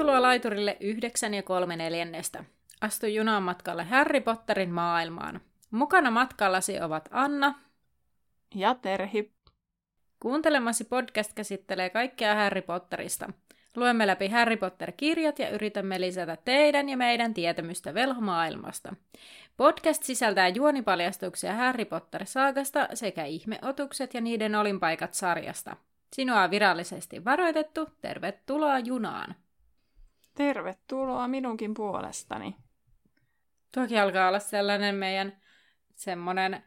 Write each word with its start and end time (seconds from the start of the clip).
Tervetuloa 0.00 0.22
laiturille 0.22 0.76
yhdeksän 0.80 1.34
ja 1.34 1.42
kolme 1.42 1.76
neljännestä. 1.76 2.44
Astu 2.80 3.06
junaan 3.06 3.42
matkalle 3.42 3.84
Harry 3.84 4.20
Potterin 4.20 4.70
maailmaan. 4.70 5.40
Mukana 5.70 6.10
matkallasi 6.10 6.80
ovat 6.80 7.08
Anna 7.12 7.54
ja 8.54 8.74
Terhi. 8.74 9.32
Kuuntelemasi 10.20 10.84
podcast 10.84 11.32
käsittelee 11.32 11.90
kaikkea 11.90 12.34
Harry 12.34 12.62
Potterista. 12.62 13.32
Luemme 13.76 14.06
läpi 14.06 14.28
Harry 14.28 14.56
Potter-kirjat 14.56 15.38
ja 15.38 15.50
yritämme 15.50 16.00
lisätä 16.00 16.36
teidän 16.44 16.88
ja 16.88 16.96
meidän 16.96 17.34
tietämystä 17.34 17.94
velhomaailmasta. 17.94 18.94
Podcast 19.56 20.02
sisältää 20.02 20.48
juonipaljastuksia 20.48 21.54
Harry 21.54 21.84
Potter-saagasta 21.84 22.88
sekä 22.94 23.24
ihmeotukset 23.24 24.14
ja 24.14 24.20
niiden 24.20 24.54
olinpaikat 24.54 25.14
sarjasta. 25.14 25.76
Sinua 26.12 26.42
on 26.42 26.50
virallisesti 26.50 27.24
varoitettu. 27.24 27.88
Tervetuloa 28.00 28.78
junaan! 28.78 29.34
Tervetuloa 30.40 31.28
minunkin 31.28 31.74
puolestani. 31.74 32.56
Tuokin 33.74 34.00
alkaa 34.00 34.28
olla 34.28 34.38
sellainen 34.38 34.94
meidän 34.94 35.36
semmoinen 35.94 36.62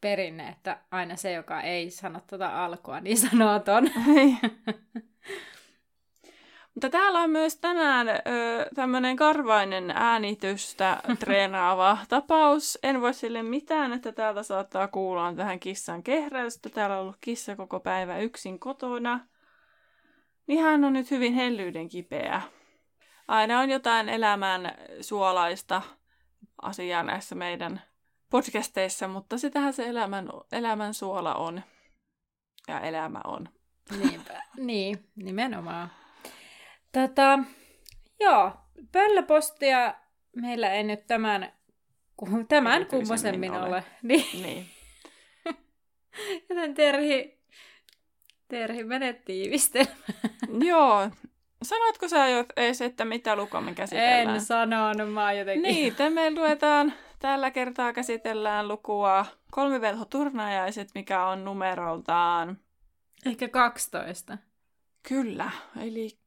perinne, 0.00 0.48
että 0.48 0.78
aina 0.90 1.16
se, 1.16 1.32
joka 1.32 1.60
ei 1.60 1.90
sano 1.90 2.20
tuota 2.26 2.64
alkua, 2.64 3.00
niin 3.00 3.18
sanoo 3.18 3.58
ton. 3.58 3.84
Mutta 6.74 6.90
täällä 6.90 7.20
on 7.20 7.30
myös 7.30 7.56
tänään 7.56 8.06
tämmöinen 8.74 9.16
karvainen 9.16 9.90
äänitystä 9.90 11.00
treenaava 11.18 11.98
tapaus. 12.08 12.78
En 12.82 13.00
voi 13.00 13.14
sille 13.14 13.42
mitään, 13.42 13.92
että 13.92 14.12
täältä 14.12 14.42
saattaa 14.42 14.88
kuulla 14.88 15.34
tähän 15.34 15.60
kissan 15.60 16.02
kehräystä. 16.02 16.68
Täällä 16.68 16.96
on 16.96 17.02
ollut 17.02 17.18
kissa 17.20 17.56
koko 17.56 17.80
päivä 17.80 18.18
yksin 18.18 18.58
kotona. 18.58 19.20
Niin 20.46 20.62
hän 20.62 20.84
on 20.84 20.92
nyt 20.92 21.10
hyvin 21.10 21.34
hellyyden 21.34 21.88
kipeä. 21.88 22.42
Aina 23.28 23.60
on 23.60 23.70
jotain 23.70 24.08
elämän 24.08 24.74
suolaista 25.00 25.82
asiaa 26.62 27.02
näissä 27.02 27.34
meidän 27.34 27.82
podcasteissa, 28.30 29.08
mutta 29.08 29.38
sitähän 29.38 29.72
se 29.72 29.86
elämän, 29.86 30.28
elämän 30.52 30.94
suola 30.94 31.34
on. 31.34 31.62
Ja 32.68 32.80
elämä 32.80 33.20
on. 33.24 33.48
Niinpä. 33.98 34.42
niin, 34.56 35.08
nimenomaan. 35.16 35.92
Tota, 36.92 37.38
joo, 38.20 38.52
pöllöpostia 38.92 39.94
meillä 40.36 40.72
ei 40.72 40.82
nyt 40.82 41.06
tämän, 41.06 41.52
tämän 42.48 42.86
kummosemmin 42.86 43.52
ole. 43.52 43.68
ole. 43.68 43.84
Niin. 44.02 44.42
niin. 44.42 44.66
Joten 46.48 46.74
Terhi, 46.74 47.38
Terhi 48.48 48.84
menet 48.84 49.24
tiivistelmään. 49.24 49.96
Joo. 50.66 51.10
Sanotko 51.62 52.08
sä 52.08 52.28
jo 52.28 52.44
edes, 52.56 52.82
että 52.82 53.04
mitä 53.04 53.36
lukua 53.36 53.60
me 53.60 53.74
käsitellään? 53.74 54.36
En 54.36 54.40
sanonut, 54.40 55.12
mä 55.12 55.32
jotenkin... 55.32 55.62
Niin, 55.62 55.94
me 56.14 56.30
luetaan, 56.30 56.92
tällä 57.18 57.50
kertaa 57.50 57.92
käsitellään 57.92 58.68
lukua 58.68 59.26
Kolmivelho 59.50 60.04
turnajaiset, 60.04 60.88
mikä 60.94 61.26
on 61.26 61.44
numeroltaan... 61.44 62.58
Ehkä 63.26 63.48
12. 63.48 64.38
Kyllä, 65.08 65.50
eli 65.80 66.18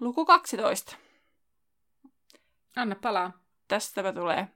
luku 0.00 0.24
12. 0.24 0.96
Anna 2.76 2.96
palaa. 3.02 3.32
Tästäpä 3.68 4.12
tulee. 4.12 4.48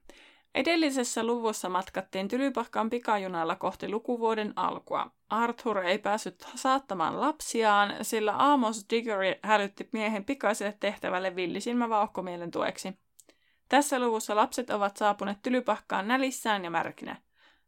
Edellisessä 0.54 1.24
luvussa 1.24 1.68
matkattiin 1.68 2.28
Tylypahkan 2.28 2.90
pikajunalla 2.90 3.56
kohti 3.56 3.88
lukuvuoden 3.88 4.52
alkua. 4.56 5.10
Arthur 5.30 5.78
ei 5.78 5.98
päässyt 5.98 6.46
saattamaan 6.54 7.20
lapsiaan, 7.20 7.94
sillä 8.02 8.34
Amos 8.38 8.86
Diggory 8.90 9.34
hälytti 9.42 9.88
miehen 9.92 10.24
pikaiselle 10.24 10.76
tehtävälle 10.80 11.36
villisilmävauhkomielen 11.36 12.50
tueksi. 12.50 12.98
Tässä 13.68 13.98
luvussa 13.98 14.36
lapset 14.36 14.70
ovat 14.70 14.96
saapuneet 14.96 15.38
Tylypahkaan 15.42 16.08
nälissään 16.08 16.64
ja 16.64 16.70
märkinä. 16.70 17.16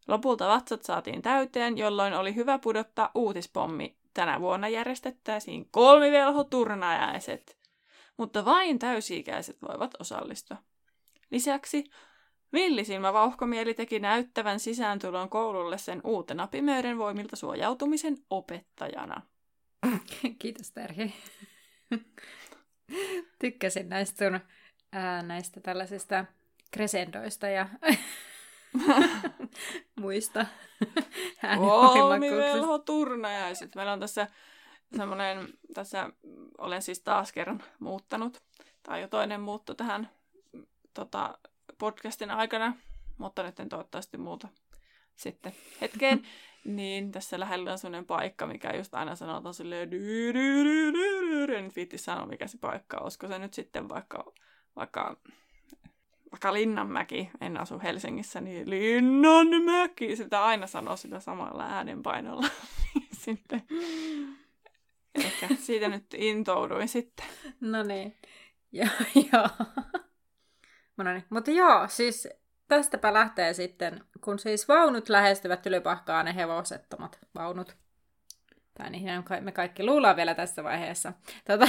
Lopulta 0.09 0.49
vatsat 0.49 0.83
saatiin 0.83 1.23
täyteen, 1.23 1.79
jolloin 1.79 2.15
oli 2.15 2.35
hyvä 2.35 2.59
pudottaa 2.59 3.11
uutispommi 3.15 3.97
tänä 4.15 4.41
vuonna 4.41 4.69
järjestettäisiin 4.69 5.69
kolmivelhoturnajaiset, 5.71 7.59
mutta 8.17 8.45
vain 8.45 8.79
täysi-ikäiset 8.79 9.57
voivat 9.69 9.95
osallistua. 10.01 10.57
Lisäksi 11.31 11.85
Villisilmä 12.53 13.13
vauhkomieli 13.13 13.75
teki 13.75 13.99
näyttävän 13.99 14.61
sisääntulon 14.61 15.29
koululle 15.29 15.79
sen 15.79 16.01
uutena 16.05 16.47
pimeyden 16.47 16.99
voimilta 16.99 17.37
suojautumisen 17.37 18.19
opettajana. 18.31 19.23
Kiitos 20.39 20.73
Terhi. 20.73 21.15
Tykkäsin 23.39 23.89
näistä 23.89 24.25
sun 24.25 24.41
ää, 24.93 25.23
näistä 25.23 25.61
tällaisista 25.61 26.25
kresendoista 26.71 27.49
ja 27.49 27.69
muista 30.01 30.47
Kolmivelho 31.57 32.79
turnajaiset. 32.79 33.75
Meillä 33.75 33.93
on 33.93 34.01
tässä 34.01 34.27
semmoinen, 34.97 35.49
tässä 35.75 36.11
olen 36.59 36.83
siis 36.83 37.01
taas 37.01 37.33
kerran 37.33 37.63
muuttanut. 37.79 38.43
Tai 38.83 39.01
jo 39.01 39.09
toinen 39.09 39.41
muutto 39.41 39.75
tähän 39.75 40.11
tota, 40.95 41.39
podcastin 41.83 42.31
aikana, 42.31 42.77
mutta 43.19 43.43
nyt 43.43 43.61
en 43.61 43.69
toivottavasti 43.69 44.19
muuta 44.19 44.49
sitten 45.17 45.53
hetkeen. 45.81 46.23
niin 46.65 47.13
tässä 47.13 47.41
lähellä 47.41 47.73
on 47.73 47.79
semmoinen 47.79 48.07
paikka, 48.07 48.47
mikä 48.47 48.77
just 48.77 48.95
aina 48.95 49.17
sanotaan 49.17 49.55
silleen 49.55 49.91
en 51.57 51.65
nyt 51.65 51.77
viitti 51.77 51.99
sanoa, 51.99 52.27
mikä 52.27 52.47
se 52.47 52.59
paikka 52.59 52.97
on. 52.97 53.03
Olisiko 53.03 53.29
se 53.29 53.39
nyt 53.39 53.55
sitten 53.55 53.89
vaikka, 53.89 54.33
vaikka 54.77 55.17
vaikka 56.33 56.53
Linnanmäki, 56.53 57.31
en 57.41 57.61
asu 57.61 57.81
Helsingissä, 57.83 58.41
niin 58.41 58.71
Linnanmäki, 58.71 60.17
sitä 60.17 60.45
aina 60.45 60.67
sanoo 60.67 60.97
sillä 60.97 61.21
samalla 61.21 61.65
äänenpainolla. 61.65 62.47
sitten 63.25 63.63
ehkä 65.15 65.49
siitä 65.59 65.89
nyt 65.89 66.15
intouduin 66.17 66.89
sitten. 66.89 67.27
No 67.61 67.83
niin, 67.83 68.17
joo, 68.73 68.89
joo. 69.33 69.49
No 71.03 71.13
niin. 71.13 71.25
Mutta 71.31 71.51
joo, 71.51 71.89
siis 71.89 72.29
tästäpä 72.69 73.13
lähtee 73.13 73.53
sitten, 73.53 74.05
kun 74.25 74.39
siis 74.39 74.69
vaunut 74.69 75.09
lähestyvät 75.09 75.63
Tylypahkaa, 75.63 76.23
ne 76.23 76.35
hevosettomat 76.35 77.19
vaunut 77.35 77.77
tai 78.79 78.91
niin 78.91 79.25
me 79.41 79.53
kaikki 79.53 79.87
luullaan 79.87 80.17
vielä 80.17 80.35
tässä 80.35 80.65
vaiheessa. 80.65 81.13
Tota, 81.45 81.69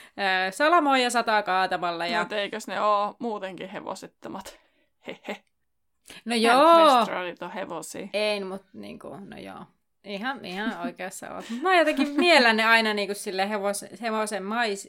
salamoja 0.50 1.10
sataa 1.10 1.42
kaatamalla. 1.42 2.06
Ja... 2.06 2.18
Mutta 2.20 2.36
eikös 2.36 2.66
ne 2.66 2.80
ole 2.80 3.14
muutenkin 3.18 3.68
hevosettomat? 3.68 4.58
Hehe. 5.06 5.42
No 6.24 6.34
joo. 6.34 7.06
on 7.40 7.50
hevosia. 7.50 8.08
Ei, 8.12 8.44
mutta 8.44 8.68
niinku, 8.72 9.08
no 9.08 9.38
joo. 9.38 9.64
Ihan, 10.04 10.44
ihan 10.44 10.80
oikeassa 10.80 11.34
oot. 11.34 11.44
Mä 11.62 11.78
jotenkin 11.78 12.08
miellän 12.08 12.56
ne 12.56 12.64
aina 12.64 12.94
niinku 12.94 13.14
sille 13.14 13.48
hevos, 13.48 13.84
hevosen 14.02 14.44
mais, 14.44 14.88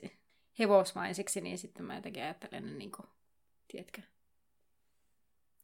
hevosmaisiksi, 0.60 1.42
niin 1.42 1.58
sitten 1.58 1.86
mä 1.86 1.96
jotenkin 1.96 2.24
ajattelen 2.24 2.66
ne 2.66 2.72
niinku, 2.72 3.04
tiedätkö, 3.72 4.02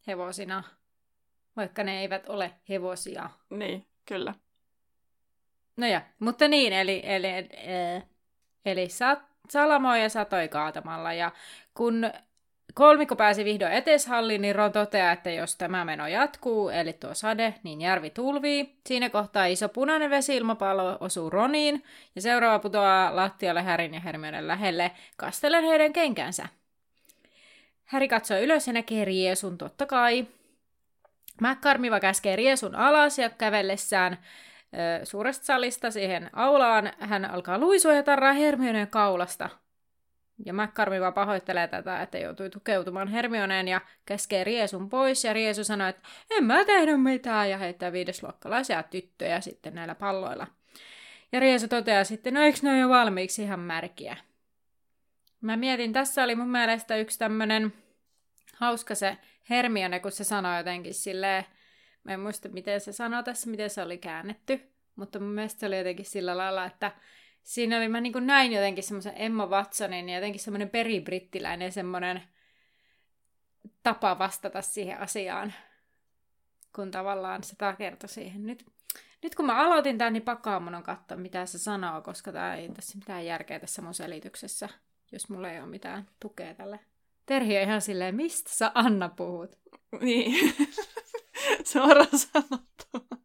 hevosina, 0.08 0.64
vaikka 1.56 1.84
ne 1.84 2.02
eivät 2.02 2.30
ole 2.30 2.52
hevosia. 2.70 3.30
Niin, 3.50 3.86
kyllä. 4.06 4.34
No 5.78 5.88
ja, 5.88 6.02
mutta 6.20 6.48
niin, 6.48 6.74
eli, 6.74 7.02
eli, 7.04 7.28
eli, 7.28 7.48
eli 8.66 8.90
sat, 8.90 9.20
salamoja 9.50 10.10
satoi 10.10 10.48
kaatamalla. 10.48 11.14
Ja 11.14 11.32
kun 11.74 12.12
kolmikko 12.74 13.16
pääsi 13.16 13.46
vihdoin 13.46 13.72
eteshalliin, 13.72 14.42
niin 14.42 14.56
Ron 14.56 14.72
toteaa, 14.72 15.12
että 15.12 15.32
jos 15.32 15.56
tämä 15.56 15.86
meno 15.86 16.08
jatkuu, 16.08 16.70
eli 16.70 16.94
tuo 16.94 17.14
sade, 17.14 17.54
niin 17.64 17.82
järvi 17.82 18.10
tulvii. 18.10 18.80
Siinä 18.88 19.10
kohtaa 19.10 19.46
iso 19.46 19.70
punainen 19.70 20.10
vesi-ilmapallo 20.10 20.98
osuu 21.00 21.30
Roniin, 21.30 21.84
ja 22.16 22.22
seuraava 22.22 22.60
putoaa 22.60 23.16
lattialle 23.16 23.62
Härin 23.62 23.94
ja 23.94 24.00
Hermionen 24.00 24.48
lähelle, 24.48 24.92
kastellen 25.18 25.64
heidän 25.64 25.94
kenkänsä. 25.94 26.48
Häri 27.86 28.08
katsoo 28.08 28.38
ylös 28.38 28.68
ja 28.68 28.74
näkee 28.74 29.06
Riesun, 29.06 29.58
totta 29.58 29.86
kai. 29.86 30.28
McCarmiva 31.42 32.00
käskee 32.00 32.36
Riesun 32.36 32.76
alas 32.76 33.20
ja 33.20 33.30
kävellessään 33.30 34.18
suuresta 35.04 35.46
salista 35.46 35.92
siihen 35.92 36.30
aulaan. 36.34 36.94
Hän 37.00 37.26
alkaa 37.26 37.58
luisua 37.58 37.94
ja 37.94 38.04
tarraa 38.04 38.34
Hermioneen 38.34 38.88
kaulasta. 38.88 39.50
Ja 40.46 40.54
McCarmi 40.54 41.02
vaan 41.02 41.14
pahoittelee 41.14 41.68
tätä, 41.68 42.02
että 42.02 42.18
joutui 42.18 42.50
tukeutumaan 42.50 43.08
Hermioneen 43.08 43.68
ja 43.68 43.82
käskee 44.06 44.44
Riesun 44.44 44.90
pois. 44.90 45.24
Ja 45.24 45.34
Riesu 45.34 45.64
sanoo, 45.64 45.88
että 45.88 46.02
en 46.30 46.44
mä 46.44 46.66
tehnyt 46.66 47.04
mitään 47.04 47.50
ja 47.50 47.58
heittää 47.58 47.92
viidesluokkalaisia 47.92 48.84
tyttöjä 48.84 49.42
sitten 49.42 49.76
näillä 49.76 49.96
palloilla. 49.96 50.48
Ja 51.32 51.40
Riesu 51.40 51.68
toteaa 51.68 52.04
sitten, 52.04 52.34
no 52.34 52.42
eikö 52.42 52.60
ne 52.62 52.70
ole 52.70 52.80
jo 52.80 52.90
valmiiksi 52.90 53.44
ihan 53.44 53.60
märkiä? 53.60 54.18
Mä 55.46 55.58
mietin, 55.58 55.94
tässä 55.94 56.24
oli 56.24 56.36
mun 56.36 56.52
mielestä 56.52 56.98
yksi 56.98 57.20
tämmönen 57.20 57.74
hauska 58.56 58.96
se 58.96 59.18
Hermione, 59.50 60.00
kun 60.00 60.12
se 60.12 60.24
sanoi 60.24 60.58
jotenkin 60.58 60.94
silleen, 60.94 61.46
Mä 62.06 62.14
en 62.14 62.20
muista, 62.20 62.50
miten 62.50 62.82
se 62.82 62.92
sanoi 62.92 63.24
tässä, 63.24 63.50
miten 63.50 63.70
se 63.70 63.82
oli 63.82 63.98
käännetty, 63.98 64.72
mutta 64.96 65.20
mun 65.20 65.30
mielestä 65.30 65.60
se 65.60 65.66
oli 65.66 65.78
jotenkin 65.78 66.06
sillä 66.06 66.38
lailla, 66.38 66.66
että 66.66 66.92
siinä 67.44 67.78
oli, 67.78 67.88
mä 67.88 68.02
niin 68.02 68.14
kuin 68.14 68.28
näin 68.28 68.52
jotenkin 68.52 68.84
semmoisen 68.84 69.14
Emma 69.16 69.46
Watsonin 69.46 70.10
ja 70.10 70.16
jotenkin 70.16 70.42
semmoinen 70.42 70.70
peribrittiläinen 70.70 71.72
semmoinen 71.72 72.22
tapa 73.84 74.20
vastata 74.20 74.62
siihen 74.62 75.00
asiaan, 75.00 75.54
kun 76.76 76.92
tavallaan 76.92 77.44
se 77.44 77.56
takertoi 77.56 78.10
siihen. 78.10 78.46
Nyt, 78.46 78.66
nyt 79.24 79.36
kun 79.36 79.46
mä 79.46 79.66
aloitin 79.66 79.98
tämän, 79.98 80.14
niin 80.14 80.24
pakkaa 80.24 80.60
mun 80.60 80.76
on 80.76 80.84
katsoa, 80.84 81.18
mitä 81.18 81.46
se 81.46 81.60
sanoo, 81.60 82.02
koska 82.02 82.32
tää 82.32 82.56
ei 82.56 82.70
tässä 82.70 82.98
mitään 82.98 83.26
järkeä 83.26 83.60
tässä 83.60 83.82
mun 83.82 83.94
selityksessä, 83.94 84.70
jos 85.12 85.30
mulla 85.30 85.52
ei 85.52 85.60
ole 85.60 85.68
mitään 85.68 86.08
tukea 86.20 86.54
tälle. 86.54 86.80
Terhi 87.26 87.58
on 87.58 87.64
ihan 87.64 87.82
silleen, 87.82 88.16
mistä 88.16 88.50
sä 88.54 88.72
Anna 88.76 89.10
puhut? 89.10 89.60
Niin. 90.02 90.54
Suoraan 91.72 92.18
sanottu. 92.18 93.16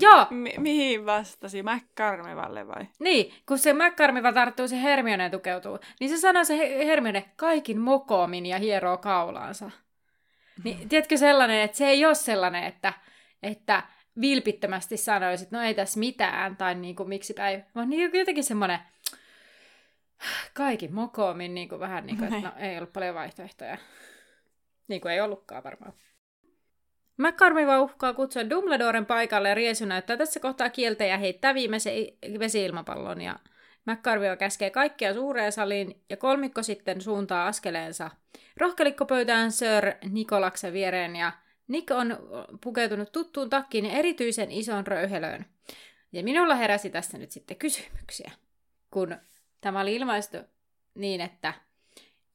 Joo. 0.00 0.26
Mi- 0.30 0.54
mihin 0.58 1.06
vastasi? 1.06 1.62
McCarmivalle 1.62 2.66
vai? 2.66 2.86
Niin, 2.98 3.32
kun 3.48 3.58
se 3.58 3.72
McCarmiva 3.72 4.32
tarttuu, 4.32 4.68
se 4.68 4.82
Hermione 4.82 5.30
tukeutuu. 5.30 5.78
Niin 6.00 6.10
se 6.10 6.16
sanoo 6.16 6.44
se 6.44 6.58
Hermione 6.86 7.32
kaikin 7.36 7.80
mokomin 7.80 8.46
ja 8.46 8.58
hieroo 8.58 8.96
kaulaansa. 8.96 9.70
Niin, 10.64 10.88
tiedätkö 10.88 11.16
sellainen, 11.16 11.60
että 11.60 11.76
se 11.76 11.86
ei 11.86 12.04
ole 12.06 12.14
sellainen, 12.14 12.64
että, 12.64 12.92
että 13.42 13.82
vilpittömästi 14.20 14.96
sanoisit, 14.96 15.50
no 15.50 15.62
ei 15.62 15.74
tässä 15.74 16.00
mitään, 16.00 16.56
tai 16.56 16.74
niin 16.74 16.96
kuin 16.96 17.08
miksi 17.08 17.34
päin, 17.34 17.64
vaan 17.74 17.90
niin 17.90 18.10
jotenkin 18.14 18.44
semmoinen 18.44 18.78
kaikin 20.54 20.94
mokomin, 20.94 21.54
niin 21.54 21.68
kuin 21.68 21.80
vähän 21.80 22.06
niin 22.06 22.18
kuin, 22.18 22.34
että 22.34 22.48
no 22.48 22.54
ei 22.56 22.76
ollut 22.76 22.92
paljon 22.92 23.14
vaihtoehtoja. 23.14 23.78
Niin 24.88 25.00
kuin 25.00 25.12
ei 25.12 25.20
ollutkaan 25.20 25.64
varmaan. 25.64 25.92
McCormiva 27.16 27.80
uhkaa 27.80 28.14
kutsua 28.14 28.50
Dumbledoren 28.50 29.06
paikalle 29.06 29.48
ja 29.48 29.54
Riesu 29.54 29.84
näyttää 29.84 30.16
tässä 30.16 30.40
kohtaa 30.40 30.70
kieltä 30.70 31.04
ja 31.04 31.18
heittää 31.18 31.54
viimeisen 31.54 31.92
vesiilmapallon 32.38 33.20
ja 33.20 33.38
McCarviva 33.86 34.36
käskee 34.36 34.70
kaikkia 34.70 35.14
suureen 35.14 35.52
saliin 35.52 36.02
ja 36.10 36.16
kolmikko 36.16 36.62
sitten 36.62 37.00
suuntaa 37.00 37.46
askeleensa 37.46 38.10
rohkelikkopöytään 38.56 39.52
Sir 39.52 39.92
Nikolaksen 40.10 40.72
viereen 40.72 41.16
ja 41.16 41.32
Nick 41.68 41.90
on 41.90 42.18
pukeutunut 42.60 43.12
tuttuun 43.12 43.50
takkiin 43.50 43.84
ja 43.84 43.92
erityisen 43.92 44.50
ison 44.50 44.86
röyhelöön. 44.86 45.46
Ja 46.12 46.22
minulla 46.22 46.54
heräsi 46.54 46.90
tässä 46.90 47.18
nyt 47.18 47.30
sitten 47.30 47.56
kysymyksiä, 47.56 48.30
kun 48.90 49.16
tämä 49.60 49.80
oli 49.80 49.94
ilmaistu 49.94 50.36
niin, 50.94 51.20
että 51.20 51.54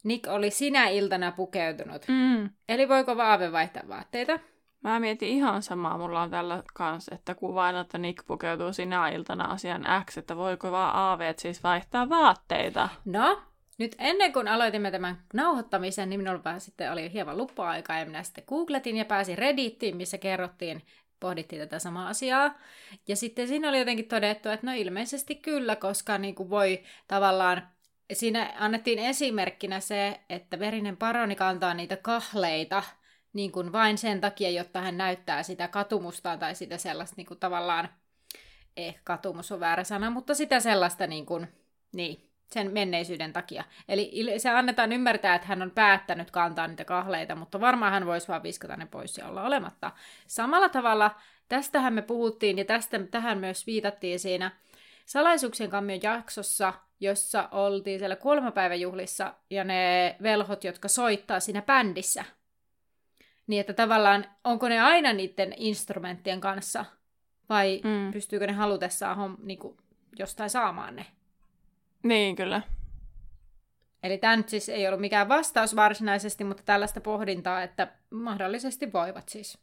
Nick 0.03 0.27
oli 0.27 0.51
sinä 0.51 0.87
iltana 0.87 1.31
pukeutunut. 1.31 2.05
Mm. 2.07 2.49
Eli 2.69 2.89
voiko 2.89 3.17
Vaave 3.17 3.51
vaihtaa 3.51 3.83
vaatteita? 3.87 4.39
Mä 4.81 4.99
mietin 4.99 5.29
ihan 5.29 5.63
samaa, 5.63 5.97
mulla 5.97 6.21
on 6.21 6.29
tällä 6.29 6.63
kanssa, 6.73 7.15
että 7.15 7.35
kuvaan, 7.35 7.75
että 7.75 7.97
Nick 7.97 8.25
pukeutuu 8.27 8.73
sinä 8.73 9.09
iltana 9.09 9.45
asian 9.45 9.85
X, 10.05 10.17
että 10.17 10.37
voiko 10.37 10.71
vaan 10.71 10.95
aaveet 10.95 11.39
siis 11.39 11.63
vaihtaa 11.63 12.09
vaatteita. 12.09 12.89
No, 13.05 13.41
nyt 13.77 13.95
ennen 13.99 14.33
kuin 14.33 14.47
aloitimme 14.47 14.91
tämän 14.91 15.17
nauhoittamisen, 15.33 16.09
niin 16.09 16.19
minulla 16.19 16.59
sitten 16.59 16.91
oli 16.91 17.13
hieman 17.13 17.37
luppa-aikaa 17.37 17.99
ja 17.99 18.05
minä 18.05 18.23
sitten 18.23 18.43
googletin 18.47 18.97
ja 18.97 19.05
pääsin 19.05 19.37
Reddittiin, 19.37 19.97
missä 19.97 20.17
kerrottiin, 20.17 20.81
pohdittiin 21.23 21.61
tätä 21.61 21.79
samaa 21.79 22.07
asiaa. 22.07 22.59
Ja 23.07 23.15
sitten 23.15 23.47
siinä 23.47 23.69
oli 23.69 23.79
jotenkin 23.79 24.07
todettu, 24.07 24.49
että 24.49 24.67
no 24.67 24.73
ilmeisesti 24.73 25.35
kyllä, 25.35 25.75
koska 25.75 26.17
niin 26.17 26.35
kuin 26.35 26.49
voi 26.49 26.83
tavallaan 27.07 27.67
Siinä 28.13 28.53
annettiin 28.59 28.99
esimerkkinä 28.99 29.79
se, 29.79 30.19
että 30.29 30.59
verinen 30.59 30.97
paroni 30.97 31.35
kantaa 31.35 31.73
niitä 31.73 31.97
kahleita, 31.97 32.83
niin 33.33 33.51
kuin 33.51 33.71
vain 33.71 33.97
sen 33.97 34.21
takia, 34.21 34.49
jotta 34.49 34.81
hän 34.81 34.97
näyttää 34.97 35.43
sitä 35.43 35.67
katumustaan 35.67 36.39
tai 36.39 36.55
sitä 36.55 36.77
sellaista 36.77 37.13
niin 37.17 37.27
kuin 37.27 37.39
tavallaan, 37.39 37.89
eh, 38.77 38.99
katumus 39.03 39.51
on 39.51 39.59
väärä 39.59 39.83
sana, 39.83 40.09
mutta 40.09 40.33
sitä 40.33 40.59
sellaista 40.59 41.07
niin 41.07 41.25
kuin, 41.25 41.47
niin, 41.93 42.32
sen 42.51 42.71
menneisyyden 42.71 43.33
takia. 43.33 43.63
Eli 43.87 44.39
se 44.39 44.49
annetaan 44.49 44.91
ymmärtää, 44.91 45.35
että 45.35 45.47
hän 45.47 45.61
on 45.61 45.71
päättänyt 45.71 46.31
kantaa 46.31 46.67
niitä 46.67 46.85
kahleita, 46.85 47.35
mutta 47.35 47.61
varmaan 47.61 47.91
hän 47.91 48.05
voisi 48.05 48.27
vaan 48.27 48.43
viskata 48.43 48.77
ne 48.77 48.85
pois 48.85 49.17
ja 49.17 49.27
olla 49.27 49.43
olematta. 49.43 49.91
Samalla 50.27 50.69
tavalla 50.69 51.11
tästähän 51.49 51.93
me 51.93 52.01
puhuttiin 52.01 52.57
ja 52.57 52.65
tästä 52.65 52.99
tähän 53.11 53.37
myös 53.37 53.67
viitattiin 53.67 54.19
siinä 54.19 54.51
Salaisuuksien 55.05 55.69
kammion 55.69 55.99
jaksossa, 56.03 56.73
jossa 56.99 57.49
oltiin 57.51 57.99
siellä 57.99 58.15
kuolemapäiväjuhlissa 58.15 59.33
ja 59.49 59.63
ne 59.63 60.15
velhot, 60.23 60.63
jotka 60.63 60.87
soittaa 60.87 61.39
siinä 61.39 61.61
bändissä, 61.61 62.23
niin 63.47 63.59
että 63.59 63.73
tavallaan, 63.73 64.25
onko 64.43 64.69
ne 64.69 64.81
aina 64.81 65.13
niiden 65.13 65.53
instrumenttien 65.57 66.41
kanssa, 66.41 66.85
vai 67.49 67.81
mm. 67.83 68.11
pystyykö 68.11 68.47
ne 68.47 68.53
halutessaan 68.53 69.37
niin 69.43 69.59
kuin, 69.59 69.77
jostain 70.19 70.49
saamaan 70.49 70.95
ne? 70.95 71.05
Niin, 72.03 72.35
kyllä. 72.35 72.61
Eli 74.03 74.17
tämä 74.17 74.35
nyt 74.35 74.49
siis 74.49 74.69
ei 74.69 74.87
ollut 74.87 75.01
mikään 75.01 75.29
vastaus 75.29 75.75
varsinaisesti, 75.75 76.43
mutta 76.43 76.63
tällaista 76.65 77.01
pohdintaa, 77.01 77.63
että 77.63 77.87
mahdollisesti 78.09 78.93
voivat 78.93 79.29
siis. 79.29 79.57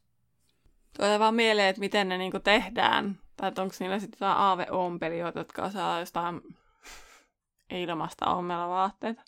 Tulee 0.97 1.19
vaan 1.19 1.35
mieleen, 1.35 1.69
että 1.69 1.81
miten 1.81 2.09
ne 2.09 2.19
niinku 2.19 2.41
tehdään. 2.41 3.19
Tai 3.37 3.53
onko 3.59 3.75
niillä 3.81 3.99
sitten 3.99 4.17
jotain 4.17 4.39
aave-ompelijoita, 4.39 5.39
jotka 5.39 5.63
osaa 5.63 6.01
jostain 6.01 6.41
ilmasta 7.71 8.35
ommella 8.35 8.69
vaatteita. 8.69 9.23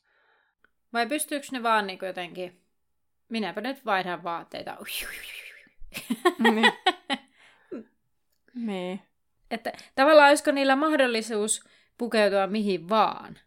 Vai 0.93 1.07
pystyykö 1.07 1.47
ne 1.53 1.63
vaan 1.63 1.87
niinku 1.87 2.05
jotenkin 2.05 2.63
minäpä 3.29 3.61
nyt 3.61 3.85
vaihdan 3.85 4.23
vaatteita. 4.23 4.77
Niin. 6.39 6.73
niin. 8.67 9.03
Että 9.51 9.73
tavallaan 9.95 10.29
olisiko 10.29 10.51
niillä 10.51 10.77
mahdollisuus 10.77 11.65
pukeutua 11.99 12.47
mihin 12.47 12.89
vaan 12.89 13.39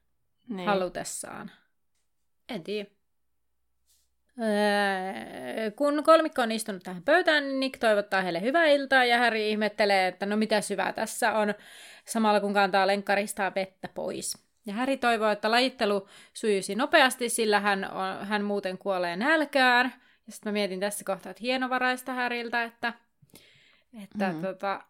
niin. 0.49 0.67
halutessaan. 0.67 1.51
En 2.49 2.63
tiedä. 2.63 2.89
Öö, 4.39 5.71
kun 5.71 6.03
kolmikko 6.03 6.41
on 6.41 6.51
istunut 6.51 6.83
tähän 6.83 7.03
pöytään, 7.03 7.43
niin 7.43 7.59
Nick 7.59 7.79
toivottaa 7.79 8.21
heille 8.21 8.41
hyvää 8.41 8.65
iltaa 8.65 9.05
ja 9.05 9.17
Harry 9.17 9.39
ihmettelee, 9.39 10.07
että 10.07 10.25
no 10.25 10.37
mitä 10.37 10.61
syvää 10.61 10.93
tässä 10.93 11.31
on, 11.33 11.53
samalla 12.05 12.39
kun 12.39 12.53
kantaa 12.53 12.87
lenkkarista 12.87 13.51
vettä 13.55 13.89
pois. 13.95 14.45
Ja 14.65 14.73
Häri 14.73 14.97
toivoo, 14.97 15.29
että 15.29 15.51
lajittelu 15.51 16.07
sujuisi 16.33 16.75
nopeasti, 16.75 17.29
sillä 17.29 17.59
hän, 17.59 17.91
on, 17.91 18.27
hän 18.27 18.43
muuten 18.43 18.77
kuolee 18.77 19.15
nälkään. 19.15 19.93
Ja 20.25 20.31
sitten 20.31 20.51
mä 20.51 20.53
mietin 20.53 20.79
tässä 20.79 21.05
kohtaa, 21.05 21.29
että 21.29 21.41
hienovaraista 21.41 22.13
Häriltä, 22.13 22.63
että, 22.63 22.93
että 24.03 24.31
mm. 24.31 24.41
tota, 24.41 24.81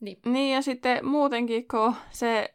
niin. 0.00 0.18
niin, 0.24 0.54
ja 0.54 0.62
sitten 0.62 1.06
muutenkin, 1.06 1.68
kun 1.68 1.94
se 2.10 2.54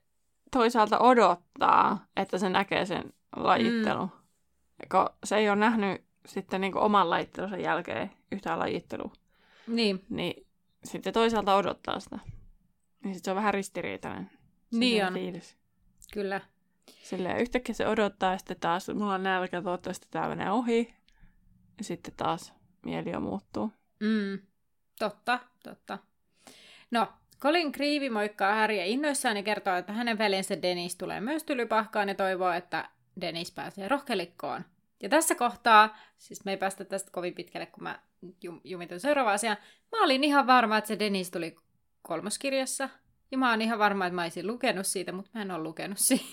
toisaalta 0.51 0.99
odottaa, 0.99 2.05
että 2.15 2.37
se 2.37 2.49
näkee 2.49 2.85
sen 2.85 3.13
lajittelun. 3.35 4.09
Mm. 4.13 4.89
Kun 4.91 5.09
se 5.23 5.37
ei 5.37 5.49
ole 5.49 5.55
nähnyt 5.55 6.03
sitten 6.25 6.61
niin 6.61 6.77
oman 6.77 7.09
lajittelunsa 7.09 7.57
jälkeen 7.57 8.11
yhtään 8.31 8.59
lajittelua. 8.59 9.13
Niin. 9.67 10.05
Niin 10.09 10.47
sitten 10.83 11.13
toisaalta 11.13 11.55
odottaa 11.55 11.99
sitä. 11.99 12.19
Niin 13.03 13.13
sitten 13.15 13.25
se 13.25 13.31
on 13.31 13.35
vähän 13.35 13.53
ristiriitainen. 13.53 14.31
Niin 14.71 15.05
on. 15.05 15.13
Fiilis. 15.13 15.57
Kyllä. 16.13 16.41
Silleen 17.03 17.37
yhtäkkiä 17.37 17.75
se 17.75 17.87
odottaa 17.87 18.31
ja 18.31 18.37
sitten 18.37 18.59
taas, 18.59 18.89
mulla 18.89 19.13
on 19.13 19.23
nälkä, 19.23 19.61
toivottavasti 19.61 20.07
tämä 20.11 20.27
menee 20.27 20.51
ohi. 20.51 20.93
Ja 21.77 21.83
sitten 21.83 22.13
taas 22.17 22.53
mieli 22.85 23.11
jo 23.11 23.19
muuttuu. 23.19 23.71
Mm, 23.99 24.39
totta, 24.99 25.39
totta. 25.63 25.97
No, 26.91 27.07
Colin 27.39 27.71
Creevy 27.71 28.09
moikkaa 28.09 28.55
Harryä 28.55 28.83
innoissaan 28.83 29.37
ja 29.37 29.43
kertoo, 29.43 29.75
että 29.75 29.93
hänen 29.93 30.17
veljensä 30.17 30.61
Dennis 30.61 30.95
tulee 30.95 31.21
myös 31.21 31.43
tylypahkaan 31.43 32.09
ja 32.09 32.15
toivoo, 32.15 32.51
että 32.51 32.89
Dennis 33.21 33.51
pääsee 33.51 33.87
rohkelikkoon. 33.87 34.65
Ja 35.03 35.09
tässä 35.09 35.35
kohtaa, 35.35 35.97
siis 36.17 36.45
me 36.45 36.51
ei 36.51 36.57
päästä 36.57 36.85
tästä 36.85 37.11
kovin 37.11 37.33
pitkälle, 37.33 37.65
kun 37.65 37.83
mä 37.83 37.99
jumitun 38.63 38.99
seuraava 38.99 39.33
asia, 39.33 39.57
mä 39.91 40.03
olin 40.03 40.23
ihan 40.23 40.47
varma, 40.47 40.77
että 40.77 40.87
se 40.87 40.99
Dennis 40.99 41.31
tuli 41.31 41.55
kolmoskirjassa. 42.01 42.89
Ja 43.31 43.37
mä 43.37 43.49
oon 43.49 43.61
ihan 43.61 43.79
varma, 43.79 44.05
että 44.05 44.15
mä 44.15 44.21
olisin 44.21 44.47
lukenut 44.47 44.87
siitä, 44.87 45.11
mutta 45.11 45.31
mä 45.33 45.41
en 45.41 45.51
ole 45.51 45.63
lukenut 45.63 45.97
siitä. 45.97 46.25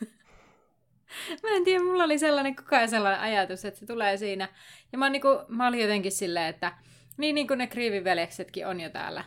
mä 1.42 1.48
en 1.56 1.64
tiedä, 1.64 1.84
mulla 1.84 2.04
oli 2.04 2.18
sellainen 2.18 2.56
koko 2.56 2.76
ajan 2.76 2.88
sellainen 2.88 3.20
ajatus, 3.20 3.64
että 3.64 3.80
se 3.80 3.86
tulee 3.86 4.16
siinä. 4.16 4.48
Ja 4.92 4.98
mä, 4.98 5.04
oon 5.04 5.12
niinku, 5.12 5.28
mä 5.48 5.66
olin 5.66 5.80
jotenkin 5.80 6.12
silleen, 6.12 6.46
että 6.46 6.72
niin, 7.16 7.34
niin 7.34 7.48
kuin 7.48 7.58
ne 7.58 7.66
kriiviveljeksetkin 7.66 8.66
on 8.66 8.80
jo 8.80 8.90
täällä. 8.90 9.24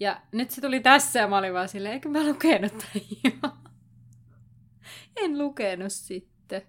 Ja 0.00 0.20
nyt 0.32 0.50
se 0.50 0.60
tuli 0.60 0.80
tässä 0.80 1.20
ja 1.20 1.28
mä 1.28 1.38
olin 1.38 1.54
vaan 1.54 1.68
silleen, 1.68 1.94
eikö 1.94 2.08
mä 2.08 2.26
lukenut 2.26 2.72
tämän 2.78 3.52
En 5.16 5.38
lukenut 5.38 5.92
sitten. 5.92 6.62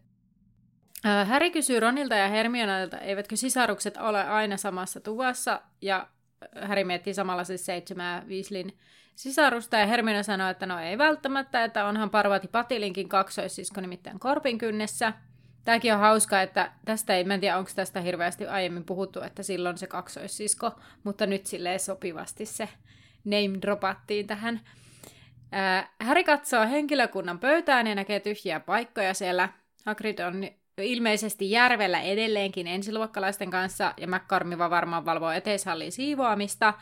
Häri 1.28 1.52
kysyy 1.52 1.80
Ronilta 1.80 2.16
ja 2.16 2.28
Hermionalta, 2.28 2.98
eivätkö 2.98 3.36
sisarukset 3.36 3.98
ole 3.98 4.24
aina 4.24 4.58
samassa 4.58 5.00
tuvassa, 5.00 5.62
ja 5.82 6.08
Häri 6.62 6.84
miettii 6.84 7.14
samalla 7.14 7.44
siis 7.44 7.66
seitsemää 7.66 8.24
Weasleyn 8.28 8.74
sisarusta, 9.16 9.78
ja 9.78 9.86
Hermione 9.86 10.24
sanoi, 10.24 10.52
että 10.52 10.66
no 10.66 10.80
ei 10.80 10.98
välttämättä, 10.98 11.64
että 11.64 11.86
onhan 11.86 12.10
Parvati 12.10 12.48
Patilinkin 12.48 13.10
kaksoissisko 13.10 13.82
nimittäin 13.82 14.20
Korpin 14.20 14.58
kynnessä. 14.58 15.14
Tämäkin 15.64 15.94
on 15.94 16.00
hauska, 16.00 16.42
että 16.42 16.72
tästä 16.86 17.16
ei, 17.16 17.24
mä 17.24 17.34
en 17.34 17.40
tiedä 17.40 17.58
onko 17.58 17.72
tästä 17.76 18.02
hirveästi 18.02 18.48
aiemmin 18.48 18.84
puhuttu, 18.84 19.22
että 19.22 19.44
silloin 19.44 19.78
se 19.78 19.88
kaksoissisko, 19.88 20.72
mutta 21.04 21.26
nyt 21.26 21.46
silleen 21.46 21.80
sopivasti 21.80 22.46
se 22.46 22.70
name 23.26 23.62
dropattiin 23.62 24.28
tähän. 24.28 24.62
Häri 26.02 26.24
katsoo 26.24 26.68
henkilökunnan 26.68 27.40
pöytään 27.40 27.88
ja 27.88 27.96
näkee 27.96 28.20
tyhjiä 28.20 28.60
paikkoja 28.60 29.14
siellä. 29.14 29.50
Hagrid 29.86 30.20
on 30.20 30.48
ilmeisesti 30.78 31.52
järvellä 31.52 32.02
edelleenkin 32.02 32.68
ensiluokkalaisten 32.68 33.50
kanssa, 33.50 33.94
ja 33.98 34.08
McCormiva 34.08 34.70
varmaan 34.70 35.06
valvoo 35.06 35.32
eteishallin 35.32 35.92
siivoamista. 35.92 36.74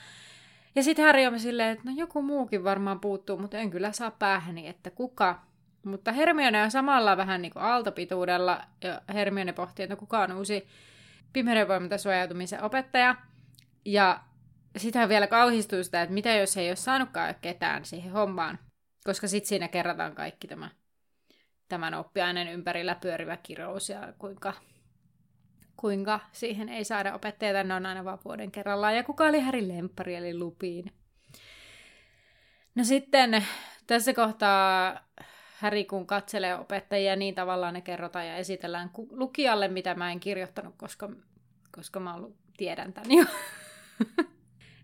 Ja 0.75 0.83
sitten 0.83 1.05
Harry 1.05 1.25
on 1.25 1.39
silleen, 1.39 1.71
että 1.71 1.89
no 1.89 1.95
joku 1.95 2.21
muukin 2.21 2.63
varmaan 2.63 2.99
puuttuu, 2.99 3.37
mutta 3.37 3.57
en 3.57 3.69
kyllä 3.69 3.91
saa 3.91 4.11
päähäni, 4.11 4.67
että 4.67 4.89
kuka. 4.89 5.41
Mutta 5.83 6.11
Hermione 6.11 6.63
on 6.63 6.71
samalla 6.71 7.17
vähän 7.17 7.41
niin 7.41 7.51
kuin 7.53 7.63
aaltopituudella, 7.63 8.61
ja 8.83 9.01
Hermione 9.13 9.53
pohtii, 9.53 9.83
että 9.83 9.95
kuka 9.95 10.19
on 10.19 10.31
uusi 10.31 10.67
pimeyden 11.33 11.67
voimalta 11.67 11.97
suojautumisen 11.97 12.63
opettaja. 12.63 13.15
Ja 13.85 14.19
sitä 14.79 15.09
vielä 15.09 15.27
kauhistuu 15.27 15.83
sitä, 15.83 16.01
että 16.01 16.13
mitä 16.13 16.33
jos 16.33 16.57
ei 16.57 16.69
ole 16.69 16.75
saanutkaan 16.75 17.35
ketään 17.41 17.85
siihen 17.85 18.11
hommaan. 18.11 18.59
Koska 19.03 19.27
sitten 19.27 19.49
siinä 19.49 19.67
kerrataan 19.67 20.15
kaikki 20.15 20.47
tämä, 20.47 20.69
tämän 21.69 21.93
oppiaineen 21.93 22.47
ympärillä 22.47 22.95
pyörivä 22.95 23.37
kirous 23.37 23.89
ja 23.89 24.13
kuinka, 24.19 24.53
kuinka 25.77 26.19
siihen 26.31 26.69
ei 26.69 26.83
saada 26.83 27.15
opettajia. 27.15 27.63
Ne 27.63 27.73
on 27.73 27.85
aina 27.85 28.05
vaan 28.05 28.19
vuoden 28.25 28.51
kerrallaan. 28.51 28.95
Ja 28.95 29.03
kuka 29.03 29.23
oli 29.23 29.39
Härin 29.39 29.67
lemppari, 29.67 30.15
eli 30.15 30.37
Lupiin. 30.37 30.91
No 32.75 32.83
sitten 32.83 33.45
tässä 33.87 34.13
kohtaa 34.13 34.99
Häri 35.59 35.85
kun 35.85 36.07
katselee 36.07 36.55
opettajia, 36.55 37.15
niin 37.15 37.35
tavallaan 37.35 37.73
ne 37.73 37.81
kerrotaan 37.81 38.27
ja 38.27 38.35
esitellään 38.35 38.91
lukijalle, 39.11 39.67
mitä 39.67 39.95
mä 39.95 40.11
en 40.11 40.19
kirjoittanut, 40.19 40.75
koska, 40.77 41.09
koska 41.71 41.99
mä 41.99 42.15
tiedän 42.57 42.93
tämän 42.93 43.11
jo. 43.11 43.25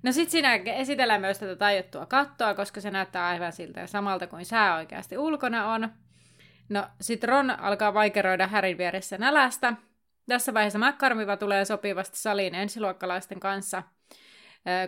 no 0.05 0.11
sit 0.11 0.29
siinä 0.29 0.55
esitellään 0.55 1.21
myös 1.21 1.39
tätä 1.39 1.55
tajuttua 1.55 2.05
kattoa, 2.05 2.53
koska 2.53 2.81
se 2.81 2.91
näyttää 2.91 3.27
aivan 3.27 3.51
siltä 3.51 3.87
samalta 3.87 4.27
kuin 4.27 4.45
sää 4.45 4.75
oikeasti 4.75 5.17
ulkona 5.17 5.73
on. 5.73 5.89
No 6.69 6.87
sit 7.01 7.23
Ron 7.23 7.51
alkaa 7.51 7.93
vaikeroida 7.93 8.47
Härin 8.47 8.77
vieressä 8.77 9.17
nälästä. 9.17 9.73
Tässä 10.27 10.53
vaiheessa 10.53 10.79
McCormiva 10.79 11.37
tulee 11.37 11.65
sopivasti 11.65 12.17
saliin 12.17 12.55
ensiluokkalaisten 12.55 13.39
kanssa. 13.39 13.83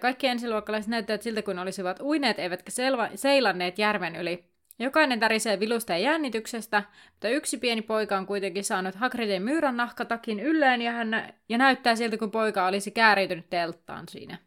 Kaikki 0.01 0.27
ensiluokkalaiset 0.27 0.89
näyttävät 0.89 1.21
siltä, 1.21 1.41
kuin 1.41 1.59
olisivat 1.59 1.99
uineet 2.01 2.39
eivätkä 2.39 2.71
selva- 2.71 3.09
seilanneet 3.15 3.79
järven 3.79 4.15
yli. 4.15 4.45
Jokainen 4.79 5.19
tärisee 5.19 5.59
vilusta 5.59 5.93
ja 5.93 5.97
jännityksestä, 5.97 6.83
mutta 7.11 7.29
yksi 7.29 7.57
pieni 7.57 7.81
poika 7.81 8.17
on 8.17 8.25
kuitenkin 8.25 8.63
saanut 8.63 8.95
Hagridin 8.95 9.41
myyrän 9.41 9.77
nahkatakin 9.77 10.39
ylleen 10.39 10.81
ja, 10.81 10.91
hän, 10.91 11.33
ja 11.49 11.57
näyttää 11.57 11.95
siltä, 11.95 12.17
kun 12.17 12.31
poika 12.31 12.65
olisi 12.65 12.91
kääriytynyt 12.91 13.49
telttaan 13.49 14.05
siinä, 14.09 14.37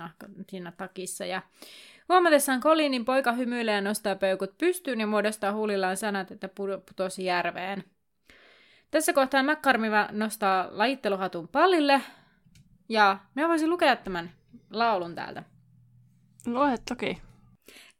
nahka, 0.00 0.26
siinä 0.48 0.72
takissa. 0.72 1.24
Ja 1.24 1.42
huomatessaan 2.08 2.60
Colinin 2.60 3.04
poika 3.04 3.32
hymyilee 3.32 3.74
ja 3.74 3.80
nostaa 3.80 4.14
peukut 4.14 4.58
pystyyn 4.58 5.00
ja 5.00 5.06
muodostaa 5.06 5.52
huulillaan 5.52 5.96
sanat, 5.96 6.30
että 6.30 6.48
putosi 6.88 7.24
järveen. 7.24 7.84
Tässä 8.90 9.12
kohtaa 9.12 9.42
McCarmiva 9.42 10.08
nostaa 10.12 10.68
lajitteluhatun 10.70 11.48
pallille 11.48 12.00
ja 12.88 13.18
minä 13.34 13.48
voisin 13.48 13.70
lukea 13.70 13.96
tämän 13.96 14.30
laulun 14.70 15.14
täältä. 15.14 15.42
Lue 16.46 16.74
toki. 16.88 17.22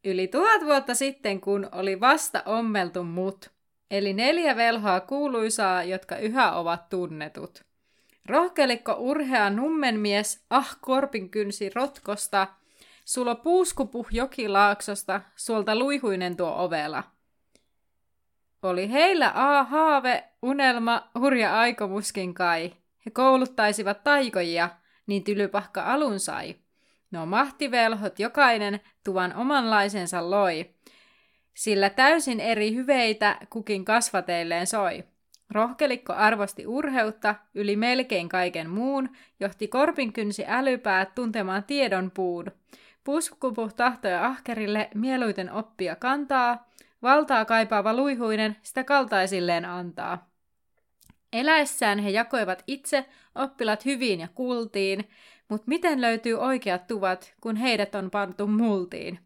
Yli 0.04 0.28
tuhat 0.28 0.64
vuotta 0.64 0.94
sitten, 0.94 1.40
kun 1.40 1.68
oli 1.72 2.00
vasta 2.00 2.42
ommeltu 2.46 3.04
mut, 3.04 3.50
eli 3.90 4.12
neljä 4.12 4.56
velhoa 4.56 5.00
kuuluisaa, 5.00 5.84
jotka 5.84 6.16
yhä 6.16 6.52
ovat 6.52 6.88
tunnetut. 6.88 7.69
Rohkelikko 8.30 8.92
urhea 8.98 9.50
nummenmies, 9.50 10.44
ah 10.50 10.76
korpin 10.80 11.30
kynsi 11.30 11.70
rotkosta, 11.74 12.46
sulo 13.04 13.34
puuskupuh 13.34 14.06
jokilaaksosta, 14.10 15.20
suolta 15.36 15.76
luihuinen 15.76 16.36
tuo 16.36 16.54
ovela. 16.56 17.02
Oli 18.62 18.92
heillä 18.92 19.32
a 19.34 19.64
haave, 19.64 20.24
unelma, 20.42 21.10
hurja 21.18 21.58
aikomuskin 21.58 22.34
kai. 22.34 22.72
He 23.06 23.10
kouluttaisivat 23.10 24.04
taikoja, 24.04 24.68
niin 25.06 25.24
tylypahka 25.24 25.82
alun 25.82 26.20
sai. 26.20 26.56
No 27.10 27.26
mahtivelhot 27.26 28.18
jokainen 28.18 28.80
tuvan 29.04 29.36
omanlaisensa 29.36 30.30
loi, 30.30 30.70
sillä 31.54 31.90
täysin 31.90 32.40
eri 32.40 32.74
hyveitä 32.74 33.36
kukin 33.50 33.84
kasvateilleen 33.84 34.66
soi. 34.66 35.04
Rohkelikko 35.50 36.12
arvosti 36.12 36.66
urheutta 36.66 37.34
yli 37.54 37.76
melkein 37.76 38.28
kaiken 38.28 38.70
muun, 38.70 39.08
johti 39.40 39.68
korpinkynsi 39.68 40.44
älypäät 40.46 41.14
tuntemaan 41.14 41.64
tiedon 41.64 42.10
puun. 42.10 42.46
Puskupu 43.04 43.70
tahtoja 43.76 44.26
ahkerille 44.26 44.90
mieluiten 44.94 45.52
oppia 45.52 45.96
kantaa, 45.96 46.68
valtaa 47.02 47.44
kaipaava 47.44 47.94
luihuinen 47.94 48.56
sitä 48.62 48.84
kaltaisilleen 48.84 49.64
antaa. 49.64 50.30
Eläessään 51.32 51.98
he 51.98 52.10
jakoivat 52.10 52.64
itse 52.66 53.06
oppilat 53.34 53.84
hyvin 53.84 54.20
ja 54.20 54.28
kultiin, 54.34 55.08
mutta 55.48 55.64
miten 55.68 56.00
löytyy 56.00 56.34
oikeat 56.34 56.86
tuvat, 56.86 57.34
kun 57.40 57.56
heidät 57.56 57.94
on 57.94 58.10
pantu 58.10 58.46
multiin? 58.46 59.18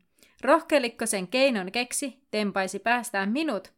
Rohkelikko 0.43 1.07
sen 1.07 1.29
keinon 1.29 1.73
keksi, 1.73 2.19
tempaisi 2.31 2.79
päästään 2.79 3.33
minut. 3.33 3.74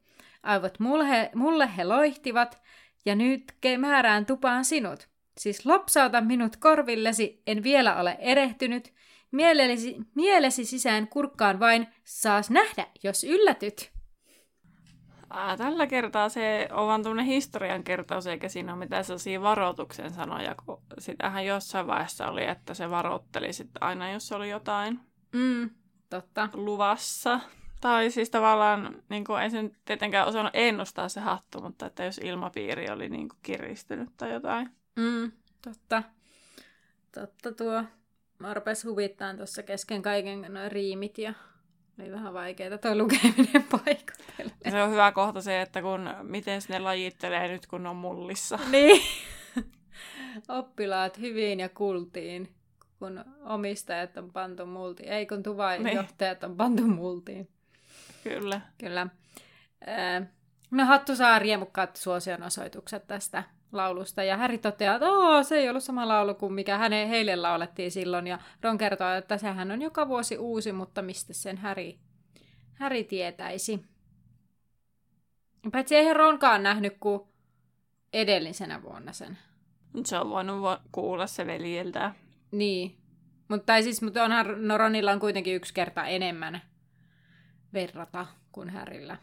Aivot 0.46 0.78
mulle, 0.78 1.30
mulle 1.34 1.76
he 1.76 1.84
loihtivat, 1.84 2.62
ja 3.04 3.14
nyt 3.14 3.54
määrään 3.78 4.26
tupaan 4.26 4.64
sinut. 4.64 5.08
Siis 5.38 5.66
lopsauta 5.66 6.20
minut 6.20 6.56
korvillesi, 6.56 7.42
en 7.46 7.62
vielä 7.62 8.00
ole 8.00 8.16
erehtynyt. 8.20 8.92
Mielesi, 9.32 9.96
mielesi 10.14 10.64
sisään 10.64 11.08
kurkkaan 11.08 11.60
vain, 11.60 11.86
saas 12.04 12.50
nähdä, 12.50 12.86
jos 13.02 13.24
yllätyt. 13.24 13.96
Ää, 15.30 15.56
tällä 15.56 15.86
kertaa 15.86 16.28
se 16.28 16.68
on 16.72 16.86
vaan 16.86 17.02
tuommoinen 17.02 17.26
historian 17.26 17.84
kertaus, 17.84 18.26
eikä 18.26 18.48
siinä 18.48 18.72
ole 18.72 18.78
mitään 18.78 19.04
sellaisia 19.04 19.42
varoituksen 19.42 20.10
sanoja, 20.10 20.54
kun 20.66 20.82
sitähän 20.98 21.46
jossain 21.46 21.86
vaiheessa 21.86 22.28
oli, 22.28 22.44
että 22.44 22.74
se 22.74 22.90
varoitteli 22.90 23.52
sitten 23.52 23.82
aina, 23.82 24.10
jos 24.10 24.32
oli 24.32 24.50
jotain 24.50 25.00
mm, 25.32 25.70
totta. 26.10 26.48
luvassa. 26.54 27.40
Tai 27.86 28.10
siis 28.10 28.30
tavallaan, 28.30 29.02
niin 29.08 29.24
kuin, 29.24 29.42
ei 29.42 29.50
sen 29.50 29.76
tietenkään 29.84 30.28
osannut 30.28 30.50
ennustaa 30.54 31.08
se 31.08 31.20
hattu, 31.20 31.60
mutta 31.60 31.86
että 31.86 32.04
jos 32.04 32.18
ilmapiiri 32.18 32.90
oli 32.90 33.08
niin 33.08 33.28
kuin, 33.28 33.38
kiristynyt 33.42 34.08
tai 34.16 34.32
jotain. 34.32 34.70
Mm, 34.96 35.32
totta. 35.62 36.02
Totta 37.14 37.52
tuo. 37.52 37.84
Mä 38.38 38.54
rupesin 38.54 38.90
huvittaa 38.90 39.34
tuossa 39.34 39.62
kesken 39.62 40.02
kaiken 40.02 40.46
noin 40.54 40.72
riimit 40.72 41.18
ja 41.18 41.34
oli 42.00 42.12
vähän 42.12 42.34
vaikeaa 42.34 42.78
tuo 42.78 42.94
lukeminen 42.94 43.62
paikotelle. 43.84 44.52
Se 44.70 44.82
on 44.82 44.90
hyvä 44.90 45.12
kohta 45.12 45.40
se, 45.40 45.60
että 45.60 45.82
kun, 45.82 46.10
miten 46.22 46.62
ne 46.68 46.78
lajittelee 46.78 47.48
nyt, 47.48 47.66
kun 47.66 47.86
on 47.86 47.96
mullissa. 47.96 48.58
Niin. 48.70 49.02
Oppilaat 50.48 51.20
hyvin 51.20 51.60
ja 51.60 51.68
kultiin, 51.68 52.54
kun 52.98 53.24
omistajat 53.44 54.16
on 54.16 54.32
pantu 54.32 54.66
multiin. 54.66 55.08
Ei, 55.08 55.26
kun 55.26 55.42
tuvain 55.42 55.82
niin. 55.82 55.98
on 56.44 56.56
pantu 56.56 56.82
multiin. 56.82 57.48
Kyllä. 58.28 58.60
Kyllä. 58.78 59.06
No 60.70 60.84
Hattu 60.84 61.16
saa 61.16 61.38
riemukkaat 61.38 61.96
suosionosoitukset 61.96 63.06
tästä 63.06 63.44
laulusta. 63.72 64.22
Ja 64.22 64.36
Häri 64.36 64.58
toteaa, 64.58 64.94
että 64.94 65.10
Oo, 65.10 65.42
se 65.42 65.56
ei 65.56 65.68
ollut 65.68 65.82
sama 65.84 66.08
laulu 66.08 66.34
kuin 66.34 66.52
mikä 66.52 66.78
hänen, 66.78 67.08
heille 67.08 67.36
laulettiin 67.36 67.90
silloin. 67.90 68.26
Ja 68.26 68.38
Ron 68.62 68.78
kertoo, 68.78 69.12
että 69.12 69.38
sehän 69.38 69.70
on 69.70 69.82
joka 69.82 70.08
vuosi 70.08 70.38
uusi, 70.38 70.72
mutta 70.72 71.02
mistä 71.02 71.32
sen 71.32 71.56
Häri, 71.56 71.98
Häri 72.74 73.04
tietäisi. 73.04 73.84
Paitsi 75.72 75.96
eihän 75.96 76.16
Ronkaan 76.16 76.62
nähnyt 76.62 76.96
kuin 77.00 77.22
edellisenä 78.12 78.82
vuonna 78.82 79.12
sen. 79.12 79.38
Se 80.04 80.18
on 80.18 80.30
voinut 80.30 80.62
vo- 80.62 80.88
kuulla 80.92 81.26
se 81.26 81.46
veljeltä. 81.46 82.12
Niin. 82.52 82.96
Mutta 83.48 83.82
siis, 83.82 84.02
mutta 84.02 84.24
onhan 84.24 84.68
no 84.68 84.78
Ronilla 84.78 85.12
on 85.12 85.20
kuitenkin 85.20 85.54
yksi 85.54 85.74
kerta 85.74 86.06
enemmän 86.06 86.62
verrata 87.76 88.26
kuin 88.52 88.70
Härillä. 88.70 89.16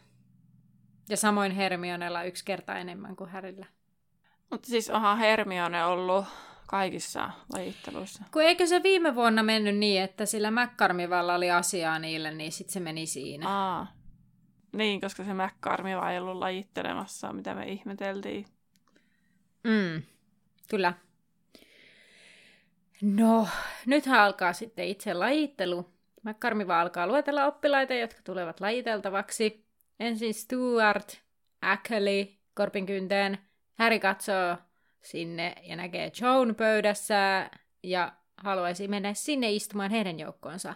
Ja 1.09 1.17
samoin 1.17 1.51
Hermionella 1.51 2.23
yksi 2.23 2.45
kerta 2.45 2.77
enemmän 2.77 3.15
kuin 3.15 3.29
Härillä. 3.29 3.65
Mutta 4.51 4.67
siis 4.67 4.89
onhan 4.89 5.17
Hermione 5.17 5.85
ollut 5.85 6.25
kaikissa 6.67 7.29
lajitteluissa. 7.53 8.23
Kun 8.31 8.43
eikö 8.43 8.67
se 8.67 8.83
viime 8.83 9.15
vuonna 9.15 9.43
mennyt 9.43 9.77
niin, 9.77 10.01
että 10.01 10.25
sillä 10.25 10.51
McCarmivalla 10.51 11.35
oli 11.35 11.51
asiaa 11.51 11.99
niille, 11.99 12.31
niin 12.31 12.51
sitten 12.51 12.73
se 12.73 12.79
meni 12.79 13.05
siinä. 13.05 13.49
Aa. 13.49 13.87
Niin, 14.71 15.01
koska 15.01 15.23
se 15.23 15.33
McCarmiva 15.33 16.11
ei 16.11 16.19
ollut 16.19 16.37
lajittelemassa, 16.37 17.33
mitä 17.33 17.55
me 17.55 17.65
ihmeteltiin. 17.65 18.45
Mm, 19.63 20.03
kyllä. 20.69 20.93
No, 23.01 23.47
nythän 23.85 24.19
alkaa 24.19 24.53
sitten 24.53 24.87
itse 24.87 25.13
lajittelu. 25.13 25.92
McCarmiva 26.23 26.81
alkaa 26.81 27.07
luetella 27.07 27.45
oppilaita, 27.45 27.93
jotka 27.93 28.21
tulevat 28.23 28.59
lajiteltavaksi. 28.59 29.65
Ensin 29.99 30.33
Stuart, 30.33 31.21
Ackley, 31.61 32.25
Korpinkynteen, 32.53 33.37
Harry 33.73 33.99
katsoo 33.99 34.57
sinne 35.01 35.55
ja 35.61 35.75
näkee 35.75 36.11
Joan 36.21 36.55
pöydässä 36.55 37.49
ja 37.83 38.13
haluaisi 38.37 38.87
mennä 38.87 39.13
sinne 39.13 39.51
istumaan 39.51 39.91
heidän 39.91 40.19
joukkoonsa. 40.19 40.75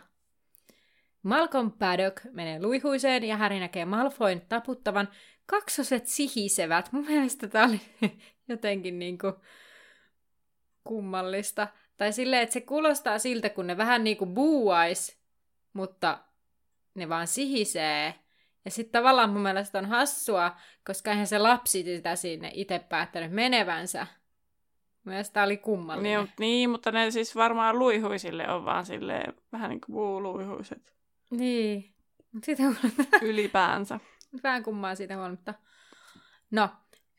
Malcolm 1.24 1.72
Paddock 1.72 2.24
menee 2.32 2.62
luihuiseen 2.62 3.24
ja 3.24 3.38
Harry 3.38 3.60
näkee 3.60 3.86
Malfoyn 3.86 4.42
taputtavan 4.50 5.10
kaksoset 5.46 6.08
sihisevät. 6.08 6.92
Mun 6.92 7.06
mielestä 7.06 7.48
tää 7.48 7.66
oli 7.66 7.82
jotenkin 8.50 9.00
niinku 9.00 9.34
kummallista. 10.84 11.68
Tai 11.98 12.14
silleen, 12.14 12.44
että 12.44 12.54
se 12.54 12.62
kuulostaa 12.62 13.20
siltä, 13.20 13.50
kun 13.50 13.68
ne 13.68 13.78
vähän 13.78 14.04
niinku 14.04 14.26
buuais, 14.26 15.18
mutta 15.78 16.20
ne 16.96 17.10
vaan 17.10 17.28
sihisee. 17.28 18.14
Ja 18.66 18.72
sitten 18.72 19.02
tavallaan 19.02 19.30
mun 19.30 19.42
mielestä 19.42 19.80
on 19.80 19.86
hassua, 19.86 20.56
koska 20.86 21.12
eihän 21.12 21.28
se 21.28 21.40
lapsi 21.40 21.84
sitä 21.84 22.16
sinne 22.16 22.52
itse 22.54 22.80
päättänyt 22.80 23.32
menevänsä. 23.32 24.08
Mielestäni 25.04 25.34
tämä 25.34 25.44
oli 25.44 25.58
kummallinen. 25.58 26.20
Niin, 26.20 26.34
niin, 26.40 26.70
mutta 26.70 26.92
ne 26.92 27.12
siis 27.12 27.36
varmaan 27.36 27.80
luihuisille 27.80 28.50
on 28.50 28.66
vaan 28.66 28.86
silleen 28.86 29.34
vähän 29.52 29.70
niin 29.70 29.82
kuin 29.82 29.94
puuluihuiset. 29.94 30.96
Niin. 31.32 31.94
Sitä 32.44 32.64
Ylipäänsä. 33.22 34.00
Vähän 34.44 34.64
kummaa 34.64 34.96
siitä 34.96 35.18
huolimatta. 35.18 35.54
No, 36.52 36.70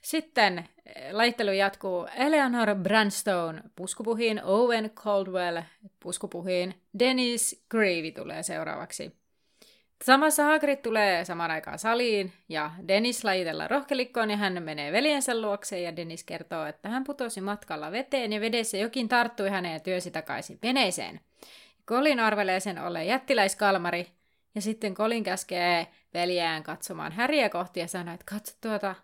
sitten 0.01 0.59
eh, 0.59 1.13
laittelu 1.13 1.51
jatkuu 1.51 2.07
Eleanor 2.17 2.75
Branstone 2.75 3.63
puskupuhiin, 3.77 4.45
Owen 4.45 4.91
Caldwell 4.91 5.63
puskupuhiin, 6.01 6.75
Dennis 6.99 7.65
Gravy 7.71 8.13
tulee 8.13 8.43
seuraavaksi. 8.43 9.13
Samassa 10.05 10.45
Hagrid 10.45 10.77
tulee 10.77 11.25
samaan 11.25 11.51
aikaan 11.51 11.79
saliin 11.79 12.33
ja 12.49 12.71
Dennis 12.89 13.25
lajitella 13.25 13.69
rohkelikkoon 13.69 14.31
ja 14.31 14.37
hän 14.37 14.63
menee 14.63 14.93
veljensä 14.93 15.41
luokse 15.41 15.81
ja 15.81 15.97
Dennis 15.97 16.25
kertoo, 16.25 16.67
että 16.67 16.89
hän 16.89 17.05
putosi 17.05 17.41
matkalla 17.41 17.93
veteen 17.93 18.33
ja 18.33 18.41
vedessä 18.41 18.77
jokin 18.77 19.09
tarttui 19.09 19.51
häneen 19.51 19.75
ja 19.75 19.81
työsi 19.81 20.11
takaisin 20.11 20.59
veneeseen. 20.63 21.21
Colin 21.87 22.21
arvelee 22.21 22.61
sen 22.61 22.79
olleen 22.79 23.07
jättiläiskalmari 23.07 24.07
ja 24.55 24.61
sitten 24.61 24.95
Colin 24.95 25.25
käskee 25.25 25.87
veljään 26.15 26.63
katsomaan 26.63 27.13
häriä 27.13 27.49
kohti 27.49 27.81
ja 27.81 27.89
sanoo, 27.89 28.15
että 28.15 28.27
katso 28.35 28.57
tuota 28.61 28.95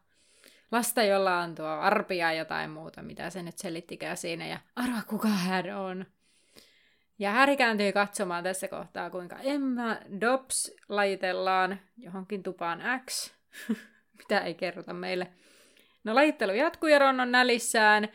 lasta, 0.72 1.02
jolla 1.02 1.38
on 1.38 1.54
tuo 1.54 1.66
arpia 1.66 2.32
jotain 2.32 2.70
muuta, 2.70 3.02
mitä 3.02 3.30
se 3.30 3.42
nyt 3.42 3.58
selittikään 3.58 4.16
siinä 4.16 4.46
ja 4.46 4.58
arva 4.76 5.02
kuka 5.06 5.28
hän 5.28 5.76
on. 5.76 6.06
Ja 7.18 7.32
Harry 7.32 7.56
kääntyy 7.56 7.92
katsomaan 7.92 8.44
tässä 8.44 8.68
kohtaa, 8.68 9.10
kuinka 9.10 9.36
Emma 9.36 9.96
Dobbs 10.20 10.76
lajitellaan 10.88 11.80
johonkin 11.96 12.42
tupaan 12.42 12.82
X, 13.10 13.34
mitä 14.18 14.40
ei 14.40 14.54
kerrota 14.54 14.92
meille. 14.92 15.26
No 16.04 16.14
lajittelu 16.14 16.52
jatkuu 16.52 16.88
ja 16.88 16.98
Ron 16.98 17.20
on 17.20 17.32
nälissään 17.32 18.08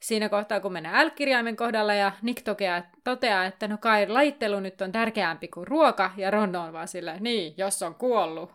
siinä 0.00 0.28
kohtaa, 0.28 0.60
kun 0.60 0.72
mennään 0.72 1.06
L-kirjaimen 1.06 1.56
kohdalla 1.56 1.94
ja 1.94 2.12
Nick 2.22 2.42
tokeaa, 2.44 2.82
toteaa, 3.04 3.44
että 3.44 3.68
no 3.68 3.78
kai 3.78 4.08
lajittelu 4.08 4.60
nyt 4.60 4.80
on 4.80 4.92
tärkeämpi 4.92 5.48
kuin 5.48 5.66
ruoka 5.66 6.10
ja 6.16 6.30
Ron 6.30 6.56
on 6.56 6.72
vaan 6.72 6.88
sillä, 6.88 7.16
niin, 7.20 7.54
jos 7.56 7.82
on 7.82 7.94
kuollut. 7.94 8.52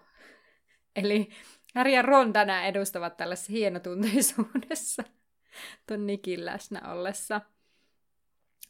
Eli 1.04 1.30
Harry 1.76 1.92
ja 1.92 2.02
Ron 2.02 2.34
tänään 2.34 2.66
edustavat 2.66 3.18
tällaisessa 3.18 3.52
hienotunteisuudessa 3.52 5.04
ton 5.88 6.08
Nikin 6.08 6.46
läsnä 6.46 6.82
ollessa. 6.92 7.42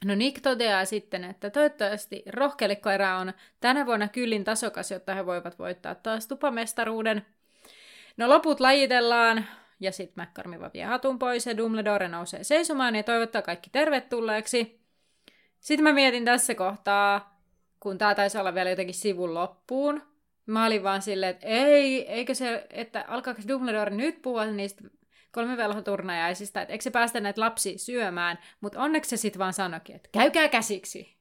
No 0.05 0.15
Nick 0.15 0.41
toteaa 0.41 0.86
sitten, 0.86 1.24
että 1.24 1.50
toivottavasti 1.50 2.24
rohkelikkoerä 2.34 3.17
on 3.17 3.34
tänä 3.60 3.86
vuonna 3.86 4.08
kyllin 4.08 4.43
tasokas, 4.43 4.91
jotta 4.91 5.15
he 5.15 5.25
voivat 5.25 5.59
voittaa 5.59 5.96
taas 5.96 6.27
tupamestaruuden. 6.27 7.25
No 8.18 8.29
loput 8.29 8.59
lajitellaan, 8.59 9.46
ja 9.79 9.92
sitten 9.92 10.24
McCormiva 10.24 10.70
vie 10.74 10.85
hatun 10.85 11.20
pois 11.20 11.46
ja 11.46 11.57
Dumbledore 11.57 12.07
nousee 12.07 12.44
seisomaan 12.44 12.96
ja 12.96 13.03
toivottaa 13.03 13.42
kaikki 13.42 13.70
tervetulleeksi. 13.70 14.81
Sitten 15.59 15.83
mä 15.83 15.94
mietin 15.94 16.25
tässä 16.25 16.55
kohtaa, 16.55 17.42
kun 17.79 17.98
tää 17.98 18.16
taisi 18.16 18.37
olla 18.37 18.53
vielä 18.53 18.70
jotenkin 18.70 18.96
sivun 18.96 19.33
loppuun. 19.33 20.10
Mä 20.46 20.66
olin 20.66 20.84
vaan 20.84 21.01
silleen, 21.01 21.30
että 21.30 21.48
ei, 21.48 22.08
eikö 22.08 22.36
se, 22.36 22.68
että 22.70 23.06
alkaako 23.08 23.42
Dumbledore 23.48 23.96
nyt 23.96 24.22
puhua 24.22 24.46
niistä 24.46 24.84
kolmivelhoturnajaisista, 25.32 26.62
että 26.62 26.72
eikö 26.72 26.84
se 26.84 26.92
päästä 26.92 27.20
näitä 27.20 27.42
lapsi 27.42 27.77
syömään, 27.77 28.40
mutta 28.62 28.82
onneksi 28.82 29.10
se 29.10 29.18
sitten 29.18 29.40
vaan 29.40 29.54
sanoikin, 29.54 29.96
että 29.96 30.10
käykää 30.12 30.48
käsiksi. 30.48 31.18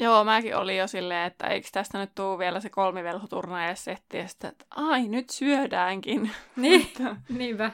Joo, 0.00 0.24
mäkin 0.24 0.56
olin 0.56 0.76
jo 0.76 0.86
silleen, 0.86 1.26
että 1.26 1.46
eikö 1.46 1.68
tästä 1.72 1.98
nyt 1.98 2.14
tuu 2.14 2.38
vielä 2.38 2.60
se 2.60 2.70
kolmivelhoturnajaissetti, 2.70 4.18
ja 4.18 4.28
sitten, 4.28 4.50
että 4.50 4.64
ai, 4.70 5.08
nyt 5.08 5.30
syödäänkin. 5.30 6.30
Niin, 6.56 6.90
niinpä. 7.28 7.70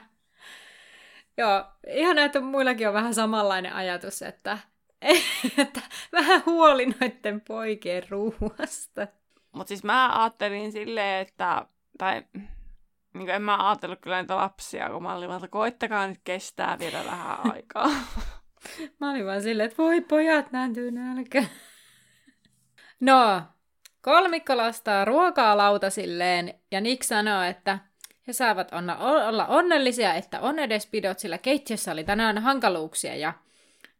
Joo, 1.36 1.64
ihan 1.88 2.18
että 2.18 2.40
muillakin 2.40 2.88
on 2.88 2.94
vähän 2.94 3.14
samanlainen 3.14 3.72
ajatus, 3.72 4.22
että, 4.22 4.58
että 5.58 5.80
vähän 6.12 6.42
huoli 6.46 6.86
noiden 6.86 7.40
poikien 7.40 8.02
ruuasta. 8.08 9.06
Mutta 9.58 9.68
siis 9.68 9.84
mä 9.84 10.22
ajattelin 10.22 10.72
silleen, 10.72 11.26
että, 11.26 11.66
tai 11.98 12.22
niin 13.14 13.30
en 13.30 13.42
mä 13.42 13.68
ajatellut 13.68 14.00
kyllä 14.00 14.22
niitä 14.22 14.36
lapsia, 14.36 14.90
kun 14.90 15.02
mä 15.02 15.14
olin 15.14 15.30
että 15.30 15.48
koittakaa 15.48 16.06
nyt 16.06 16.20
kestää 16.24 16.78
vielä 16.78 17.04
vähän 17.04 17.38
aikaa. 17.52 17.90
mä 19.00 19.10
olin 19.10 19.26
vaan 19.26 19.42
silleen, 19.42 19.66
että 19.68 19.82
voi 19.82 20.00
pojat, 20.00 20.52
nääntyy 20.52 20.90
nälkä. 20.90 21.44
no, 23.00 23.42
kolmikko 24.00 24.56
lastaa 24.56 25.04
ruokaa 25.04 25.56
lautasilleen 25.56 26.54
ja 26.70 26.80
Nick 26.80 27.02
sanoo, 27.02 27.42
että 27.42 27.78
he 28.26 28.32
saavat 28.32 28.72
onna, 28.72 28.96
olla 28.98 29.46
onnellisia, 29.46 30.14
että 30.14 30.40
on 30.40 30.58
edes 30.58 30.86
pidot, 30.86 31.18
sillä 31.18 31.38
keittiössä 31.38 31.92
oli 31.92 32.04
tänään 32.04 32.38
hankaluuksia 32.38 33.16
ja 33.16 33.32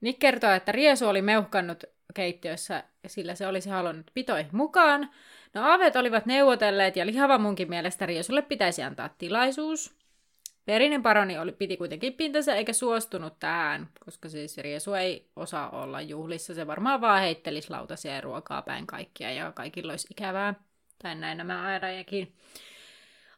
Nick 0.00 0.18
kertoo, 0.18 0.50
että 0.50 0.72
Riesu 0.72 1.08
oli 1.08 1.22
meuhkannut 1.22 1.84
keittiössä, 2.14 2.84
sillä 3.06 3.34
se 3.34 3.46
olisi 3.46 3.70
halunnut 3.70 4.10
pitoihin 4.14 4.50
mukaan, 4.52 5.10
No 5.54 5.62
aavet 5.62 5.96
olivat 5.96 6.26
neuvotelleet 6.26 6.96
ja 6.96 7.06
lihava 7.06 7.38
munkin 7.38 7.68
mielestä 7.68 8.06
Riesulle 8.06 8.42
pitäisi 8.42 8.82
antaa 8.82 9.08
tilaisuus. 9.18 9.98
Verinen 10.66 11.02
paroni 11.02 11.38
oli, 11.38 11.52
piti 11.52 11.76
kuitenkin 11.76 12.12
pintansa 12.12 12.54
eikä 12.54 12.72
suostunut 12.72 13.38
tähän, 13.38 13.88
koska 14.04 14.28
siis 14.28 14.58
Riesu 14.58 14.94
ei 14.94 15.30
osaa 15.36 15.70
olla 15.70 16.00
juhlissa. 16.00 16.54
Se 16.54 16.66
varmaan 16.66 17.00
vaan 17.00 17.20
heittelisi 17.20 17.70
lautasia 17.70 18.14
ja 18.14 18.20
ruokaa 18.20 18.62
päin 18.62 18.86
kaikkia 18.86 19.30
ja 19.30 19.52
kaikilla 19.52 19.92
olisi 19.92 20.08
ikävää. 20.10 20.54
Tai 21.02 21.14
näin 21.14 21.38
nämä 21.38 21.62
airajakin. 21.62 22.34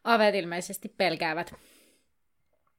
Avet 0.04 0.34
ilmeisesti 0.34 0.94
pelkäävät. 0.96 1.54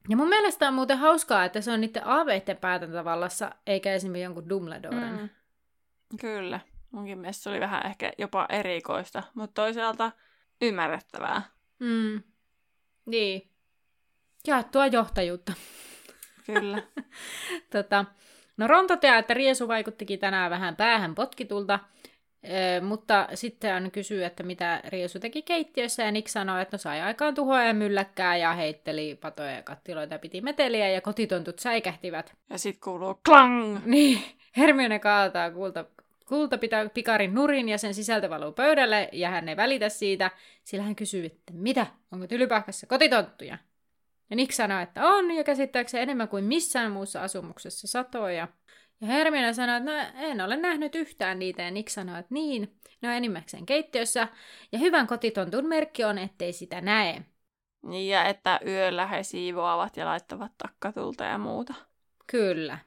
Ja 0.08 0.16
mun 0.16 0.28
mielestä 0.28 0.68
on 0.68 0.74
muuten 0.74 0.98
hauskaa, 0.98 1.44
että 1.44 1.60
se 1.60 1.72
on 1.72 1.80
niiden 1.80 2.06
aaveiden 2.06 2.56
päätäntävallassa, 2.56 3.50
eikä 3.66 3.94
esimerkiksi 3.94 4.22
jonkun 4.22 4.48
Dumbledoren. 4.48 5.18
Mm. 5.20 5.28
Kyllä. 6.20 6.60
Munkin 6.92 7.18
mielestä 7.18 7.42
se 7.42 7.50
oli 7.50 7.60
vähän 7.60 7.86
ehkä 7.86 8.12
jopa 8.18 8.46
erikoista, 8.48 9.22
mutta 9.34 9.62
toisaalta 9.62 10.12
ymmärrettävää. 10.62 11.42
Mm. 11.78 12.22
Niin. 13.06 13.50
Jaettua 14.46 14.86
johtajuutta. 14.86 15.52
Kyllä. 16.46 16.82
tota, 17.72 18.04
no 18.56 18.66
Ron 18.66 18.86
toteaa, 18.86 19.18
että 19.18 19.34
Riesu 19.34 19.68
vaikuttikin 19.68 20.18
tänään 20.18 20.50
vähän 20.50 20.76
päähän 20.76 21.14
potkitulta, 21.14 21.78
mutta 22.80 23.28
sitten 23.34 23.72
hän 23.72 23.90
kysyy, 23.90 24.24
että 24.24 24.42
mitä 24.42 24.80
Riesu 24.88 25.20
teki 25.20 25.42
keittiössä, 25.42 26.02
ja 26.02 26.12
Nick 26.12 26.28
sanoi, 26.28 26.62
että 26.62 26.74
no 26.74 26.78
sai 26.78 27.00
aikaan 27.00 27.34
tuhoa 27.34 27.64
ja 27.64 27.74
mylläkkää, 27.74 28.36
ja 28.36 28.52
heitteli 28.52 29.18
patoja 29.20 29.50
ja 29.50 29.62
kattiloita, 29.62 30.18
piti 30.18 30.40
meteliä, 30.40 30.88
ja 30.88 31.00
kotitontut 31.00 31.58
säikähtivät. 31.58 32.34
Ja 32.50 32.58
sitten 32.58 32.80
kuuluu 32.84 33.20
klang! 33.24 33.78
Niin, 33.84 34.22
Hermione 34.56 34.98
kaataa 34.98 35.50
kulta, 35.50 35.84
Kulta 36.28 36.58
pitää 36.58 36.88
pikarin 36.88 37.34
nurin 37.34 37.68
ja 37.68 37.78
sen 37.78 37.94
sisältö 37.94 38.30
valuu 38.30 38.52
pöydälle 38.52 39.08
ja 39.12 39.30
hän 39.30 39.48
ei 39.48 39.56
välitä 39.56 39.88
siitä, 39.88 40.30
sillä 40.64 40.84
hän 40.84 40.96
kysyy, 40.96 41.26
että 41.26 41.52
mitä, 41.52 41.86
onko 42.12 42.26
tylypahkassa 42.26 42.86
kotitonttuja? 42.86 43.58
Ja 44.30 44.36
Nick 44.36 44.52
sanoo, 44.52 44.80
että 44.80 45.06
on 45.06 45.30
ja 45.30 45.44
käsittääkseen 45.44 46.02
enemmän 46.02 46.28
kuin 46.28 46.44
missään 46.44 46.92
muussa 46.92 47.22
asumuksessa 47.22 47.86
satoja. 47.86 48.48
Ja 49.00 49.06
Hermione 49.06 49.52
sanoo, 49.52 49.76
että 49.76 49.90
no, 49.90 50.26
en 50.28 50.40
ole 50.40 50.56
nähnyt 50.56 50.94
yhtään 50.94 51.38
niitä 51.38 51.62
ja 51.62 51.70
Nick 51.70 51.88
sanoo, 51.88 52.16
että 52.16 52.34
niin, 52.34 52.76
ne 53.00 53.08
on 53.08 53.14
enimmäkseen 53.14 53.66
keittiössä 53.66 54.28
ja 54.72 54.78
hyvän 54.78 55.06
kotitontun 55.06 55.68
merkki 55.68 56.04
on, 56.04 56.18
ettei 56.18 56.52
sitä 56.52 56.80
näe. 56.80 57.22
Niin 57.82 58.08
ja 58.08 58.24
että 58.24 58.60
yöllä 58.66 59.06
he 59.06 59.22
siivoavat 59.22 59.96
ja 59.96 60.06
laittavat 60.06 60.52
takkatulta 60.58 61.24
ja 61.24 61.38
muuta. 61.38 61.74
Kyllä. 62.26 62.78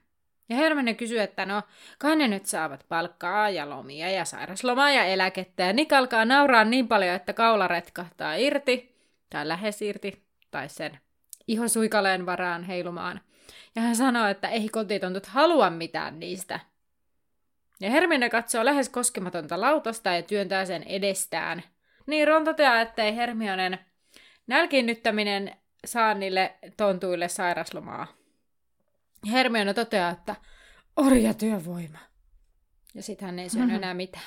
Ja 0.49 0.55
Hermione 0.55 0.93
kysyy, 0.93 1.19
että 1.19 1.45
no, 1.45 1.62
kai 1.97 2.15
ne 2.15 2.27
nyt 2.27 2.45
saavat 2.45 2.86
palkkaa 2.89 3.49
ja 3.49 3.69
lomia 3.69 4.10
ja 4.10 4.25
sairaslomaa 4.25 4.91
ja 4.91 5.05
eläkettä. 5.05 5.63
Ja 5.63 5.73
Nick 5.73 5.93
alkaa 5.93 6.25
nauraa 6.25 6.63
niin 6.63 6.88
paljon, 6.88 7.15
että 7.15 7.34
kaula 7.34 7.67
retkahtaa 7.67 8.36
irti, 8.36 8.95
tai 9.29 9.47
lähes 9.47 9.81
irti, 9.81 10.23
tai 10.51 10.69
sen 10.69 10.99
ihosuikaleen 11.47 12.25
varaan 12.25 12.63
heilumaan. 12.63 13.21
Ja 13.75 13.81
hän 13.81 13.95
sanoo, 13.95 14.27
että 14.27 14.49
ei 14.49 14.69
kotitontut 14.69 15.25
halua 15.25 15.69
mitään 15.69 16.19
niistä. 16.19 16.60
Ja 17.79 17.89
Hermione 17.89 18.29
katsoo 18.29 18.65
lähes 18.65 18.89
koskematonta 18.89 19.62
lautasta 19.62 20.10
ja 20.10 20.21
työntää 20.21 20.65
sen 20.65 20.84
edestään. 20.84 21.63
Niin 22.08 22.27
Ron 22.27 22.45
toteaa, 22.45 22.81
että 22.81 23.03
ei 23.03 23.15
Hermionen 23.15 23.79
nälkiinnyttäminen 24.47 25.55
saa 25.86 26.13
niille 26.13 26.55
tontuille 26.77 27.27
sairaslomaa. 27.27 28.08
Hermione 29.32 29.74
toteaa, 29.74 30.10
että 30.10 30.36
orjatyövoima. 30.96 32.00
Ja 32.94 33.04
sitten 33.04 33.26
hän 33.26 33.40
ei 33.40 33.50
syönyt 33.50 33.68
mm-hmm. 33.68 33.84
enää 33.84 33.94
mitään. 33.94 34.26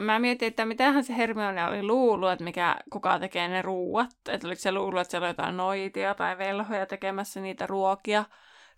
mä 0.00 0.18
mietin, 0.18 0.48
että 0.48 0.64
mitähän 0.64 1.04
se 1.04 1.16
Hermione 1.16 1.66
oli 1.66 1.82
luullut, 1.82 2.30
että 2.30 2.44
mikä, 2.44 2.76
kuka 2.92 3.18
tekee 3.18 3.48
ne 3.48 3.62
ruuat. 3.62 4.10
Että 4.28 4.46
oliko 4.46 4.60
se 4.60 4.72
luullut, 4.72 5.00
että 5.00 5.10
siellä 5.10 5.24
on 5.24 5.30
jotain 5.30 5.56
noitia 5.56 6.14
tai 6.14 6.38
velhoja 6.38 6.86
tekemässä 6.86 7.40
niitä 7.40 7.66
ruokia. 7.66 8.24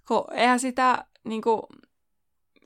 Kun 0.09 0.25
eihän 0.33 0.61
sitä, 0.61 1.05
niin 1.25 1.43
kuin, 1.43 1.63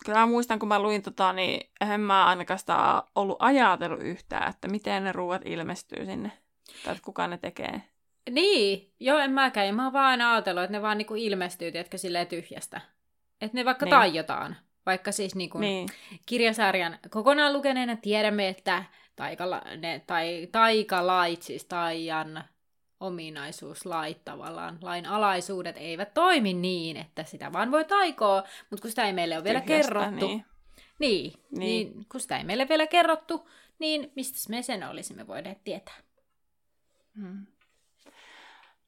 kyllä 0.05 0.19
mä 0.19 0.27
muistan, 0.27 0.59
kun 0.59 0.69
mä 0.69 0.83
luin 0.83 1.03
tota, 1.03 1.33
niin 1.33 1.71
en 1.81 2.01
mä 2.01 2.27
ainakaan 2.27 2.59
sitä 2.59 3.03
ollut 3.14 3.37
ajatellut 3.41 4.03
yhtään, 4.03 4.51
että 4.51 4.69
miten 4.69 5.05
ne 5.05 5.12
ruuat 5.12 5.43
ilmestyy 5.45 6.07
sinne. 6.07 6.33
Tai 6.85 6.93
että 6.93 7.05
kuka 7.05 7.27
ne 7.27 7.38
tekee. 7.38 7.83
Niin, 8.31 8.93
joo, 9.01 9.19
en 9.19 9.31
mäkään. 9.31 9.75
Mä 9.75 9.85
oon 9.85 9.93
vaan 9.93 10.07
aina 10.07 10.33
ajatellut, 10.33 10.64
että 10.64 10.73
ne 10.77 10.83
vaan 10.83 10.99
niinku 10.99 11.14
ilmestyy, 11.14 11.73
tiedätkö, 11.73 11.99
silleen 11.99 12.27
tyhjästä. 12.27 12.81
Että 13.41 13.59
ne 13.59 13.64
vaikka 13.64 13.87
niin. 13.87 13.91
taiotaan. 13.91 14.57
Vaikka 14.87 15.12
siis 15.12 15.35
niinku 15.35 15.59
niin. 15.59 15.88
kirjasarjan 16.27 16.99
kokonaan 17.11 17.53
lukeneena 17.53 17.97
tiedämme, 17.97 18.49
että 18.49 18.85
taikala, 19.17 19.62
ne, 19.77 20.03
tai, 20.07 20.49
taikalait, 20.53 21.43
siis 21.43 21.64
taian 21.64 22.45
ominaisuuslait 23.01 24.25
tavallaan, 24.25 24.79
lain 24.83 25.07
alaisuudet 25.07 25.77
eivät 25.79 26.14
toimi 26.14 26.55
niin, 26.55 26.97
että 26.97 27.25
sitä 27.25 27.53
vaan 27.53 27.71
voi 27.71 27.85
taikoa, 27.85 28.43
mutta 28.71 28.83
kun 28.83 28.91
sitä 28.91 29.07
ei 29.07 29.12
meille 29.12 29.37
ole 29.37 29.45
vielä 29.45 29.61
Tyhjästä, 29.61 29.93
kerrottu, 29.93 30.27
niin. 30.27 30.45
Niin, 30.99 31.33
niin. 31.51 31.61
niin, 31.61 32.07
kun 32.12 32.21
sitä 32.21 32.38
ei 32.38 32.45
meille 32.45 32.69
vielä 32.69 32.87
kerrottu, 32.87 33.49
niin 33.79 34.12
mistä 34.17 34.51
me 34.51 34.62
sen 34.62 34.88
olisimme 34.88 35.27
voineet 35.27 35.64
tietää? 35.64 35.97
Hmm. 37.21 37.47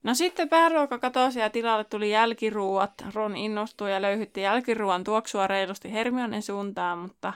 No 0.02 0.14
sitten 0.14 0.48
pääruoka 0.48 0.98
katosi 0.98 1.40
ja 1.40 1.50
tilalle 1.50 1.84
tuli 1.84 2.10
jälkiruuat. 2.10 2.92
Ron 3.14 3.36
innostui 3.36 3.92
ja 3.92 4.02
löyhytti 4.02 4.40
jälkiruuan 4.40 5.04
tuoksua 5.04 5.46
reilusti 5.46 5.92
Hermionen 5.92 6.42
suuntaan, 6.42 6.98
mutta 6.98 7.32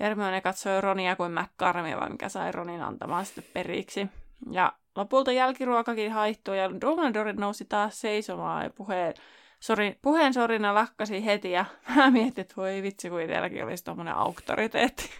Hermione 0.00 0.40
katsoi 0.40 0.80
Ronia 0.80 1.16
kuin 1.16 1.32
McCarmia, 1.32 2.08
mikä 2.10 2.28
sai 2.28 2.52
Ronin 2.52 2.82
antamaan 2.82 3.26
sitten 3.26 3.44
periksi. 3.54 4.06
Ja 4.50 4.72
lopulta 4.96 5.32
jälkiruokakin 5.32 6.12
haihtui 6.12 6.58
ja 6.58 6.70
Dumbledore 6.80 7.32
nousi 7.32 7.64
taas 7.64 8.00
seisomaan 8.00 8.64
ja 8.64 8.70
puheen, 8.70 9.14
sori, 9.60 9.98
puheen 10.02 10.34
sorina 10.34 10.74
lakkasi 10.74 11.24
heti 11.24 11.50
ja 11.50 11.64
mä 11.96 12.10
mietin, 12.10 12.42
että 12.42 12.56
voi 12.56 12.82
vitsi, 12.82 13.10
kun 13.10 13.20
itselläkin 13.20 13.64
olisi 13.64 13.84
tuommoinen 13.84 14.14
auktoriteetti. 14.14 15.10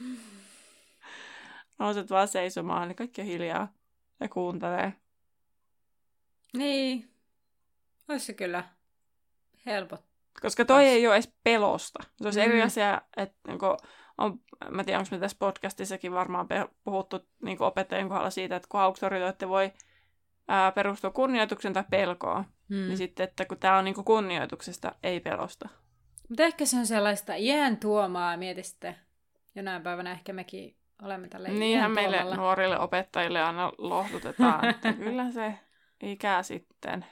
Nouset 1.78 2.10
vaan 2.10 2.28
seisomaan, 2.28 2.88
niin 2.88 2.96
kaikki 2.96 3.20
on 3.20 3.26
hiljaa 3.26 3.68
ja 4.20 4.28
kuuntelee. 4.28 4.92
Niin. 6.56 7.10
Olisi 8.08 8.26
se 8.26 8.32
kyllä 8.32 8.64
helpot. 9.66 10.04
Koska 10.42 10.64
toi 10.64 10.86
ei 10.86 11.06
ole 11.06 11.14
edes 11.14 11.32
pelosta. 11.44 12.02
Se 12.16 12.24
olisi 12.24 12.40
mm. 12.40 12.46
eri 12.46 12.62
asia, 12.62 13.02
että 13.16 13.38
niin 13.46 13.58
on, 14.18 14.40
mä 14.70 14.84
tiedän, 14.84 15.00
onko 15.00 15.08
me 15.10 15.18
tässä 15.18 15.36
podcastissakin 15.40 16.12
varmaan 16.12 16.48
puhuttu 16.84 17.28
niin 17.42 17.62
opettajien 17.62 18.08
kohdalla 18.08 18.30
siitä, 18.30 18.56
että 18.56 18.68
kun 18.70 18.80
auktoriteetti 18.80 19.48
voi 19.48 19.72
ää, 20.48 20.72
perustua 20.72 21.10
kunnioituksen 21.10 21.72
tai 21.72 21.84
pelkoon, 21.90 22.44
mm. 22.68 22.76
niin 22.76 22.96
sitten, 22.96 23.24
että 23.24 23.44
kun 23.44 23.58
tämä 23.58 23.78
on 23.78 23.84
niin 23.84 24.04
kunnioituksesta, 24.04 24.92
ei 25.02 25.20
pelosta. 25.20 25.68
Mutta 26.28 26.42
ehkä 26.42 26.64
se 26.64 26.76
on 26.76 26.86
sellaista 26.86 27.34
iän 27.34 27.76
tuomaa, 27.76 28.36
mieti 28.36 28.62
sitten, 28.62 28.96
jonain 29.54 29.82
päivänä 29.82 30.12
ehkä 30.12 30.32
mekin 30.32 30.76
olemme 31.02 31.28
tällä 31.28 31.48
Niinhän 31.48 31.90
meille 31.90 32.36
nuorille 32.36 32.78
opettajille 32.78 33.42
aina 33.42 33.72
lohdutetaan, 33.78 34.68
että 34.68 34.92
kyllä 35.04 35.30
se 35.30 35.58
ikä 36.02 36.42
sitten. 36.42 37.04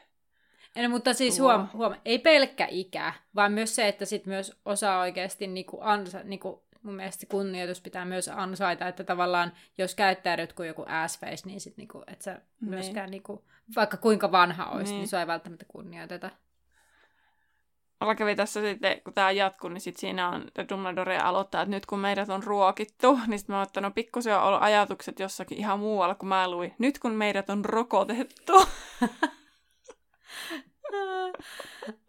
En, 0.76 0.90
mutta 0.90 1.14
siis 1.14 1.40
huom, 1.40 1.68
huom, 1.72 1.94
ei 2.04 2.18
pelkkä 2.18 2.66
ikä, 2.70 3.12
vaan 3.34 3.52
myös 3.52 3.74
se, 3.74 3.88
että 3.88 4.04
sit 4.04 4.26
myös 4.26 4.60
osaa 4.64 5.00
oikeasti 5.00 5.46
niinku 5.46 5.78
ansa, 5.80 6.20
niinku, 6.24 6.64
mun 6.82 6.94
mielestä 6.94 7.26
kunnioitus 7.26 7.80
pitää 7.80 8.04
myös 8.04 8.28
ansaita, 8.28 8.88
että 8.88 9.04
tavallaan 9.04 9.52
jos 9.78 9.94
käyttäydyt 9.94 10.52
kuin 10.52 10.66
joku 10.66 10.84
assface, 10.88 11.46
niin 11.46 11.60
sit 11.60 11.76
niinku, 11.76 12.02
että 12.06 12.24
sä 12.24 12.32
niin. 12.32 12.70
myöskään 12.70 13.10
niinku, 13.10 13.44
vaikka 13.76 13.96
kuinka 13.96 14.32
vanha 14.32 14.66
olisi, 14.66 14.92
niin, 14.92 14.98
niin 14.98 15.08
sua 15.08 15.20
ei 15.20 15.26
välttämättä 15.26 15.64
kunnioiteta. 15.68 16.30
Mulla 18.00 18.14
kävi 18.14 18.36
tässä 18.36 18.60
sitten, 18.60 19.02
kun 19.02 19.14
tämä 19.14 19.30
jatkuu, 19.30 19.70
niin 19.70 19.80
sitten 19.80 20.00
siinä 20.00 20.28
on 20.28 20.44
Dumbledore 20.68 21.18
aloittaa, 21.18 21.62
että 21.62 21.70
nyt 21.70 21.86
kun 21.86 21.98
meidät 21.98 22.28
on 22.28 22.42
ruokittu, 22.42 23.18
niin 23.26 23.38
sitten 23.38 23.54
mä 23.54 23.58
oon 23.58 23.66
ottanut 23.66 23.94
pikkusen 23.94 24.36
on 24.36 24.42
ollut 24.42 24.62
ajatukset 24.62 25.18
jossakin 25.20 25.58
ihan 25.58 25.78
muualla, 25.78 26.14
kun 26.14 26.28
mä 26.28 26.50
luin, 26.50 26.74
nyt 26.78 26.98
kun 26.98 27.12
meidät 27.12 27.50
on 27.50 27.64
rokotettu. 27.64 28.52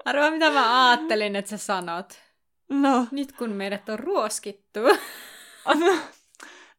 Arvaa, 0.06 0.32
mitä 0.32 0.52
mä 0.52 0.90
ajattelin, 0.90 1.36
että 1.36 1.50
sä 1.50 1.58
sanot. 1.58 2.22
No. 2.70 3.08
Nyt 3.12 3.32
kun 3.32 3.50
meidät 3.50 3.90
on 3.90 4.00
ruoskittu. 4.00 4.80
no, 5.80 5.98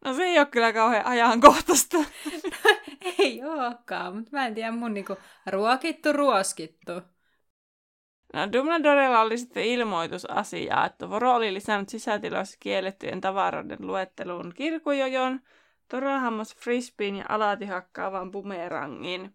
no 0.04 0.14
se 0.14 0.22
ei 0.22 0.38
ole 0.38 0.46
kyllä 0.46 0.72
kauhean 0.72 1.06
ajankohtaista. 1.06 1.96
no, 1.96 2.04
ei 3.18 3.44
olekaan, 3.44 4.16
mutta 4.16 4.30
mä 4.32 4.46
en 4.46 4.54
tiedä 4.54 4.72
mun 4.72 4.94
niinku 4.94 5.16
ruokittu, 5.46 6.12
ruoskittu. 6.12 6.92
No, 8.32 8.52
Dumbledorella 8.52 9.20
oli 9.20 9.38
sitten 9.38 9.64
ilmoitusasia, 9.64 10.84
että 10.84 11.10
Voro 11.10 11.34
oli 11.34 11.54
lisännyt 11.54 11.88
sisätiloissa 11.88 12.56
kiellettyjen 12.60 13.20
tavaroiden 13.20 13.78
luetteluun 13.80 14.52
kirkujojon, 14.56 15.40
torahammos 15.88 16.56
frisbeen 16.56 17.16
ja 17.16 17.24
alati 17.28 17.66
hakkaavan 17.66 18.30
bumerangin. 18.30 19.34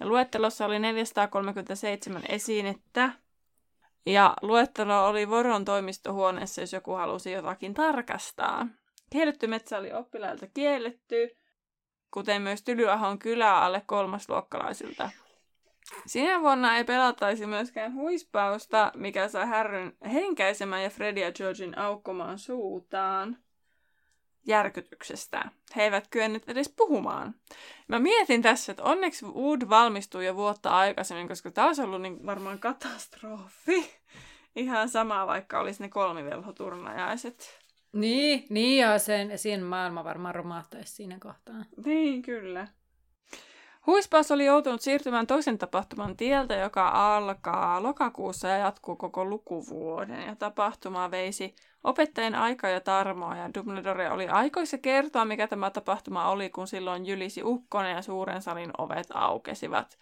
Ja 0.00 0.06
luettelossa 0.06 0.66
oli 0.66 0.78
437 0.78 2.22
esinettä. 2.28 3.12
Ja 4.06 4.34
luettelo 4.42 5.06
oli 5.06 5.28
Voron 5.28 5.64
toimistohuoneessa, 5.64 6.60
jos 6.60 6.72
joku 6.72 6.92
halusi 6.92 7.32
jotakin 7.32 7.74
tarkastaa. 7.74 8.66
Kielletty 9.10 9.46
metsä 9.46 9.78
oli 9.78 9.92
oppilailta 9.92 10.46
kielletty, 10.54 11.36
kuten 12.10 12.42
myös 12.42 12.62
Tylyahon 12.62 13.18
kylä 13.18 13.60
alle 13.60 13.82
kolmasluokkalaisilta. 13.86 15.10
Sinä 16.06 16.40
vuonna 16.40 16.76
ei 16.76 16.84
pelataisi 16.84 17.46
myöskään 17.46 17.94
huispausta, 17.94 18.92
mikä 18.96 19.28
sai 19.28 19.46
Härryn 19.46 19.96
henkäisemään 20.12 20.82
ja 20.82 20.90
Freddy 20.90 21.20
ja 21.20 21.32
Georgin 21.32 21.78
aukkomaan 21.78 22.38
suutaan 22.38 23.36
järkytyksestä. 24.46 25.50
He 25.76 25.82
eivät 25.82 26.08
kyenneet 26.08 26.48
edes 26.48 26.74
puhumaan. 26.76 27.34
Mä 27.88 27.98
mietin 27.98 28.42
tässä, 28.42 28.72
että 28.72 28.84
onneksi 28.84 29.26
Wood 29.26 29.68
valmistui 29.68 30.26
jo 30.26 30.36
vuotta 30.36 30.70
aikaisemmin, 30.70 31.28
koska 31.28 31.50
tämä 31.50 31.66
olisi 31.66 31.82
ollut 31.82 32.02
niin 32.02 32.26
varmaan 32.26 32.58
katastrofi. 32.58 33.90
Ihan 34.56 34.88
sama, 34.88 35.26
vaikka 35.26 35.60
olisi 35.60 35.82
ne 35.82 35.88
kolmivelhoturnajaiset. 35.88 37.58
Niin, 37.92 38.46
niin 38.50 38.82
ja 38.82 38.98
sen, 38.98 39.38
siinä 39.38 39.64
maailma 39.64 40.04
varmaan 40.04 40.34
romahtaisi 40.34 40.92
siinä 40.92 41.18
kohtaa. 41.20 41.64
Niin, 41.84 42.22
kyllä. 42.22 42.68
Huispaus 43.88 44.30
oli 44.30 44.44
joutunut 44.44 44.80
siirtymään 44.80 45.26
toisen 45.26 45.58
tapahtuman 45.58 46.16
tieltä, 46.16 46.54
joka 46.54 46.88
alkaa 47.16 47.82
lokakuussa 47.82 48.48
ja 48.48 48.56
jatkuu 48.56 48.96
koko 48.96 49.24
lukuvuoden. 49.24 50.26
Ja 50.26 50.36
tapahtuma 50.36 51.10
veisi 51.10 51.54
opettajien 51.84 52.34
aikaa 52.34 52.70
ja 52.70 52.80
tarmoa, 52.80 53.36
ja 53.36 53.50
Dumbledore 53.54 54.10
oli 54.10 54.28
aikoissa 54.28 54.78
kertoa, 54.78 55.24
mikä 55.24 55.46
tämä 55.46 55.70
tapahtuma 55.70 56.30
oli, 56.30 56.50
kun 56.50 56.66
silloin 56.66 57.06
jylisi 57.06 57.42
ukkonen 57.44 57.94
ja 57.94 58.02
suuren 58.02 58.42
salin 58.42 58.70
ovet 58.78 59.06
aukesivat. 59.14 59.98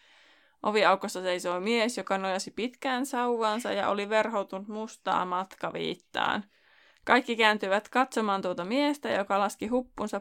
Oviaukossa 0.63 1.23
seisoi 1.23 1.61
mies, 1.61 1.97
joka 1.97 2.19
nojasi 2.19 2.51
pitkään 2.51 3.07
sauvaansa 3.07 3.73
ja 3.73 3.89
oli 3.89 4.09
verhoutunut 4.09 4.69
mustaa 4.69 5.25
matkaviittaan. 5.25 6.45
Kaikki 7.05 7.37
kääntyivät 7.37 7.89
katsomaan 7.89 8.43
tuota 8.43 8.65
miestä, 8.65 9.09
joka 9.09 9.39
laski 9.39 9.67
huppunsa 9.67 10.21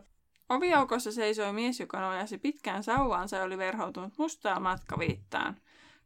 Oviaukossa 0.50 1.12
seisoi 1.12 1.54
mies, 1.54 1.80
joka 1.80 2.00
nojasi 2.00 2.38
pitkään 2.38 2.84
sauvaansa 2.84 3.38
ja 3.38 3.44
oli 3.44 3.58
verhoutunut 3.58 4.14
mustaa 4.18 4.60
matkaviittaan. 4.60 5.56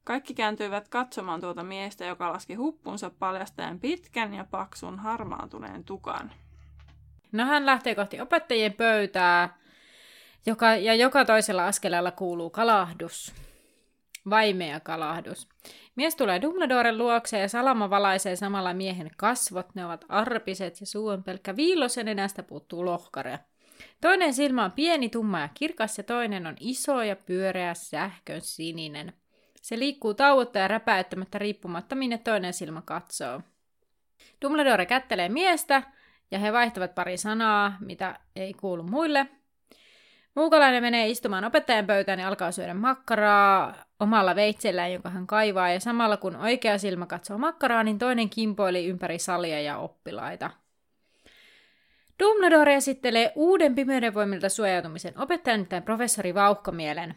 Kaikki 0.03 0.33
kääntyivät 0.33 0.87
katsomaan 0.87 1.41
tuota 1.41 1.63
miestä, 1.63 2.05
joka 2.05 2.33
laski 2.33 2.53
huppunsa 2.53 3.09
paljastaen 3.19 3.79
pitkän 3.79 4.33
ja 4.33 4.45
paksun 4.51 4.99
harmaantuneen 4.99 5.83
tukan. 5.83 6.31
No 7.31 7.45
hän 7.45 7.65
lähtee 7.65 7.95
kohti 7.95 8.21
opettajien 8.21 8.73
pöytää, 8.73 9.57
joka, 10.45 10.75
ja 10.75 10.95
joka 10.95 11.25
toisella 11.25 11.67
askeleella 11.67 12.11
kuuluu 12.11 12.49
kalahdus. 12.49 13.33
Vaimea 14.29 14.79
kalahdus. 14.79 15.49
Mies 15.95 16.15
tulee 16.15 16.41
Dumbledoren 16.41 16.97
luokse 16.97 17.39
ja 17.39 17.49
salama 17.49 17.89
valaisee 17.89 18.35
samalla 18.35 18.73
miehen 18.73 19.11
kasvot. 19.17 19.75
Ne 19.75 19.85
ovat 19.85 20.05
arpiset 20.09 20.79
ja 20.79 20.85
suu 20.85 21.07
on 21.07 21.23
pelkkä 21.23 21.55
viilos 21.55 21.97
ja 21.97 22.03
nenästä 22.03 22.43
puuttuu 22.43 22.85
lohkare. 22.85 23.39
Toinen 24.01 24.33
silmä 24.33 24.65
on 24.65 24.71
pieni, 24.71 25.09
tumma 25.09 25.39
ja 25.39 25.49
kirkas 25.53 25.97
ja 25.97 26.03
toinen 26.03 26.47
on 26.47 26.55
iso 26.59 27.03
ja 27.03 27.15
pyöreä 27.15 27.73
sähkön 27.73 28.41
sininen. 28.41 29.13
Se 29.61 29.79
liikkuu 29.79 30.13
tauotta 30.13 30.59
ja 30.59 30.67
räpäyttämättä 30.67 31.39
riippumatta 31.39 31.95
minne 31.95 32.17
toinen 32.17 32.53
silmä 32.53 32.81
katsoo. 32.85 33.41
Dumbledore 34.41 34.85
kättelee 34.85 35.29
miestä 35.29 35.83
ja 36.31 36.39
he 36.39 36.53
vaihtavat 36.53 36.95
pari 36.95 37.17
sanaa, 37.17 37.77
mitä 37.79 38.19
ei 38.35 38.53
kuulu 38.53 38.83
muille. 38.83 39.27
Muukalainen 40.35 40.83
menee 40.83 41.09
istumaan 41.09 41.45
opettajan 41.45 41.85
pöytään 41.85 42.19
ja 42.19 42.27
alkaa 42.27 42.51
syödä 42.51 42.73
makkaraa 42.73 43.75
omalla 43.99 44.35
veitsellään, 44.35 44.93
jonka 44.93 45.09
hän 45.09 45.27
kaivaa, 45.27 45.69
ja 45.69 45.79
samalla 45.79 46.17
kun 46.17 46.35
oikea 46.35 46.77
silmä 46.77 47.05
katsoo 47.05 47.37
makkaraa, 47.37 47.83
niin 47.83 47.99
toinen 47.99 48.29
kimpoili 48.29 48.85
ympäri 48.85 49.19
salia 49.19 49.61
ja 49.61 49.77
oppilaita. 49.77 50.51
Dumbledore 52.19 52.75
esittelee 52.75 53.31
uuden 53.35 53.75
pimeyden 53.75 54.13
voimilta 54.13 54.49
suojautumisen 54.49 55.19
opettajan, 55.19 55.59
nimittäin 55.59 55.83
professori 55.83 56.33
Vauhkomielen. 56.33 57.15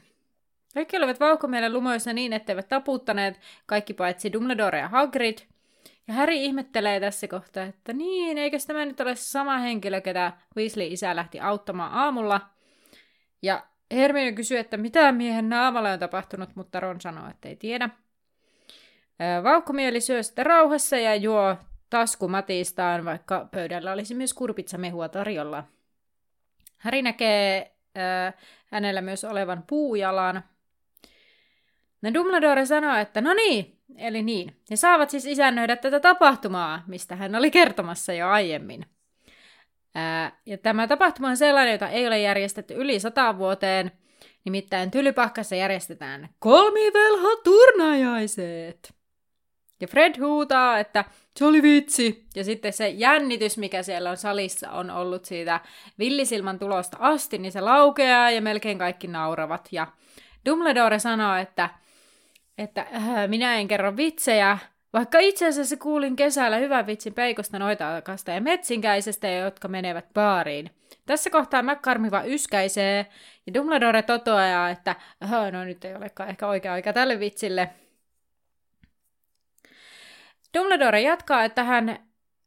Kaikki 0.75 0.97
olivat 0.97 1.21
Vauhkomielen 1.21 1.73
lumoissa 1.73 2.13
niin, 2.13 2.33
etteivät 2.33 2.69
taputtaneet 2.69 3.41
kaikki 3.67 3.95
paitsi 3.95 4.33
Dumbledore 4.33 4.79
ja 4.79 4.89
Hagrid. 4.89 5.39
Ja 6.09 6.15
Harry 6.15 6.35
ihmettelee 6.35 7.01
tässä 7.01 7.29
kohtaa, 7.29 7.65
että 7.65 7.93
niin, 7.93 8.39
eikö 8.39 8.57
tämä 8.67 8.85
nyt 8.85 9.01
ole 9.01 9.17
sama 9.17 9.59
henkilö, 9.59 10.01
ketä 10.01 10.33
Weasley 10.57 10.87
isä 10.87 11.17
lähti 11.17 11.41
auttamaan 11.41 11.93
aamulla. 11.93 12.41
Ja 13.43 13.67
Hermione 13.93 14.33
kysyy, 14.33 14.59
että 14.59 14.77
mitä 14.77 15.13
miehen 15.13 15.49
naamalle 15.49 15.93
on 15.93 15.99
tapahtunut, 15.99 16.51
mutta 16.55 16.81
Ron 16.81 17.01
sanoo, 17.01 17.31
että 17.31 17.49
ei 17.49 17.57
tiedä. 17.57 17.89
Vauhkomieli 19.43 20.01
syö 20.01 20.23
sitten 20.23 20.47
rauhassa 20.47 20.97
ja 20.97 21.15
juo 21.15 21.57
taskumatistaan, 21.93 23.05
vaikka 23.05 23.49
pöydällä 23.51 23.93
olisi 23.93 24.15
myös 24.15 24.35
kurpitsamehua 24.35 25.09
tarjolla. 25.09 25.65
Häri 26.79 27.03
näkee 27.03 27.73
äh, 27.99 28.35
hänellä 28.67 29.01
myös 29.01 29.25
olevan 29.25 29.65
puujalan. 29.67 30.45
No 32.03 32.15
Dumbledore 32.15 32.67
sanoo, 32.67 32.97
että 32.97 33.21
no 33.21 33.35
niin, 33.35 33.79
eli 33.97 34.23
niin. 34.23 34.57
He 34.71 34.77
saavat 34.77 35.11
siis 35.11 35.27
isännöidä 35.27 35.77
tätä 35.77 36.01
tapahtumaa, 36.01 36.83
mistä 36.87 37.17
hän 37.17 37.35
oli 37.35 37.51
kertomassa 37.51 38.13
jo 38.13 38.29
aiemmin. 38.29 38.87
Ää, 39.95 40.41
ja 40.47 40.59
tämä 40.59 40.89
tapahtuma 40.89 41.29
on 41.29 41.37
sellainen, 41.37 41.73
jota 41.73 41.89
ei 41.89 42.07
ole 42.07 42.21
järjestetty 42.21 42.75
yli 42.75 43.01
sata 43.01 43.39
vuoteen. 43.39 43.93
Nimittäin 44.45 44.91
Tylypahkassa 44.91 45.55
järjestetään 45.55 46.29
kolmivelho-turnajaiset. 46.39 48.95
Ja 49.81 49.89
Fred 49.89 50.21
huutaa, 50.21 50.79
että 50.79 51.05
se 51.37 51.45
oli 51.45 51.63
vitsi. 51.63 52.25
Ja 52.37 52.45
sitten 52.45 52.73
se 52.73 52.89
jännitys, 52.89 53.59
mikä 53.59 53.83
siellä 53.83 54.11
on 54.11 54.17
salissa, 54.17 54.71
on 54.71 54.91
ollut 54.91 55.25
siitä 55.25 55.61
villisilman 55.99 56.59
tulosta 56.59 56.97
asti, 57.01 57.39
niin 57.39 57.53
se 57.53 57.61
laukeaa 57.61 58.31
ja 58.31 58.43
melkein 58.43 58.79
kaikki 58.79 59.07
nauravat. 59.07 59.69
Ja 59.73 59.87
Dumbledore 60.47 60.99
sanoo, 60.99 61.37
että, 61.37 61.71
että 62.59 62.87
äh, 62.95 63.29
minä 63.29 63.55
en 63.55 63.69
kerro 63.69 63.97
vitsejä, 63.97 64.59
vaikka 64.93 65.19
itse 65.19 65.49
asiassa 65.49 65.77
kuulin 65.77 66.17
kesällä 66.17 66.57
hyvän 66.57 66.87
vitsin 66.87 67.15
peikosta 67.15 67.59
noitakasta 67.59 68.31
ja 68.31 68.41
metsinkäisestä, 68.41 69.29
jotka 69.29 69.69
menevät 69.69 70.07
baariin. 70.15 70.71
Tässä 71.07 71.31
kohtaa 71.31 71.63
McCarmiva 71.63 72.23
yskäisee 72.23 73.07
ja 73.47 73.55
Dumbledore 73.55 74.03
totoaa, 74.03 74.71
että 74.71 74.97
no 75.53 75.65
nyt 75.65 75.85
ei 75.85 75.95
olekaan 75.95 76.29
ehkä 76.29 76.49
oikea 76.49 76.73
aika 76.73 76.93
tälle 76.93 77.21
vitsille– 77.21 77.71
Dumbledore 80.59 81.01
jatkaa, 81.01 81.45
että 81.45 81.65
hän 81.65 81.99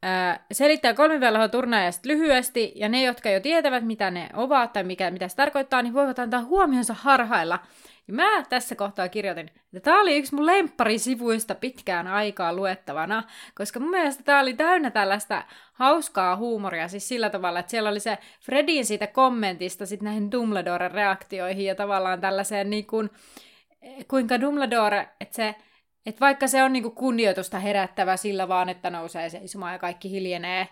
ää, 0.04 0.46
selittää 0.52 0.94
kolmivelho 0.94 1.48
turnaajasta 1.48 2.08
lyhyesti, 2.08 2.72
ja 2.76 2.90
ne, 2.90 3.04
jotka 3.04 3.30
jo 3.30 3.40
tietävät, 3.40 3.86
mitä 3.86 4.12
ne 4.12 4.30
ovat 4.34 4.74
tai 4.74 4.84
mikä, 4.84 5.12
mitä 5.12 5.28
se 5.28 5.36
tarkoittaa, 5.36 5.82
niin 5.82 5.94
voivat 5.94 6.20
antaa 6.20 6.44
huomionsa 6.44 6.94
harhailla. 6.94 7.60
Ja 8.08 8.14
mä 8.14 8.44
tässä 8.50 8.76
kohtaa 8.76 9.10
kirjoitin, 9.10 9.48
että 9.48 9.80
tämä 9.80 10.02
oli 10.02 10.18
yksi 10.18 10.36
mun 10.36 10.46
sivuista 10.98 11.56
pitkään 11.56 12.08
aikaa 12.08 12.54
luettavana, 12.54 13.24
koska 13.56 13.80
mun 13.80 13.90
mielestä 13.90 14.24
tämä 14.24 14.40
oli 14.40 14.54
täynnä 14.54 14.92
tällaista 14.92 15.44
hauskaa 15.74 16.36
huumoria, 16.36 16.88
siis 16.88 17.08
sillä 17.08 17.30
tavalla, 17.30 17.60
että 17.60 17.70
siellä 17.70 17.90
oli 17.90 18.00
se 18.00 18.18
Fredin 18.42 18.86
siitä 18.86 19.08
kommentista 19.08 19.86
sitten 19.86 20.06
näihin 20.06 20.32
Dumbledoren 20.32 20.92
reaktioihin 20.92 21.66
ja 21.66 21.76
tavallaan 21.76 22.22
tällaiseen 22.22 22.70
niin 22.70 22.86
kuin, 22.86 23.10
kuinka 24.08 24.42
Dumbledore, 24.42 25.10
että 25.22 25.36
se 25.36 25.56
et 26.06 26.22
vaikka 26.22 26.48
se 26.48 26.64
on 26.64 26.74
niinku 26.74 26.92
kunnioitusta 26.92 27.60
herättävä 27.60 28.18
sillä 28.18 28.48
vaan, 28.48 28.70
että 28.70 28.90
nousee 28.90 29.30
seisomaan 29.30 29.74
ja 29.74 29.80
kaikki 29.80 30.12
hiljenee, 30.12 30.68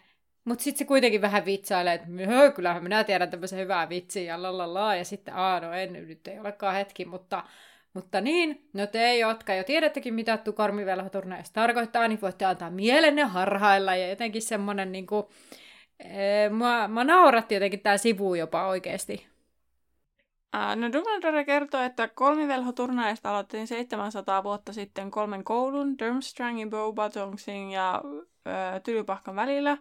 mutta 0.45 0.63
sitten 0.63 0.79
se 0.79 0.85
kuitenkin 0.85 1.21
vähän 1.21 1.45
vitsailee, 1.45 1.93
että 1.93 2.07
kyllähän 2.55 2.83
minä 2.83 3.03
tiedän 3.03 3.29
tämmöisen 3.29 3.59
hyvää 3.59 3.89
vitsiä 3.89 4.23
ja 4.23 4.41
lalala, 4.41 4.95
ja 4.95 5.05
sitten, 5.05 5.33
aa 5.33 5.59
no 5.59 5.73
en, 5.73 5.93
nyt 5.93 6.27
ei 6.27 6.39
olekaan 6.39 6.75
hetki, 6.75 7.05
mutta, 7.05 7.43
mutta 7.93 8.21
niin, 8.21 8.69
no 8.73 8.87
te, 8.87 9.17
jotka 9.17 9.53
jo 9.53 9.63
tiedättekin, 9.63 10.13
mitä 10.13 10.37
tukarmivelhoturneista 10.37 11.53
tarkoittaa, 11.53 12.07
niin 12.07 12.21
voitte 12.21 12.45
antaa 12.45 12.69
mielenne 12.69 13.23
harhailla, 13.23 13.95
ja 13.95 14.09
jotenkin 14.09 14.41
semmoinen 14.41 14.91
niinku, 14.91 15.29
ee, 15.99 16.49
mua, 16.49 16.87
mua 16.87 17.03
nauratti 17.03 17.53
jotenkin 17.53 17.79
tämä 17.79 17.97
sivu 17.97 18.35
jopa 18.35 18.67
oikeasti. 18.67 19.32
No 20.53 20.91
Dumbledore 20.93 21.45
kertoo, 21.45 21.81
että 21.81 22.07
kolmivelhoturnaista 22.07 23.29
aloitettiin 23.29 23.67
700 23.67 24.43
vuotta 24.43 24.73
sitten 24.73 25.11
kolmen 25.11 25.43
koulun, 25.43 25.97
Durmstrangin, 25.99 26.69
Beaubatongsin 26.69 27.71
ja 27.71 28.01
ö, 28.47 28.79
Tylypahkan 28.79 29.35
välillä. 29.35 29.77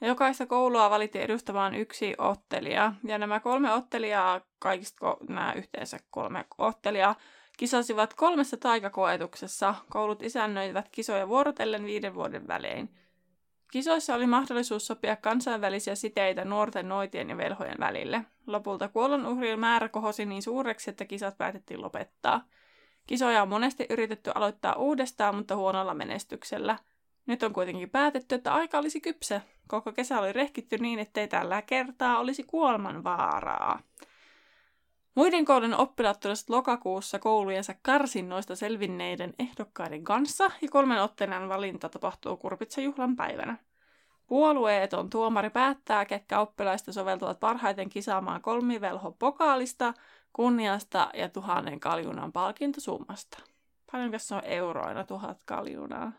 Ja 0.00 0.06
jokaista 0.06 0.46
koulua 0.46 0.90
valittiin 0.90 1.24
edustamaan 1.24 1.74
yksi 1.74 2.14
ottelija. 2.18 2.92
Ja 3.04 3.18
nämä 3.18 3.40
kolme 3.40 3.72
ottelijaa, 3.72 4.40
kaikista 4.58 5.06
ko- 5.06 5.26
nämä 5.28 5.52
yhteensä 5.52 5.98
kolme 6.10 6.44
ottelijaa, 6.58 7.14
kisasivat 7.56 8.14
kolmessa 8.14 8.56
taikakoetuksessa. 8.56 9.74
Koulut 9.90 10.22
isännöivät 10.22 10.88
kisoja 10.92 11.28
vuorotellen 11.28 11.84
viiden 11.84 12.14
vuoden 12.14 12.48
välein. 12.48 13.01
Kisoissa 13.72 14.14
oli 14.14 14.26
mahdollisuus 14.26 14.86
sopia 14.86 15.16
kansainvälisiä 15.16 15.94
siteitä 15.94 16.44
nuorten 16.44 16.88
noitien 16.88 17.30
ja 17.30 17.36
velhojen 17.36 17.76
välille. 17.80 18.24
Lopulta 18.46 18.88
kuolonuhrien 18.88 19.60
määrä 19.60 19.88
kohosi 19.88 20.26
niin 20.26 20.42
suureksi, 20.42 20.90
että 20.90 21.04
kisat 21.04 21.38
päätettiin 21.38 21.82
lopettaa. 21.82 22.44
Kisoja 23.06 23.42
on 23.42 23.48
monesti 23.48 23.86
yritetty 23.90 24.30
aloittaa 24.34 24.74
uudestaan, 24.74 25.34
mutta 25.34 25.56
huonolla 25.56 25.94
menestyksellä. 25.94 26.78
Nyt 27.26 27.42
on 27.42 27.52
kuitenkin 27.52 27.90
päätetty, 27.90 28.34
että 28.34 28.54
aika 28.54 28.78
olisi 28.78 29.00
kypsä. 29.00 29.40
Koko 29.68 29.92
kesä 29.92 30.20
oli 30.20 30.32
rehkitty 30.32 30.78
niin, 30.78 30.98
ettei 30.98 31.28
tällä 31.28 31.62
kertaa 31.62 32.18
olisi 32.18 32.42
kuoleman 32.42 33.04
vaaraa. 33.04 33.80
Muiden 35.14 35.44
koulun 35.44 35.74
oppilaat 35.74 36.20
tulisivat 36.20 36.50
lokakuussa 36.50 37.18
koulujensa 37.18 37.74
karsinnoista 37.82 38.56
selvinneiden 38.56 39.34
ehdokkaiden 39.38 40.04
kanssa 40.04 40.50
ja 40.62 40.68
kolmen 40.70 41.02
ottelijan 41.02 41.48
valinta 41.48 41.88
tapahtuu 41.88 42.36
Kurpitsajuhlan 42.36 43.16
päivänä. 43.16 43.58
Puolueeton 44.26 45.10
tuomari 45.10 45.50
päättää, 45.50 46.04
ketkä 46.04 46.40
oppilaista 46.40 46.92
soveltuvat 46.92 47.40
parhaiten 47.40 47.88
kisaamaan 47.88 48.42
kolmivelho 48.42 49.12
pokaalista, 49.18 49.94
kunniasta 50.32 51.10
ja 51.14 51.28
tuhannen 51.28 51.80
kaljunan 51.80 52.32
palkintosummasta. 52.32 53.38
Paljonko 53.92 54.18
se 54.18 54.34
on 54.34 54.44
euroina 54.44 55.04
tuhat 55.04 55.42
kaljunaa? 55.44 56.12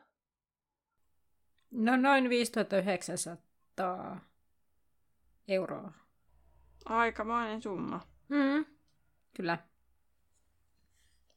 No 1.71 1.97
noin 1.97 2.29
5900 2.29 4.19
euroa. 5.47 5.91
Aikamoinen 6.85 7.61
summa. 7.61 7.99
Mm. 8.29 8.72
Kyllä. 9.33 9.57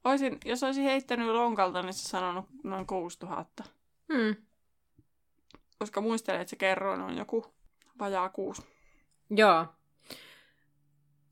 Oisin, 0.05 0.39
jos 0.45 0.63
olisin 0.63 0.85
heittänyt 0.85 1.27
lonkalta, 1.27 1.83
niin 1.83 1.95
se 1.95 2.09
sanonut 2.09 2.45
noin 2.65 2.87
6000. 2.87 3.65
Hmm. 4.13 4.37
Koska 5.79 6.01
muistelen, 6.01 6.41
että 6.41 6.51
se 6.51 6.57
kerroin 6.57 7.01
on 7.01 7.17
joku 7.17 7.55
vajaa 7.99 8.29
kuusi. 8.29 8.63
Joo. 9.31 9.67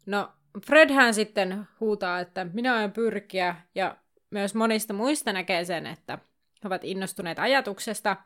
No, 0.06 0.32
Fredhän 0.66 1.14
sitten 1.14 1.68
huutaa, 1.80 2.20
että 2.20 2.46
minä 2.52 2.74
aion 2.74 2.92
pyrkiä, 2.92 3.56
ja 3.74 3.96
myös 4.30 4.54
monista 4.54 4.94
muista 4.94 5.32
näkee 5.32 5.64
sen, 5.64 5.86
että 5.86 6.18
ovat 6.64 6.84
innostuneet 6.84 7.38
ajatuksesta, 7.38 8.16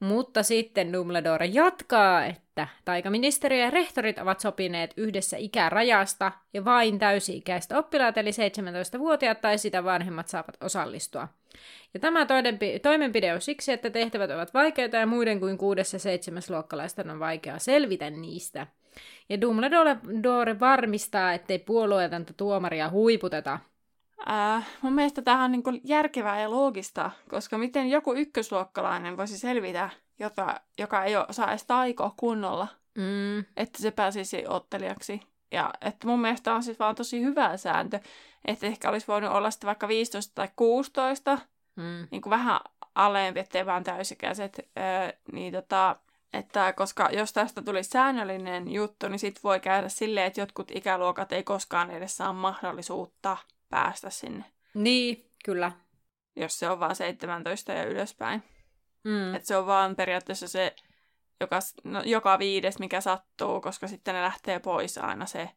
mutta 0.00 0.42
sitten 0.42 0.92
Dumbledore 0.92 1.46
jatkaa, 1.46 2.24
että 2.24 2.68
taikaministeriö 2.84 3.64
ja 3.64 3.70
rehtorit 3.70 4.18
ovat 4.18 4.40
sopineet 4.40 4.94
yhdessä 4.96 5.36
ikärajasta 5.36 6.32
ja 6.54 6.64
vain 6.64 6.98
täysi-ikäiset 6.98 7.72
oppilaat 7.72 8.18
eli 8.18 8.30
17-vuotiaat 8.30 9.40
tai 9.40 9.58
sitä 9.58 9.84
vanhemmat 9.84 10.28
saavat 10.28 10.56
osallistua. 10.60 11.28
Ja 11.94 12.00
tämä 12.00 12.26
toimenpide 12.82 13.34
on 13.34 13.40
siksi, 13.40 13.72
että 13.72 13.90
tehtävät 13.90 14.30
ovat 14.30 14.54
vaikeita 14.54 14.96
ja 14.96 15.06
muiden 15.06 15.40
kuin 15.40 15.58
6. 15.58 15.96
ja 15.96 16.00
7. 16.00 16.42
luokkalaisten 16.48 17.10
on 17.10 17.18
vaikea 17.18 17.58
selvitä 17.58 18.10
niistä. 18.10 18.66
Ja 19.28 19.40
Dumbledore 19.40 20.60
varmistaa, 20.60 21.32
ettei 21.32 21.58
puolueetonta 21.58 22.32
tuomaria 22.34 22.90
huiputeta 22.90 23.58
Äh, 24.30 24.66
mun 24.82 24.92
mielestä 24.92 25.22
tämä 25.22 25.44
on 25.44 25.52
niinku 25.52 25.70
järkevää 25.84 26.40
ja 26.40 26.50
loogista, 26.50 27.10
koska 27.28 27.58
miten 27.58 27.90
joku 27.90 28.14
ykkösluokkalainen 28.14 29.16
voisi 29.16 29.38
selvitä, 29.38 29.90
jota, 30.18 30.60
joka 30.78 31.04
ei 31.04 31.16
ole, 31.16 31.26
saa 31.30 31.50
edes 31.50 31.64
taikoa 31.64 32.14
kunnolla, 32.16 32.68
mm. 32.98 33.38
että 33.38 33.82
se 33.82 33.90
pääsisi 33.90 34.44
ottelijaksi. 34.48 35.20
Ja 35.52 35.70
että 35.80 36.06
mun 36.06 36.20
mielestä 36.20 36.54
on 36.54 36.62
siis 36.62 36.78
vaan 36.78 36.94
tosi 36.94 37.22
hyvä 37.22 37.56
sääntö, 37.56 38.00
että 38.44 38.66
ehkä 38.66 38.88
olisi 38.88 39.06
voinut 39.06 39.32
olla 39.32 39.50
sitten 39.50 39.68
vaikka 39.68 39.88
15 39.88 40.32
tai 40.34 40.48
16, 40.56 41.38
mm. 41.76 42.08
niin 42.10 42.22
kuin 42.22 42.30
vähän 42.30 42.60
alempi, 42.94 43.40
ettei 43.40 43.66
vaan 43.66 43.84
täysikäiset. 43.84 44.58
Öö, 44.78 45.18
niin 45.32 45.52
tota, 45.52 45.96
että 46.32 46.72
koska 46.72 47.08
jos 47.12 47.32
tästä 47.32 47.62
tulisi 47.62 47.90
säännöllinen 47.90 48.72
juttu, 48.72 49.08
niin 49.08 49.18
sitten 49.18 49.42
voi 49.42 49.60
käydä 49.60 49.88
silleen, 49.88 50.26
että 50.26 50.40
jotkut 50.40 50.70
ikäluokat 50.70 51.32
ei 51.32 51.42
koskaan 51.42 51.90
edes 51.90 52.16
saa 52.16 52.32
mahdollisuutta 52.32 53.36
päästä 53.68 54.10
sinne. 54.10 54.44
Niin, 54.74 55.30
kyllä. 55.44 55.72
Jos 56.36 56.58
se 56.58 56.70
on 56.70 56.80
vaan 56.80 56.96
17 56.96 57.72
ja 57.72 57.84
ylöspäin. 57.84 58.42
Mm. 59.04 59.34
Et 59.34 59.44
se 59.44 59.56
on 59.56 59.66
vaan 59.66 59.96
periaatteessa 59.96 60.48
se 60.48 60.76
joka, 61.40 61.58
no, 61.84 62.02
joka 62.04 62.38
viides, 62.38 62.78
mikä 62.78 63.00
sattuu, 63.00 63.60
koska 63.60 63.88
sitten 63.88 64.14
ne 64.14 64.22
lähtee 64.22 64.58
pois 64.58 64.98
aina 64.98 65.26
se, 65.26 65.50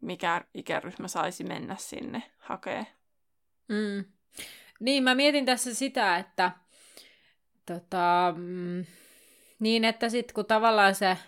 mikä 0.00 0.44
ikäryhmä 0.54 1.08
saisi 1.08 1.44
mennä 1.44 1.76
sinne 1.78 2.22
hakee. 2.38 2.86
Mm. 3.68 4.04
Niin, 4.80 5.02
mä 5.02 5.14
mietin 5.14 5.46
tässä 5.46 5.74
sitä, 5.74 6.16
että 6.16 6.50
tota, 7.66 8.34
mm, 8.36 8.84
niin, 9.58 9.84
että 9.84 10.08
sitten 10.08 10.34
kun 10.34 10.46
tavallaan 10.46 10.94
se 10.94 11.18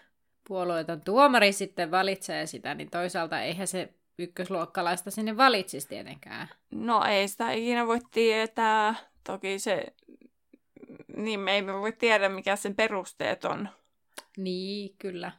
puolueeton 0.48 1.00
tuomari 1.00 1.52
sitten 1.52 1.90
valitsee 1.90 2.46
sitä, 2.46 2.74
niin 2.74 2.90
toisaalta 2.90 3.40
eihän 3.40 3.66
se 3.66 3.94
ykkösluokkalaista 4.20 5.10
sinne 5.10 5.36
valitsisi 5.36 5.88
tietenkään. 5.88 6.48
No 6.70 7.04
ei 7.04 7.28
sitä 7.28 7.52
ikinä 7.52 7.86
voi 7.86 7.98
tietää. 8.10 8.94
Toki 9.24 9.58
se, 9.58 9.86
niin 11.16 11.40
me 11.40 11.52
ei 11.52 11.66
voi 11.66 11.92
tiedä 11.92 12.28
mikä 12.28 12.56
sen 12.56 12.74
perusteet 12.74 13.44
on. 13.44 13.68
Niin, 14.36 14.94
kyllä. 14.98 15.32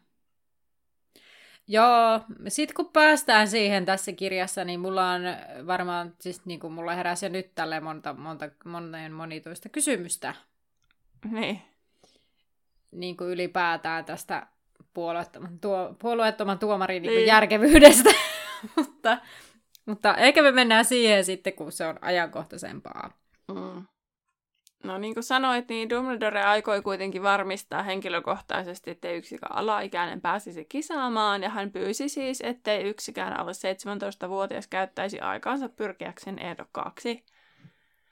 Joo, 1.68 2.20
sitten 2.48 2.76
kun 2.76 2.90
päästään 2.94 3.48
siihen 3.48 3.86
tässä 3.86 4.12
kirjassa, 4.12 4.64
niin 4.64 4.80
mulla 4.80 5.12
on 5.12 5.22
varmaan, 5.68 6.14
siis 6.20 6.46
niin 6.46 6.60
kuin 6.60 6.74
mulla 6.74 6.96
heräsi 6.96 7.30
nyt 7.30 7.56
tälle 7.56 7.80
monta, 7.80 8.14
monta, 8.14 8.50
monen 8.66 9.14
monituista 9.14 9.70
kysymystä. 9.70 10.36
Niin. 11.32 11.62
Niin 12.92 13.18
kuin 13.18 13.30
ylipäätään 13.30 14.06
tästä 14.06 14.48
puolueettoman, 14.94 15.60
tuo, 15.60 15.96
puolueettoman 16.00 16.60
tuomarin 16.60 17.04
niin. 17.04 17.16
Niin 17.16 17.28
järkevyydestä. 17.28 18.10
mutta, 18.76 19.18
mutta 19.86 20.16
ehkä 20.16 20.42
me 20.42 20.52
mennään 20.52 20.86
siihen 20.86 21.26
sitten, 21.26 21.54
kun 21.54 21.72
se 21.72 21.88
on 21.88 22.00
ajankohtaisempaa. 22.02 23.12
Mm. 23.48 23.86
No 24.84 24.98
niin 24.98 25.14
kuin 25.14 25.24
sanoit, 25.24 25.70
niin 25.70 25.90
Dumbledore 25.90 26.44
aikoi 26.44 26.82
kuitenkin 26.82 27.24
varmistaa 27.24 27.84
henkilökohtaisesti, 27.84 28.92
ettei 28.92 29.18
yksikään 29.18 29.56
alaikäinen 29.56 30.22
pääsisi 30.22 30.66
kisaamaan, 30.66 31.44
ja 31.44 31.50
hän 31.50 31.72
pyysi 31.72 32.10
siis, 32.10 32.42
ettei 32.42 32.84
yksikään 32.84 33.40
alle 33.40 33.52
17-vuotias 33.52 34.68
käyttäisi 34.68 35.20
aikaansa 35.20 35.70
pyrkiäkseen 35.70 36.40
ehdokkaaksi. 36.40 37.26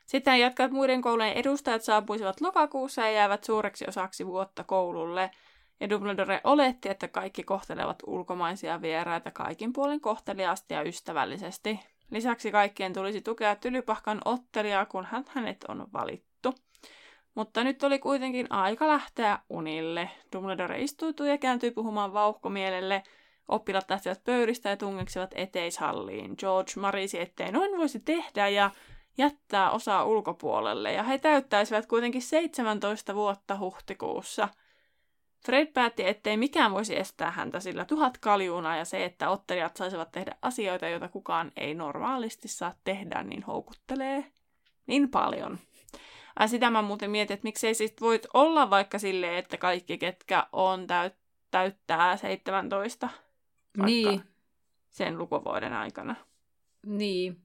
Sitten 0.06 0.40
jatkaa, 0.40 0.66
että 0.66 0.76
muiden 0.76 1.02
koulujen 1.02 1.34
edustajat 1.34 1.84
saapuisivat 1.84 2.42
lokakuussa 2.42 3.02
ja 3.02 3.12
jäävät 3.12 3.44
suureksi 3.44 3.86
osaksi 3.88 4.28
vuotta 4.28 4.64
koululle, 4.64 5.32
ja 5.80 5.90
Dumbledore 5.90 6.42
oletti, 6.44 6.90
että 6.90 7.08
kaikki 7.08 7.44
kohtelevat 7.44 7.98
ulkomaisia 8.08 8.82
vieraita 8.82 9.32
kaikin 9.32 9.74
puolin 9.74 10.02
kohteliaasti 10.02 10.74
ja 10.74 10.82
ystävällisesti. 10.82 11.80
Lisäksi 12.12 12.52
kaikkien 12.52 12.94
tulisi 12.94 13.22
tukea 13.22 13.56
Tylypahkan 13.56 14.22
ottelijaa, 14.26 14.86
kun 14.86 15.06
hän 15.06 15.26
hänet 15.28 15.66
on 15.68 15.88
valittu. 15.94 16.56
Mutta 17.36 17.64
nyt 17.64 17.84
oli 17.84 18.00
kuitenkin 18.00 18.52
aika 18.52 18.88
lähteä 18.88 19.40
unille. 19.50 20.10
Dumbledore 20.36 20.82
istuutui 20.82 21.30
ja 21.30 21.38
kääntyi 21.38 21.72
puhumaan 21.72 22.14
vauhkomielelle. 22.14 23.04
Oppilat 23.48 23.90
lähtivät 23.90 24.24
pöydistä 24.24 24.70
ja 24.70 24.78
tungeksivat 24.78 25.32
eteishalliin. 25.36 26.36
George 26.38 26.72
marisi, 26.76 27.20
ettei 27.22 27.52
noin 27.52 27.78
voisi 27.78 28.00
tehdä 28.00 28.48
ja 28.48 28.72
jättää 29.18 29.72
osaa 29.72 30.06
ulkopuolelle. 30.06 30.94
Ja 30.94 31.04
he 31.04 31.18
täyttäisivät 31.18 31.86
kuitenkin 31.86 32.22
17 32.22 33.16
vuotta 33.16 33.58
huhtikuussa– 33.60 34.50
Fred 35.46 35.68
päätti, 35.68 36.08
ettei 36.08 36.38
mikään 36.38 36.72
voisi 36.72 36.98
estää 37.00 37.32
häntä, 37.32 37.60
sillä 37.60 37.86
tuhat 37.86 38.18
kaljuna 38.18 38.78
ja 38.78 38.86
se, 38.86 39.06
että 39.06 39.30
ottelijat 39.30 39.78
saisivat 39.78 40.12
tehdä 40.12 40.36
asioita, 40.42 40.88
joita 40.88 41.08
kukaan 41.08 41.52
ei 41.56 41.74
normaalisti 41.74 42.48
saa 42.48 42.76
tehdä, 42.84 43.24
niin 43.24 43.44
houkuttelee 43.44 44.32
niin 44.88 45.10
paljon. 45.10 45.60
Ja 46.40 46.48
sitä 46.48 46.70
mä 46.70 46.82
muuten 46.82 47.12
mietin, 47.12 47.34
että 47.34 47.44
miksei 47.44 47.74
siis 47.74 47.94
voit 48.02 48.28
olla 48.34 48.70
vaikka 48.70 49.00
silleen, 49.00 49.36
että 49.36 49.58
kaikki, 49.58 49.98
ketkä 49.98 50.48
on 50.52 50.88
täyt, 50.88 51.14
täyttää 51.52 52.18
17 52.18 53.10
niin. 53.86 54.24
sen 54.90 55.18
lukuvuoden 55.18 55.74
aikana. 55.74 56.16
Niin. 56.86 57.42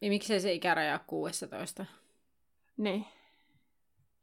Ja 0.00 0.08
miksei 0.08 0.40
se 0.40 0.52
ikäraja 0.52 0.98
16? 1.06 1.86
Niin. 2.76 3.06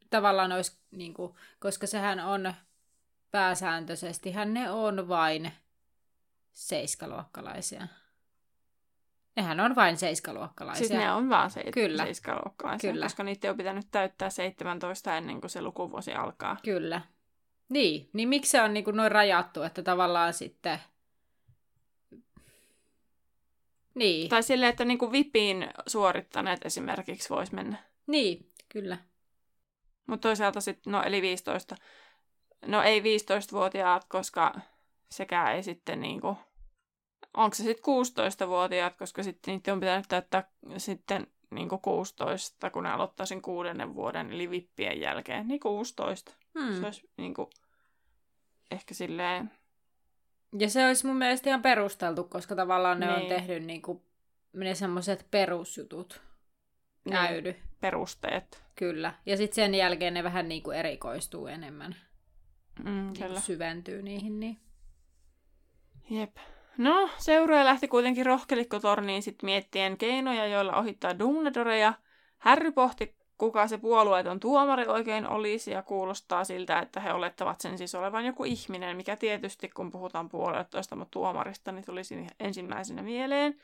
Tavallaan 0.09 0.51
olisi, 0.51 0.77
niin 0.91 1.13
kuin, 1.13 1.33
koska 1.59 1.87
sehän 1.87 2.19
on 2.19 2.53
pääsääntöisesti 3.31 4.33
ne 4.45 4.71
on 4.71 5.07
vain 5.07 5.51
seiskaluokkalaisia. 6.53 7.87
Nehän 9.35 9.59
on 9.59 9.75
vain 9.75 9.97
seiskaluokkalaisia. 9.97 10.87
Siis 10.87 10.99
ne 10.99 11.11
on 11.11 11.29
vaan 11.29 11.51
se, 11.51 11.63
Kyllä. 11.71 12.03
seiskaluokkalaisia, 12.03 12.91
Kyllä. 12.91 13.05
koska 13.05 13.23
niitä 13.23 13.49
on 13.49 13.57
pitänyt 13.57 13.87
täyttää 13.91 14.29
17 14.29 15.17
ennen 15.17 15.41
kuin 15.41 15.51
se 15.51 15.61
lukuvuosi 15.61 16.13
alkaa. 16.13 16.57
Kyllä. 16.63 17.01
Niin, 17.69 18.09
niin 18.13 18.29
miksi 18.29 18.51
se 18.51 18.61
on 18.61 18.73
niin 18.73 18.83
kuin 18.83 18.95
noin 18.95 19.11
rajattu, 19.11 19.63
että 19.63 19.83
tavallaan 19.83 20.33
sitten... 20.33 20.79
Niin. 23.95 24.29
Tai 24.29 24.43
silleen, 24.43 24.69
että 24.69 24.85
niin 24.85 24.97
kuin 24.97 25.11
VIPiin 25.11 25.69
suorittaneet 25.87 26.65
esimerkiksi 26.65 27.29
vois 27.29 27.51
mennä. 27.51 27.77
Niin, 28.07 28.51
kyllä. 28.69 28.97
Mutta 30.07 30.27
toisaalta 30.27 30.61
sitten, 30.61 30.91
no 30.91 31.03
eli 31.03 31.21
15 31.21 31.75
No 32.65 32.81
ei 32.81 32.99
15-vuotiaat, 32.99 34.05
koska 34.05 34.59
sekä 35.11 35.51
ei 35.51 35.63
sitten 35.63 36.01
niinku... 36.01 36.37
Onko 37.33 37.55
se 37.55 37.63
sitten 37.63 37.83
16-vuotiaat, 38.43 38.95
koska 38.95 39.23
sitten 39.23 39.53
niitä 39.53 39.73
on 39.73 39.79
pitänyt 39.79 40.05
täyttää 40.09 40.51
sitten 40.77 41.27
niinku 41.51 41.77
16, 41.77 42.69
kun 42.69 42.83
ne 42.83 42.91
aloittaa 42.91 43.25
sen 43.25 43.41
kuudennen 43.41 43.95
vuoden, 43.95 44.31
eli 44.31 44.49
vippien 44.49 45.01
jälkeen. 45.01 45.47
Niin 45.47 45.59
16. 45.59 46.31
Hmm. 46.59 46.79
Se 46.79 46.85
olisi 46.85 47.09
niinku 47.17 47.49
ehkä 48.71 48.93
silleen... 48.93 49.51
Ja 50.59 50.69
se 50.69 50.87
olisi 50.87 51.07
mun 51.07 51.17
mielestä 51.17 51.49
ihan 51.49 51.61
perusteltu, 51.61 52.23
koska 52.23 52.55
tavallaan 52.55 52.99
ne 52.99 53.05
niin. 53.05 53.21
on 53.21 53.27
tehnyt 53.27 53.63
niinku 53.63 54.05
ne 54.53 54.75
semmoiset 54.75 55.27
perusjutut. 55.31 56.21
Niin, 57.05 57.55
perusteet. 57.79 58.63
Kyllä. 58.75 59.13
Ja 59.25 59.37
sitten 59.37 59.55
sen 59.55 59.75
jälkeen 59.75 60.13
ne 60.13 60.23
vähän 60.23 60.49
niinku 60.49 60.71
erikoistuu 60.71 61.47
enemmän 61.47 61.95
mm, 62.83 63.13
niin 63.19 63.41
syventyy 63.41 64.01
niihin. 64.01 64.39
Niin. 64.39 64.57
Jep. 66.09 66.37
No, 66.77 67.09
seuraaja 67.17 67.65
lähti 67.65 67.87
kuitenkin 67.87 68.25
rohkelikkotorniin 68.25 69.23
sitten 69.23 69.47
miettien 69.47 69.97
keinoja, 69.97 70.47
joilla 70.47 70.75
ohittaa 70.75 71.19
Dumbledorea. 71.19 71.93
Harry 72.37 72.71
pohti, 72.71 73.15
kuka 73.37 73.67
se 73.67 73.77
puolueeton 73.77 74.39
tuomari 74.39 74.87
oikein 74.87 75.27
olisi, 75.27 75.71
ja 75.71 75.83
kuulostaa 75.83 76.43
siltä, 76.43 76.79
että 76.79 76.99
he 76.99 77.13
olettavat 77.13 77.61
sen 77.61 77.77
siis 77.77 77.95
olevan 77.95 78.25
joku 78.25 78.43
ihminen, 78.43 78.97
mikä 78.97 79.15
tietysti, 79.15 79.69
kun 79.69 79.91
puhutaan 79.91 80.29
puolueettoista 80.29 80.97
tuomarista, 81.11 81.71
niin 81.71 81.85
tulisi 81.85 82.27
ensimmäisenä 82.39 83.01
mieleen. 83.01 83.55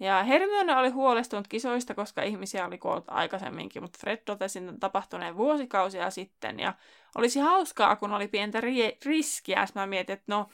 Ja 0.00 0.22
Hermione 0.22 0.76
oli 0.76 0.88
huolestunut 0.88 1.48
kisoista, 1.48 1.94
koska 1.94 2.22
ihmisiä 2.22 2.66
oli 2.66 2.78
kuollut 2.78 3.04
aikaisemminkin, 3.06 3.82
mutta 3.82 3.98
Fred 4.00 4.16
totesi 4.16 4.60
tapahtuneen 4.80 5.36
vuosikausia 5.36 6.10
sitten. 6.10 6.60
Ja 6.60 6.74
olisi 7.18 7.40
hauskaa, 7.40 7.96
kun 7.96 8.12
oli 8.12 8.28
pientä 8.28 8.60
ri- 8.60 8.98
riskiä. 9.04 9.66
Mä 9.74 9.86
mietin, 9.86 10.12
että 10.12 10.24
no, 10.34 10.48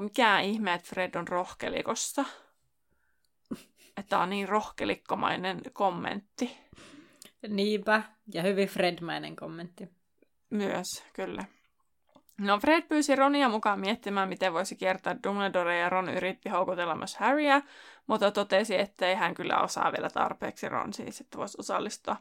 mikä 0.00 0.40
ihme, 0.40 0.74
että 0.74 0.88
Fred 0.88 1.14
on 1.14 1.28
rohkelikossa. 1.28 2.24
Että 3.96 4.18
on 4.18 4.30
niin 4.30 4.48
rohkelikkomainen 4.48 5.60
kommentti. 5.72 6.58
Niinpä, 7.48 8.02
ja 8.34 8.42
hyvin 8.42 8.68
Fredmäinen 8.68 9.36
kommentti. 9.36 9.88
Myös, 10.50 11.04
kyllä. 11.12 11.44
No 12.38 12.58
Fred 12.58 12.82
pyysi 12.82 13.16
Ronia 13.16 13.48
mukaan 13.48 13.80
miettimään, 13.80 14.28
miten 14.28 14.52
voisi 14.52 14.76
kiertää 14.76 15.16
Dumbledore 15.26 15.78
ja 15.78 15.88
Ron 15.88 16.08
yritti 16.08 16.48
houkutella 16.48 16.94
myös 16.94 17.16
Harryä, 17.16 17.62
mutta 18.06 18.30
totesi, 18.30 18.78
ettei 18.78 19.14
hän 19.14 19.34
kyllä 19.34 19.60
osaa 19.60 19.92
vielä 19.92 20.10
tarpeeksi 20.10 20.68
Ron 20.68 20.92
siis, 20.92 21.20
että 21.20 21.38
voisi 21.38 21.56
osallistua. 21.60 22.16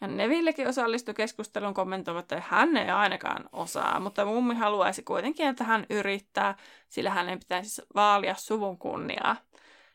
Ja 0.00 0.06
Nevillekin 0.06 0.68
osallistui 0.68 1.14
keskustelun 1.14 1.74
kommentoimatta, 1.74 2.36
että 2.36 2.48
hän 2.50 2.76
ei 2.76 2.90
ainakaan 2.90 3.48
osaa, 3.52 4.00
mutta 4.00 4.24
mummi 4.24 4.54
haluaisi 4.54 5.02
kuitenkin, 5.02 5.46
että 5.46 5.64
hän 5.64 5.86
yrittää, 5.90 6.54
sillä 6.88 7.10
hänen 7.10 7.38
pitäisi 7.38 7.82
vaalia 7.94 8.34
suvun 8.34 8.78
kunniaa. 8.78 9.36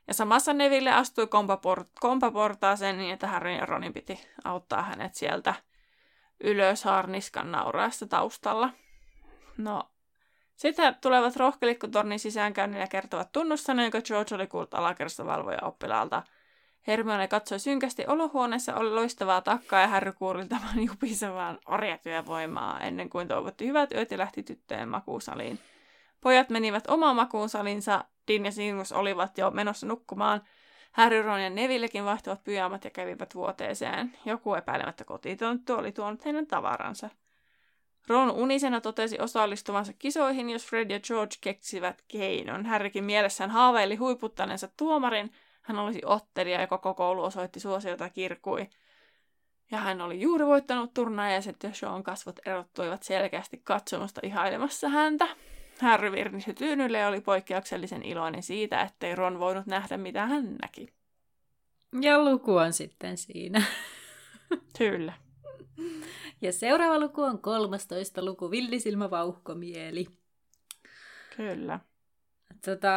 Ja 0.08 0.14
samassa 0.14 0.54
Neville 0.54 0.92
astui 0.92 1.26
kompaport- 1.26 1.90
kompaportaaseen 2.00 2.98
niin, 2.98 3.14
että 3.14 3.28
Harry 3.28 3.52
ja 3.52 3.66
Ronin 3.66 3.94
piti 3.94 4.28
auttaa 4.44 4.82
hänet 4.82 5.16
sieltä 5.16 5.54
ylös 6.44 6.84
harniskan 6.84 7.52
nauraessa 7.52 8.08
taustalla. 8.08 8.70
No, 9.60 9.84
sitten 10.56 10.96
tulevat 11.02 11.36
rohkelikkotornin 11.36 12.20
sisäänkäynnillä 12.20 12.88
kertovat 12.88 13.32
tunnustaneen, 13.32 13.86
jonka 13.86 14.02
George 14.02 14.36
oli 14.36 14.48
kuullut 14.48 14.74
alakerrasta 14.74 15.26
valvoja 15.26 15.60
oppilaalta. 15.62 16.24
Hermione 16.88 17.28
katsoi 17.28 17.60
synkästi 17.60 18.04
olohuoneessa, 18.08 18.76
oli 18.76 18.90
loistavaa 18.90 19.42
takkaa 19.42 19.82
ja 19.82 19.88
Harry 19.88 20.14
kuuriltamaan 20.14 20.84
jupisevaan 20.88 21.60
orjatyövoimaa 21.66 22.80
ennen 22.80 23.10
kuin 23.10 23.28
toivotti 23.28 23.68
hyvät 23.68 23.92
yöt 23.92 24.12
ja 24.12 24.18
lähti 24.18 24.44
tyttöjen 24.44 24.90
makuusaliin. 24.90 25.60
Pojat 26.22 26.50
menivät 26.50 26.88
omaan 26.88 27.16
makuusalinsa, 27.16 28.06
Din 28.28 28.46
ja 28.46 28.52
Singus 28.52 28.92
olivat 28.92 29.38
jo 29.38 29.52
menossa 29.52 29.88
nukkumaan. 29.88 30.42
Harry, 30.92 31.22
Ron 31.22 31.42
ja 31.44 31.50
Nevillekin 31.50 32.06
vaihtoivat 32.06 32.44
pyjaamat 32.44 32.84
ja 32.84 32.90
kävivät 32.90 33.36
vuoteeseen. 33.36 34.18
Joku 34.26 34.54
epäilemättä 34.54 35.04
kotitonttu 35.04 35.74
oli 35.74 35.92
tuonut 35.92 36.26
heidän 36.26 36.48
tavaransa. 36.48 37.10
Ron 38.10 38.32
unisena 38.32 38.82
totesi 38.82 39.18
osallistuvansa 39.20 39.94
kisoihin, 39.94 40.50
jos 40.50 40.66
Fred 40.66 40.92
ja 40.92 41.00
George 41.00 41.36
keksivät 41.42 42.04
keinon. 42.08 42.66
Harrykin 42.66 43.04
mielessään 43.04 43.50
haaveili 43.50 43.96
huiputtaneensa 43.96 44.70
tuomarin. 44.78 45.32
Hän 45.62 45.80
olisi 45.80 46.02
ottelija 46.06 46.62
ja 46.62 46.68
koko 46.68 46.94
koulu 46.94 47.24
osoitti 47.24 47.60
suosiota 47.60 48.10
kirkui. 48.10 48.70
Ja 49.72 49.78
hän 49.78 50.02
oli 50.02 50.22
juuri 50.22 50.46
voittanut 50.46 50.94
turnajaiset 50.94 51.64
ja 51.64 51.74
Sean 51.74 52.04
kasvot 52.04 52.40
erottuivat 52.46 53.04
selkeästi 53.04 53.62
katsomasta 53.64 54.22
ihailemassa 54.24 54.90
häntä. 54.90 55.28
Harry 55.82 56.12
virnisi 56.12 56.54
tyynylle 56.54 56.98
ja 56.98 57.08
oli 57.08 57.22
poikkeuksellisen 57.22 58.04
iloinen 58.04 58.44
siitä, 58.44 58.82
ettei 58.82 59.16
Ron 59.16 59.40
voinut 59.40 59.66
nähdä 59.66 59.98
mitä 59.98 60.26
hän 60.26 60.56
näki. 60.62 60.94
Ja 62.02 62.24
luku 62.24 62.56
on 62.56 62.74
sitten 62.74 63.18
siinä. 63.18 63.64
Kyllä. 64.78 65.14
Ja 66.42 66.52
seuraava 66.52 67.00
luku 67.00 67.22
on 67.22 67.40
13 67.40 68.26
luku, 68.26 68.52
Villisilmä 68.52 69.10
vauhkomieli. 69.10 70.08
Kyllä. 71.38 71.80
Tota, 72.66 72.90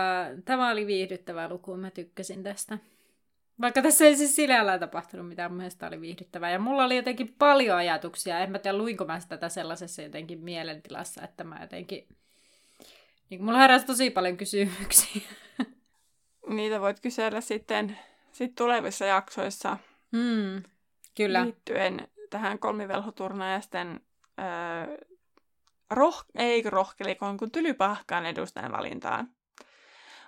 tämä 0.45 0.71
oli 0.71 0.87
viihdyttävä 0.87 1.49
luku, 1.49 1.77
mä 1.77 1.91
tykkäsin 1.91 2.43
tästä. 2.43 2.79
Vaikka 3.61 3.83
tässä 3.83 4.05
ei 4.05 4.17
siis 4.17 4.37
sillä 4.37 4.79
tapahtunut 4.79 5.29
mitään, 5.29 5.51
mun 5.51 5.57
mielestä 5.57 5.87
oli 5.87 6.01
viihdyttävää. 6.01 6.51
Ja 6.51 6.59
mulla 6.59 6.85
oli 6.85 6.97
jotenkin 6.97 7.35
paljon 7.39 7.77
ajatuksia. 7.77 8.39
En 8.39 8.51
mä 8.51 8.59
tiedä, 8.59 8.79
luinko 8.79 9.05
mä 9.05 9.21
tätä 9.29 9.49
sellaisessa 9.49 10.03
jotenkin 10.03 10.41
mielentilassa, 10.41 11.23
että 11.23 11.45
mä 11.45 11.59
jotenkin... 11.61 12.09
Niin 13.31 13.45
mulla 13.45 13.59
heräsi 13.59 13.87
tosi 13.87 14.11
paljon 14.11 14.37
kysymyksiä. 14.37 15.23
Niitä 16.49 16.81
voit 16.81 17.01
kysellä 17.01 17.41
sitten 17.41 17.99
sit 18.33 18.55
tulevissa 18.55 19.05
jaksoissa. 19.05 19.79
Mm, 20.13 20.63
kyllä. 21.17 21.45
Liittyen 21.45 22.09
tähän 22.33 22.59
kolmivelhoturnajasten 22.59 24.01
öö, 24.41 24.97
roh- 25.95 26.31
ei 26.35 26.63
rohkelikon, 26.63 27.37
kun 27.37 27.51
tylypahkaan 27.51 28.27
edustajan 28.27 28.73
valintaan. 28.73 29.29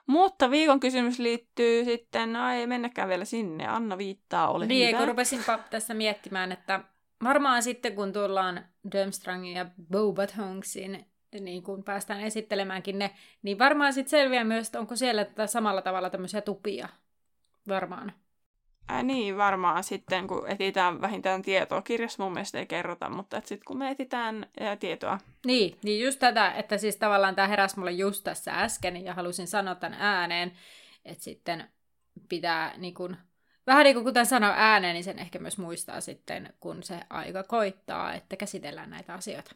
Mutta 0.06 0.50
viikon 0.50 0.80
kysymys 0.80 1.18
liittyy 1.18 1.84
sitten, 1.84 2.32
no 2.32 2.50
ei 2.50 2.66
mennäkään 2.66 3.08
vielä 3.08 3.24
sinne, 3.24 3.66
Anna 3.66 3.98
viittaa, 3.98 4.50
ole 4.50 4.66
niin, 4.66 4.88
hyvä. 4.88 4.98
kun 4.98 5.08
rupesinpa 5.08 5.58
tässä 5.70 5.94
miettimään, 5.94 6.52
että 6.52 6.80
varmaan 7.24 7.62
sitten 7.62 7.94
kun 7.94 8.12
tullaan 8.12 8.64
Durmstrangin 8.92 9.56
ja 9.56 9.66
Bobathonksin, 9.90 11.06
niin 11.40 11.62
kun 11.62 11.84
päästään 11.84 12.20
esittelemäänkin 12.20 12.98
ne, 12.98 13.10
niin 13.42 13.58
varmaan 13.58 13.92
sitten 13.92 14.10
selviää 14.10 14.44
myös, 14.44 14.66
että 14.66 14.80
onko 14.80 14.96
siellä 14.96 15.24
tätä 15.24 15.46
samalla 15.46 15.82
tavalla 15.82 16.10
tämmöisiä 16.10 16.40
tupia. 16.40 16.88
Varmaan. 17.68 18.12
Ää, 18.88 19.02
niin, 19.02 19.36
varmaan 19.36 19.84
sitten, 19.84 20.26
kun 20.26 20.48
etsitään 20.48 21.00
vähintään 21.00 21.42
tietoa. 21.42 21.82
Kirjassa 21.82 22.22
mun 22.22 22.32
mielestä 22.32 22.58
ei 22.58 22.66
kerrota, 22.66 23.10
mutta 23.10 23.36
sitten 23.36 23.64
kun 23.66 23.78
me 23.78 23.90
etsitään 23.90 24.46
ää, 24.60 24.76
tietoa. 24.76 25.18
Niin, 25.46 25.78
niin 25.82 26.04
just 26.04 26.18
tätä, 26.18 26.52
että 26.52 26.78
siis 26.78 26.96
tavallaan 26.96 27.34
tämä 27.34 27.48
heräsi 27.48 27.78
mulle 27.78 27.92
just 27.92 28.24
tässä 28.24 28.52
äsken 28.52 29.04
ja 29.04 29.14
halusin 29.14 29.46
sanoa 29.46 29.74
tämän 29.74 29.98
ääneen, 30.00 30.52
että 31.04 31.24
sitten 31.24 31.70
pitää 32.28 32.74
niin 32.76 32.94
kun, 32.94 33.16
vähän 33.66 33.84
niin 33.84 33.94
kuin 33.94 34.04
kuten 34.04 34.26
sanoo 34.26 34.52
ääneen, 34.56 34.94
niin 34.94 35.04
sen 35.04 35.18
ehkä 35.18 35.38
myös 35.38 35.58
muistaa 35.58 36.00
sitten, 36.00 36.54
kun 36.60 36.82
se 36.82 37.00
aika 37.10 37.42
koittaa, 37.42 38.14
että 38.14 38.36
käsitellään 38.36 38.90
näitä 38.90 39.14
asioita. 39.14 39.54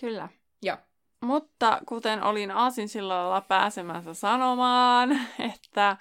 Kyllä. 0.00 0.28
Joo. 0.62 0.76
Mutta 1.20 1.80
kuten 1.86 2.22
olin 2.22 2.50
Aasinsillalla 2.50 3.40
pääsemässä 3.40 4.14
sanomaan, 4.14 5.10
että 5.54 5.96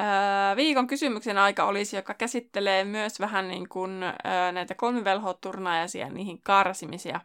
Öö, 0.00 0.56
viikon 0.56 0.86
kysymyksen 0.86 1.38
aika 1.38 1.64
olisi, 1.64 1.96
joka 1.96 2.14
käsittelee 2.14 2.84
myös 2.84 3.20
vähän 3.20 3.48
niin 3.48 3.68
kuin 3.68 4.02
öö, 4.02 4.52
näitä 4.52 4.74
kolmivelhoturnajaisia 4.74 6.06
ja 6.06 6.12
niihin 6.12 6.42
karsimisia. 6.42 7.20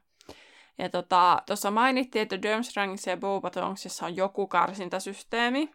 Ja 0.77 0.89
tuossa 0.89 1.43
tota, 1.45 1.71
mainittiin, 1.71 2.23
että 2.23 2.41
Durmstrangissa 2.41 3.09
ja 3.09 3.17
Bobatonsissa 3.17 4.05
on 4.05 4.15
joku 4.15 4.47
karsintasysteemi. 4.47 5.71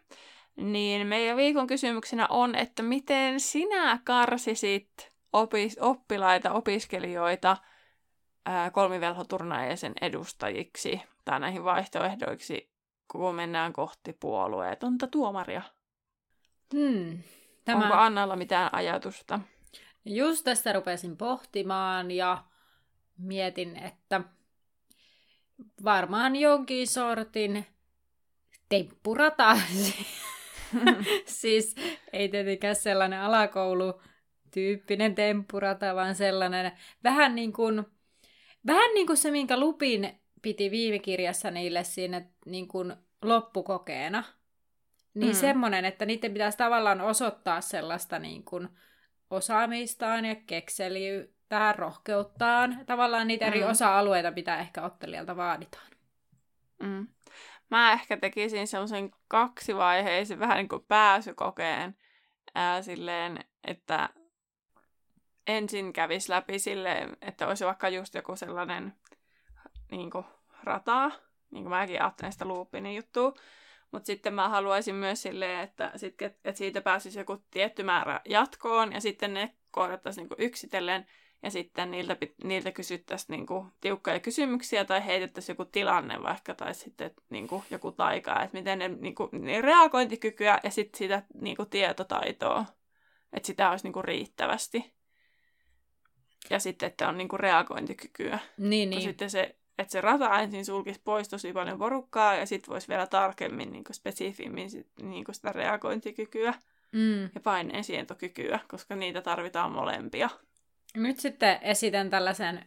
Niin 0.55 1.07
meidän 1.07 1.37
viikon 1.37 1.67
kysymyksenä 1.67 2.27
on, 2.29 2.55
että 2.55 2.83
miten 2.83 3.39
sinä 3.39 3.99
karsisit 4.03 4.89
opis- 5.33 5.77
oppilaita, 5.79 6.51
opiskelijoita 6.51 7.57
ää, 8.45 8.71
kolmivelhoturnajaisen 8.71 9.93
edustajiksi 10.01 11.01
tai 11.25 11.39
näihin 11.39 11.63
vaihtoehdoiksi, 11.63 12.71
kun 13.11 13.35
mennään 13.35 13.73
kohti 13.73 14.13
puolueetonta 14.13 15.07
tuomaria. 15.07 15.61
Hmm. 16.73 17.19
Tämä... 17.65 17.83
Onko 17.83 17.95
Annalla 17.95 18.35
mitään 18.35 18.69
ajatusta? 18.73 19.39
Just 20.05 20.43
tästä 20.43 20.73
rupesin 20.73 21.17
pohtimaan 21.17 22.11
ja 22.11 22.43
mietin, 23.17 23.75
että 23.75 24.21
varmaan 25.83 26.35
jonkin 26.35 26.87
sortin 26.87 27.65
temppurata. 28.69 29.57
siis 31.25 31.75
ei 32.13 32.29
tietenkään 32.29 32.75
sellainen 32.75 33.21
alakoulutyyppinen 33.21 35.15
temppurata, 35.15 35.95
vaan 35.95 36.15
sellainen 36.15 36.71
vähän 37.03 37.35
niin 37.35 37.53
kuin, 37.53 37.85
vähän 38.67 38.93
niin 38.93 39.07
kuin 39.07 39.17
se, 39.17 39.31
minkä 39.31 39.59
Lupin 39.59 40.19
piti 40.41 40.71
viime 40.71 40.99
kirjassa 40.99 41.51
niille 41.51 41.83
siinä 41.83 42.21
niin 42.45 42.67
kuin 42.67 42.95
loppukokeena– 43.21 44.23
niin 45.13 45.35
mm. 45.35 45.39
semmoinen, 45.39 45.85
että 45.85 46.05
niiden 46.05 46.33
pitäisi 46.33 46.57
tavallaan 46.57 47.01
osoittaa 47.01 47.61
sellaista 47.61 48.19
niin 48.19 48.45
kuin 48.45 48.69
osaamistaan 49.29 50.25
ja 50.25 50.35
kekseliyyttään, 50.35 51.75
rohkeuttaan. 51.75 52.85
Tavallaan 52.85 53.27
niitä 53.27 53.45
eri 53.45 53.63
mm. 53.63 53.69
osa-alueita, 53.69 54.31
mitä 54.31 54.59
ehkä 54.59 54.81
ottelijalta 54.81 55.37
vaaditaan. 55.37 55.91
Mm. 56.79 57.07
Mä 57.69 57.91
ehkä 57.91 58.17
tekisin 58.17 58.67
semmoisen 58.67 59.11
kaksivaiheisen 59.27 60.39
vähän 60.39 60.57
niin 60.57 60.69
kuin 60.69 60.85
pääsykokeen 60.87 61.97
ää, 62.55 62.81
silleen, 62.81 63.39
että 63.67 64.09
ensin 65.47 65.93
kävisi 65.93 66.29
läpi 66.29 66.59
silleen, 66.59 67.17
että 67.21 67.47
olisi 67.47 67.65
vaikka 67.65 67.89
just 67.89 68.15
joku 68.15 68.35
sellainen 68.35 68.93
niin 69.91 70.11
kuin 70.11 70.25
rata, 70.63 71.11
niin 71.51 71.63
kuin 71.63 71.69
mäkin 71.69 72.01
ajattelen 72.01 72.31
sitä 72.31 72.47
loopinin 72.47 72.95
juttua, 72.95 73.33
mutta 73.91 74.07
sitten 74.07 74.33
mä 74.33 74.49
haluaisin 74.49 74.95
myös 74.95 75.21
silleen, 75.21 75.59
että, 75.59 75.91
sit, 75.95 76.21
että 76.21 76.51
siitä 76.53 76.81
pääsisi 76.81 77.19
joku 77.19 77.37
tietty 77.51 77.83
määrä 77.83 78.21
jatkoon 78.29 78.93
ja 78.93 79.01
sitten 79.01 79.33
ne 79.33 79.55
kohdattaisiin 79.71 80.21
niinku 80.21 80.35
yksitellen 80.37 81.05
ja 81.43 81.51
sitten 81.51 81.91
niiltä, 81.91 82.17
niiltä 82.43 82.71
kysyttäisiin 82.71 83.27
niinku 83.29 83.67
tiukkoja 83.81 84.19
kysymyksiä 84.19 84.85
tai 84.85 85.05
heitettäisiin 85.05 85.53
joku 85.53 85.65
tilanne 85.65 86.23
vaikka 86.23 86.53
tai 86.53 86.73
sitten 86.73 87.11
niinku 87.29 87.63
joku 87.69 87.91
taika, 87.91 88.43
että 88.43 88.57
miten 88.57 88.79
ne, 88.79 88.87
niinku, 88.87 89.29
ne 89.31 89.61
reagointikykyä 89.61 90.59
ja 90.63 90.71
sitten 90.71 90.97
sitä 90.97 91.23
niinku 91.41 91.65
tietotaitoa, 91.65 92.65
että 93.33 93.47
sitä 93.47 93.69
olisi 93.69 93.85
niinku 93.85 94.01
riittävästi. 94.01 94.93
Ja 96.49 96.59
sitten, 96.59 96.87
että 96.87 97.09
on 97.09 97.17
niinku 97.17 97.37
reagointikykyä. 97.37 98.39
Niin, 98.57 98.89
niin. 98.89 99.01
Sitten 99.01 99.29
se 99.29 99.55
että 99.79 99.91
se 99.91 100.01
rata 100.01 100.39
ensin 100.39 100.65
sulkisi 100.65 101.01
pois 101.03 101.29
tosi 101.29 101.53
paljon 101.53 101.79
porukkaa 101.79 102.35
ja 102.35 102.45
sitten 102.45 102.71
voisi 102.71 102.87
vielä 102.87 103.07
tarkemmin, 103.07 103.71
niin 103.71 103.83
kuin 103.83 103.95
spesifimmin 103.95 104.69
sit, 104.69 104.87
niin 105.01 105.25
kuin 105.25 105.35
sitä 105.35 105.51
reagointikykyä 105.51 106.53
mm. 106.91 107.23
ja 107.23 107.41
paineen 107.43 107.83
sientokykyä, 107.83 108.59
koska 108.67 108.95
niitä 108.95 109.21
tarvitaan 109.21 109.71
molempia. 109.71 110.29
Nyt 110.95 111.19
sitten 111.19 111.59
esitän 111.61 112.09
tällaisen 112.09 112.65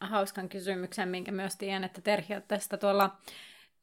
hauskan 0.00 0.48
kysymyksen, 0.48 1.08
minkä 1.08 1.32
myös 1.32 1.56
tiedän, 1.56 1.84
että 1.84 2.00
Terhi 2.00 2.34
on 2.34 2.42
tästä 2.48 2.76
tuolla 2.76 3.16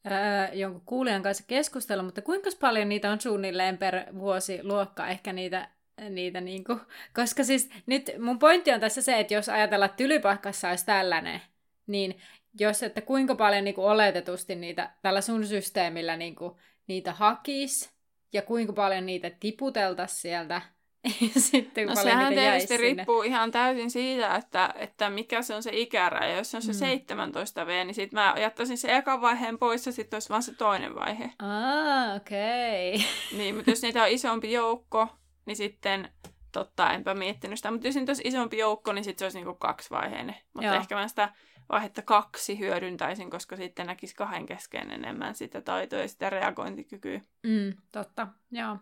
öö, 0.06 0.54
jonkun 0.54 0.82
kuulijan 0.86 1.22
kanssa 1.22 1.44
keskustella, 1.46 2.02
mutta 2.02 2.22
kuinka 2.22 2.50
paljon 2.60 2.88
niitä 2.88 3.10
on 3.10 3.20
suunnilleen 3.20 3.78
per 3.78 3.94
vuosi 4.18 4.60
luokka, 4.62 5.08
ehkä 5.08 5.32
niitä 5.32 5.68
niitä 6.10 6.40
niinku, 6.40 6.80
koska 7.14 7.44
siis 7.44 7.70
nyt 7.86 8.10
mun 8.18 8.38
pointti 8.38 8.72
on 8.72 8.80
tässä 8.80 9.02
se, 9.02 9.20
että 9.20 9.34
jos 9.34 9.48
ajatellaan, 9.48 9.86
että 9.86 9.96
tylypahkassa 9.96 10.68
olisi 10.68 10.86
tällainen, 10.86 11.42
niin 11.86 12.18
jos, 12.60 12.82
että 12.82 13.00
kuinka 13.00 13.34
paljon 13.34 13.64
niin 13.64 13.74
kuin 13.74 13.86
oletetusti 13.86 14.54
niitä 14.54 14.90
tällä 15.02 15.20
sun 15.20 15.46
systeemillä 15.46 16.16
niin 16.16 16.34
kuin, 16.36 16.54
niitä 16.86 17.12
hakis 17.12 17.96
ja 18.32 18.42
kuinka 18.42 18.72
paljon 18.72 19.06
niitä 19.06 19.30
tiputeltaisiin 19.40 20.20
sieltä. 20.20 20.62
Sitten 21.50 21.86
no 21.86 21.94
sehän 21.94 22.34
tietysti 22.34 22.76
riippuu 22.76 23.22
ihan 23.22 23.50
täysin 23.50 23.90
siitä, 23.90 24.34
että, 24.34 24.74
että 24.76 25.10
mikä 25.10 25.42
se 25.42 25.54
on 25.54 25.62
se 25.62 25.70
ikäraja. 25.72 26.36
Jos 26.36 26.50
se 26.50 26.56
on 26.56 26.62
se 26.62 26.72
mm. 26.72 26.78
17 26.78 27.66
V, 27.66 27.68
niin 27.68 27.94
sitten 27.94 28.20
mä 28.20 28.34
jättäisin 28.40 28.78
se 28.78 28.96
ekan 28.96 29.20
vaiheen 29.20 29.58
pois 29.58 29.86
ja 29.86 29.92
sitten 29.92 30.16
olisi 30.16 30.28
vaan 30.28 30.42
se 30.42 30.54
toinen 30.54 30.94
vaihe. 30.94 31.30
Ah, 31.38 32.16
okei. 32.16 32.94
Okay. 32.94 33.08
Niin, 33.38 33.54
mutta 33.54 33.70
jos 33.70 33.82
niitä 33.82 34.02
on 34.02 34.08
isompi 34.08 34.52
joukko, 34.52 35.08
niin 35.46 35.56
sitten 35.56 36.08
totta, 36.52 36.92
enpä 36.92 37.14
miettinyt 37.14 37.58
sitä. 37.58 37.70
Mutta 37.70 37.88
jos 37.88 37.94
niitä 37.94 38.10
olisi 38.10 38.22
isompi 38.24 38.58
joukko, 38.58 38.92
niin 38.92 39.04
sitten 39.04 39.18
se 39.18 39.24
olisi 39.24 39.38
niinku 39.38 39.54
kaksivaiheinen. 39.54 40.36
Mutta 40.54 40.66
Joo. 40.66 40.76
ehkä 40.76 40.94
mä 40.94 41.08
sitä 41.08 41.32
vaihetta 41.68 42.02
kaksi 42.02 42.58
hyödyntäisin, 42.58 43.30
koska 43.30 43.56
sitten 43.56 43.86
näkisi 43.86 44.14
kahden 44.14 44.46
kesken 44.46 44.90
enemmän 44.90 45.34
sitä 45.34 45.60
taitoa 45.60 45.98
ja 45.98 46.08
sitä 46.08 46.30
reagointikykyä. 46.30 47.20
Mm, 47.42 47.72
totta, 47.92 48.26
joo. 48.50 48.76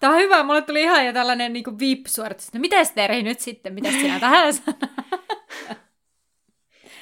Tämä 0.00 0.12
on 0.12 0.20
hyvä, 0.20 0.42
mulle 0.42 0.62
tuli 0.62 0.82
ihan 0.82 1.06
jo 1.06 1.12
tällainen 1.12 1.52
niin 1.52 1.78
vip-suoritus. 1.78 2.52
No 2.54 2.60
miten 2.60 2.86
Teri 2.94 3.22
nyt 3.22 3.40
sitten, 3.40 3.74
mitä 3.74 3.90
sinä 3.90 4.20
tähän 4.20 4.54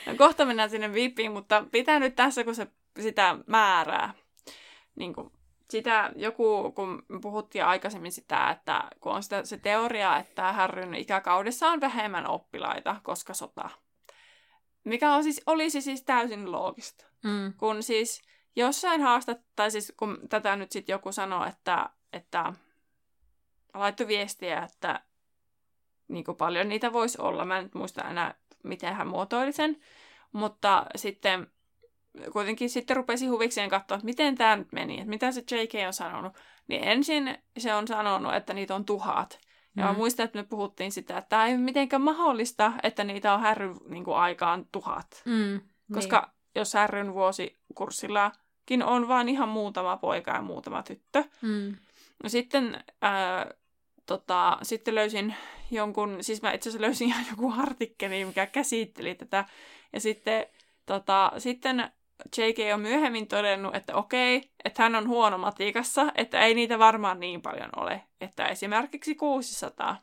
No 0.06 0.14
kohta 0.18 0.44
mennään 0.44 0.70
sinne 0.70 0.92
VIPiin, 0.92 1.32
mutta 1.32 1.64
pitää 1.72 1.98
nyt 1.98 2.14
tässä, 2.14 2.44
kun 2.44 2.54
se 2.54 2.66
sitä 3.00 3.38
määrää. 3.46 4.14
Niin 4.96 5.14
kuin, 5.14 5.32
sitä 5.70 6.12
joku, 6.16 6.72
kun 6.72 7.02
puhuttiin 7.22 7.64
aikaisemmin 7.64 8.12
sitä, 8.12 8.50
että 8.50 8.84
kun 9.00 9.12
on 9.12 9.22
sitä, 9.22 9.44
se 9.44 9.56
teoria, 9.56 10.16
että 10.16 10.52
Härryn 10.52 10.94
ikäkaudessa 10.94 11.68
on 11.68 11.80
vähemmän 11.80 12.26
oppilaita, 12.26 12.96
koska 13.02 13.34
sota. 13.34 13.70
Mikä 14.88 15.14
on 15.14 15.22
siis, 15.24 15.42
olisi 15.46 15.80
siis 15.80 16.02
täysin 16.02 16.52
loogista. 16.52 17.04
Mm. 17.24 17.52
Kun 17.56 17.82
siis 17.82 18.22
jossain 18.56 19.00
haastat, 19.00 19.40
tai 19.56 19.70
siis 19.70 19.92
kun 19.96 20.18
tätä 20.28 20.56
nyt 20.56 20.72
sitten 20.72 20.92
joku 20.92 21.12
sanoo, 21.12 21.44
että, 21.44 21.90
että 22.12 22.52
laittoi 23.74 24.06
viestiä, 24.06 24.62
että 24.62 25.00
niin 26.08 26.24
kuin 26.24 26.36
paljon 26.36 26.68
niitä 26.68 26.92
voisi 26.92 27.20
olla. 27.20 27.44
Mä 27.44 27.58
en 27.58 27.64
nyt 27.64 27.74
muista 27.74 28.08
enää, 28.10 28.34
miten 28.64 28.94
hän 28.94 29.08
muotoili 29.08 29.52
sen. 29.52 29.80
Mutta 30.32 30.86
sitten 30.96 31.46
kuitenkin 32.32 32.70
sitten 32.70 32.96
rupesi 32.96 33.26
huvikseen 33.26 33.70
katsoa, 33.70 33.94
että 33.94 34.04
miten 34.04 34.34
tämä 34.34 34.56
nyt 34.56 34.72
meni, 34.72 34.94
että 34.94 35.08
mitä 35.08 35.32
se 35.32 35.40
JK 35.40 35.86
on 35.86 35.92
sanonut. 35.92 36.32
Niin 36.68 36.84
ensin 36.84 37.38
se 37.58 37.74
on 37.74 37.88
sanonut, 37.88 38.34
että 38.34 38.54
niitä 38.54 38.74
on 38.74 38.84
tuhat. 38.84 39.40
Ja 39.78 39.92
mm. 39.92 39.96
muistan, 39.96 40.24
että 40.24 40.38
me 40.38 40.42
puhuttiin 40.44 40.92
sitä, 40.92 41.18
että 41.18 41.28
tämä 41.28 41.46
ei 41.46 41.54
ole 41.54 41.60
mitenkään 41.60 42.02
mahdollista, 42.02 42.72
että 42.82 43.04
niitä 43.04 43.34
on 43.34 43.40
härry 43.40 43.74
niin 43.88 44.04
kuin 44.04 44.16
aikaan 44.16 44.66
tuhat. 44.72 45.22
Mm. 45.24 45.60
Koska 45.92 46.20
Niin. 46.20 46.30
jos 46.54 46.74
härryn 46.74 47.14
vuosikurssillakin 47.14 48.82
on 48.84 49.08
vain 49.08 49.28
ihan 49.28 49.48
muutama 49.48 49.96
poika 49.96 50.30
ja 50.30 50.42
muutama 50.42 50.82
tyttö. 50.82 51.24
Mm. 51.42 51.76
No 52.22 52.28
sitten, 52.28 52.84
ää, 53.02 53.46
tota, 54.06 54.58
sitten 54.62 54.94
löysin 54.94 55.34
jonkun, 55.70 56.18
siis 56.20 56.42
mä 56.42 56.52
itse 56.52 56.68
asiassa 56.70 56.86
löysin 56.86 57.08
ihan 57.08 57.24
joku 57.30 57.54
artikkeli, 57.58 58.24
mikä 58.24 58.46
käsitteli 58.46 59.14
tätä. 59.14 59.44
Ja 59.92 60.00
sitten, 60.00 60.46
tota, 60.86 61.32
sitten 61.38 61.90
JK 62.36 62.58
on 62.74 62.80
myöhemmin 62.80 63.28
todennut, 63.28 63.74
että 63.74 63.94
okei, 63.94 64.50
että 64.64 64.82
hän 64.82 64.94
on 64.94 65.08
huono 65.08 65.38
matiikassa, 65.38 66.12
että 66.14 66.40
ei 66.40 66.54
niitä 66.54 66.78
varmaan 66.78 67.20
niin 67.20 67.42
paljon 67.42 67.70
ole, 67.76 68.02
että 68.20 68.46
esimerkiksi 68.46 69.14
600. 69.14 70.02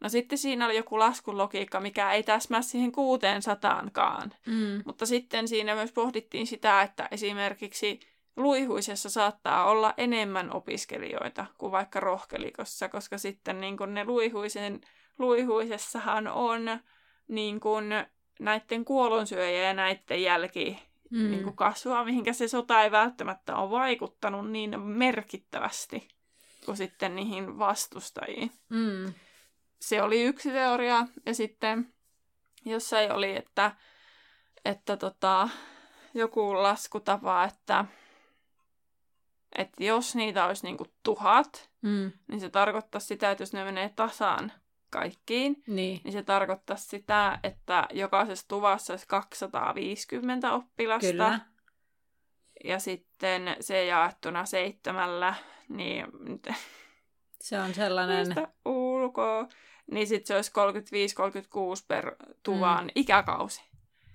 No 0.00 0.08
sitten 0.08 0.38
siinä 0.38 0.66
oli 0.66 0.76
joku 0.76 0.98
laskulogiikka, 0.98 1.80
mikä 1.80 2.12
ei 2.12 2.22
täsmää 2.22 2.62
siihen 2.62 2.92
600kaan. 2.92 4.30
Mm. 4.46 4.82
Mutta 4.84 5.06
sitten 5.06 5.48
siinä 5.48 5.74
myös 5.74 5.92
pohdittiin 5.92 6.46
sitä, 6.46 6.82
että 6.82 7.08
esimerkiksi 7.10 8.00
luihuisessa 8.36 9.10
saattaa 9.10 9.64
olla 9.64 9.94
enemmän 9.96 10.52
opiskelijoita 10.56 11.46
kuin 11.58 11.72
vaikka 11.72 12.00
rohkelikossa, 12.00 12.88
koska 12.88 13.18
sitten 13.18 13.60
niin 13.60 13.76
kun 13.76 13.94
ne 13.94 14.04
luihuisen, 14.04 14.80
luihuisessahan 15.18 16.28
on 16.28 16.80
niin 17.28 17.60
kun 17.60 17.90
näiden 18.40 18.84
kuolonsyöjien 18.84 19.66
ja 19.66 19.74
näiden 19.74 20.22
jälki 20.22 20.91
Mm. 21.12 21.30
niin 21.30 21.44
kun 21.44 21.56
kasvua, 21.56 22.04
mihinkä 22.04 22.32
se 22.32 22.48
sota 22.48 22.82
ei 22.82 22.90
välttämättä 22.90 23.56
ole 23.56 23.70
vaikuttanut 23.70 24.50
niin 24.50 24.80
merkittävästi 24.80 26.08
kuin 26.64 26.76
sitten 26.76 27.16
niihin 27.16 27.58
vastustajiin 27.58 28.50
Mm. 28.68 29.14
se 29.80 30.02
oli 30.02 30.22
yksi 30.22 30.50
teoria. 30.50 31.06
Ja 31.26 31.34
sitten 31.34 31.94
jossain 32.64 33.12
oli, 33.12 33.36
että, 33.36 33.72
että 34.64 34.96
tota, 34.96 35.48
joku 36.14 36.62
laskutapa, 36.62 37.44
että, 37.44 37.84
että 39.58 39.84
jos 39.84 40.14
niitä 40.14 40.44
olisi 40.46 40.66
niinku 40.66 40.86
tuhat, 41.02 41.70
Mm. 41.82 42.12
niin 42.28 42.40
se 42.40 42.48
tarkoittaisi 42.50 43.06
sitä, 43.06 43.30
että 43.30 43.42
jos 43.42 43.52
ne 43.52 43.64
menee 43.64 43.88
tasaan 43.96 44.52
kaikkiin, 44.92 45.62
Niin. 45.66 46.00
niin 46.04 46.12
se 46.12 46.22
tarkoittaisi 46.22 46.86
sitä, 46.88 47.38
että 47.42 47.86
jokaisessa 47.92 48.48
tuvassa 48.48 48.92
olisi 48.92 49.06
250 49.08 50.52
oppilasta. 50.52 51.10
Kyllä. 51.10 51.40
Ja 52.64 52.78
sitten 52.78 53.56
se 53.60 53.84
jaettuna 53.84 54.44
seitsemällä, 54.44 55.34
niin 55.68 56.06
Se 57.40 57.60
on 57.60 57.74
sellainen... 57.74 58.26
Ulkoa. 58.64 59.48
Niin 59.90 60.06
sitten 60.06 60.26
se 60.26 60.36
olisi 60.36 60.52
35-36 61.80 61.84
per 61.88 62.16
tuvan 62.42 62.84
mm. 62.84 62.90
ikäkausi. 62.94 63.62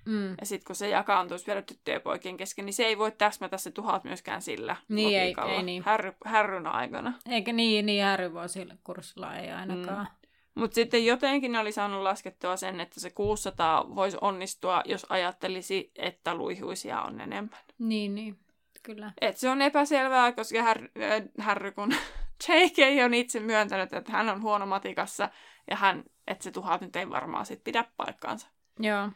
Mm. 0.05 0.29
Ja 0.39 0.45
sitten 0.45 0.65
kun 0.67 0.75
se 0.75 0.89
jakaantuisi 0.89 1.47
vielä 1.47 1.61
tyttöjen 1.61 1.95
ja 1.95 1.99
poikien 2.01 2.37
kesken, 2.37 2.65
niin 2.65 2.73
se 2.73 2.85
ei 2.85 2.97
voi 2.97 3.11
täsmätä 3.11 3.57
se 3.57 3.71
tuhat 3.71 4.03
myöskään 4.03 4.41
sillä 4.41 4.75
Niin, 4.89 5.19
ei- 5.19 5.35
ei 5.47 5.63
niin. 5.63 5.83
Härry, 5.85 6.13
härryn 6.25 6.67
aikana. 6.67 7.13
Eikä 7.29 7.53
niin, 7.53 7.85
niin 7.85 8.03
äärivuosilla 8.03 8.73
kurssilla 8.83 9.35
ei 9.35 9.51
ainakaan. 9.51 10.07
Mm. 10.11 10.16
Mutta 10.57 10.75
sitten 10.75 11.05
jotenkin 11.05 11.51
ne 11.51 11.59
oli 11.59 11.71
saanut 11.71 12.03
laskettua 12.03 12.57
sen, 12.57 12.79
että 12.79 12.99
se 12.99 13.09
600 13.09 13.95
voisi 13.95 14.17
onnistua, 14.21 14.81
jos 14.85 15.05
ajattelisi, 15.09 15.91
että 15.95 16.35
luihuisia 16.35 17.01
on 17.01 17.21
enemmän. 17.21 17.59
Niin, 17.79 18.15
niin. 18.15 18.39
Kyllä. 18.83 19.11
Et 19.21 19.37
se 19.37 19.49
on 19.49 19.61
epäselvää, 19.61 20.31
koska 20.31 20.63
Harry, 20.63 20.87
äh, 21.01 21.45
Harry 21.45 21.71
kun 21.71 21.91
J.K. 22.47 23.05
on 23.05 23.13
itse 23.13 23.39
myöntänyt, 23.39 23.93
että 23.93 24.11
hän 24.11 24.29
on 24.29 24.41
huono 24.41 24.65
matikassa, 24.65 25.29
ja 25.69 25.75
hän, 25.75 26.03
että 26.27 26.43
se 26.43 26.51
tuhat 26.51 26.81
nyt 26.81 26.95
ei 26.95 27.09
varmaan 27.09 27.45
sit 27.45 27.63
pidä 27.63 27.85
paikkaansa. 27.97 28.47
Joo. 28.79 29.09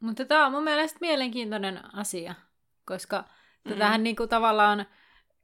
Mutta 0.00 0.24
tämä 0.24 0.46
on 0.46 0.52
mun 0.52 0.64
mielestä 0.64 0.98
mielenkiintoinen 1.00 1.94
asia, 1.94 2.34
koska 2.84 3.24
Mm. 3.64 3.68
tätähän 3.72 4.02
niinku 4.02 4.26
tavallaan 4.26 4.86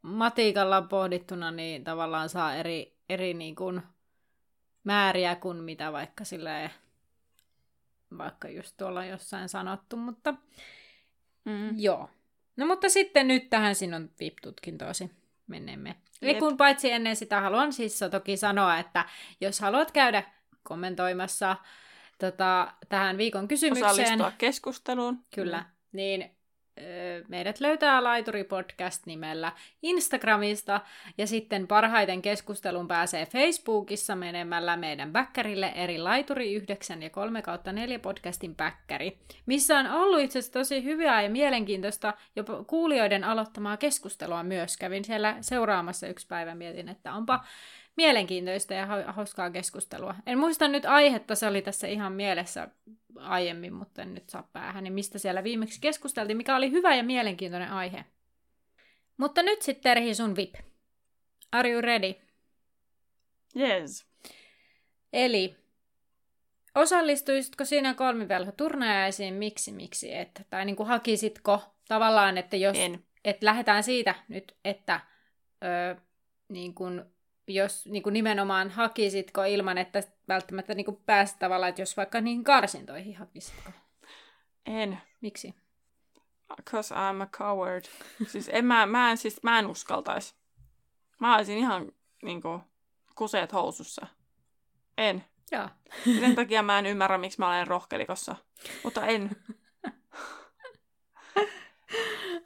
matikalla 0.02 0.82
pohdittuna 0.82 1.50
niin 1.50 1.84
tavallaan 1.84 2.28
saa 2.28 2.54
eri, 2.54 2.96
eri 3.08 3.34
niinku 3.34 3.72
määriä 4.84 5.36
kuin 5.36 5.56
mitä 5.56 5.92
vaikka 5.92 6.24
silleen, 6.24 6.70
vaikka 8.18 8.48
just 8.48 8.76
tuolla 8.76 9.04
jossain 9.04 9.48
sanottu, 9.48 9.96
mutta 9.96 10.34
Mm. 11.44 11.78
joo. 11.78 12.10
No 12.56 12.66
mutta 12.66 12.88
sitten 12.88 13.28
nyt 13.28 13.50
tähän 13.50 13.74
sinun 13.74 14.10
VIP-tutkintoosi 14.20 15.10
menemme. 15.46 15.96
Eli 16.22 16.34
kun 16.34 16.56
paitsi 16.56 16.90
ennen 16.90 17.16
sitä 17.16 17.40
haluan 17.40 17.72
siis 17.72 18.00
toki 18.10 18.36
sanoa, 18.36 18.78
että 18.78 19.04
jos 19.40 19.60
haluat 19.60 19.90
käydä 19.90 20.22
kommentoimassa 20.62 21.56
tota, 22.18 22.72
tähän 22.88 23.18
viikon 23.18 23.48
kysymykseen, 23.48 23.90
Osallistua 23.90 24.32
keskusteluun. 24.38 25.24
Kyllä. 25.34 25.64
Niin 25.92 26.22
ö, 26.22 26.28
meidät 27.28 27.60
löytää 27.60 28.04
Laituri 28.04 28.44
Podcast 28.44 29.06
nimellä 29.06 29.52
Instagramista. 29.82 30.80
Ja 31.18 31.26
sitten 31.26 31.66
parhaiten 31.66 32.22
keskustelun 32.22 32.88
pääsee 32.88 33.26
Facebookissa 33.26 34.16
menemällä 34.16 34.76
meidän 34.76 35.12
bäkkärille 35.12 35.72
eri 35.74 35.98
Laituri 35.98 36.54
9 36.54 37.02
ja 37.02 37.10
3 37.10 37.42
kautta 37.42 37.72
4 37.72 37.98
podcastin 37.98 38.56
bäkkäri, 38.56 39.18
missä 39.46 39.78
on 39.78 39.86
ollut 39.86 40.20
itse 40.20 40.38
asiassa 40.38 40.58
tosi 40.58 40.84
hyvää 40.84 41.22
ja 41.22 41.30
mielenkiintoista. 41.30 42.14
Jopa 42.36 42.64
kuulijoiden 42.64 43.24
aloittamaa 43.24 43.76
keskustelua 43.76 44.42
myös. 44.42 44.76
Kävin 44.76 45.04
siellä 45.04 45.36
seuraamassa 45.40 46.06
yksi 46.06 46.26
päivä, 46.26 46.54
mietin, 46.54 46.88
että 46.88 47.14
onpa 47.14 47.44
mielenkiintoista 48.00 48.74
ja 48.74 48.86
hau- 48.86 49.12
hauskaa 49.12 49.50
keskustelua. 49.50 50.14
En 50.26 50.38
muista 50.38 50.68
nyt 50.68 50.84
aihetta, 50.84 51.34
se 51.34 51.46
oli 51.46 51.62
tässä 51.62 51.86
ihan 51.86 52.12
mielessä 52.12 52.68
aiemmin, 53.16 53.72
mutta 53.72 54.02
en 54.02 54.14
nyt 54.14 54.28
saa 54.28 54.48
päähän, 54.52 54.84
niin 54.84 54.92
mistä 54.92 55.18
siellä 55.18 55.44
viimeksi 55.44 55.80
keskusteltiin, 55.80 56.36
mikä 56.36 56.56
oli 56.56 56.70
hyvä 56.70 56.94
ja 56.94 57.02
mielenkiintoinen 57.02 57.70
aihe. 57.72 58.04
Mutta 59.16 59.42
nyt 59.42 59.62
sitten 59.62 59.82
Terhi 59.82 60.14
sun 60.14 60.36
VIP. 60.36 60.54
Are 61.52 61.70
you 61.70 61.80
ready? 61.80 62.14
Yes. 63.56 64.06
Eli 65.12 65.56
osallistuisitko 66.74 67.64
sinä 67.64 67.94
kolmivelhoturnajaisiin, 67.94 69.34
miksi, 69.34 69.72
miksi 69.72 70.14
et? 70.14 70.42
Tai 70.50 70.64
niin 70.64 70.76
kuin 70.76 70.86
hakisitko 70.86 71.62
tavallaan, 71.88 72.38
että 72.38 72.56
jos 72.56 72.78
En. 72.78 73.04
et 73.24 73.42
lähdetään 73.42 73.82
siitä 73.82 74.14
nyt, 74.28 74.56
että 74.64 75.00
ö, 75.64 76.00
niin 76.48 76.74
kuin, 76.74 77.04
jos 77.54 77.86
niin 77.86 78.02
kuin 78.02 78.12
nimenomaan 78.12 78.70
hakisitko 78.70 79.44
ilman, 79.44 79.78
että 79.78 80.02
välttämättä 80.28 80.74
niin 80.74 80.84
kuin 80.84 81.02
pääsit 81.06 81.38
tavallaan, 81.38 81.70
että 81.70 81.82
jos 81.82 81.96
vaikka 81.96 82.20
niihin 82.20 82.44
karsintoihin 82.44 83.16
hakisitko. 83.16 83.70
En. 84.66 84.98
Miksi? 85.20 85.54
Cause 86.70 86.94
I'm 86.94 87.22
a 87.22 87.26
coward. 87.26 87.84
siis 88.26 88.50
en 88.52 88.64
mä, 88.64 88.86
mä 88.86 89.10
en, 89.10 89.16
siis 89.16 89.42
mä 89.42 89.58
en 89.58 89.66
uskaltais. 89.66 90.34
Mä 91.18 91.36
olisin 91.36 91.58
ihan 91.58 91.92
niinku 92.22 92.60
kuseet 93.14 93.52
housussa. 93.52 94.06
En. 94.98 95.24
Joo. 95.52 95.68
Sen 96.20 96.34
takia 96.34 96.62
mä 96.62 96.78
en 96.78 96.86
ymmärrä, 96.86 97.18
miksi 97.18 97.38
mä 97.38 97.48
olen 97.48 97.66
rohkelikossa. 97.66 98.36
Mutta 98.84 99.06
en. 99.06 99.30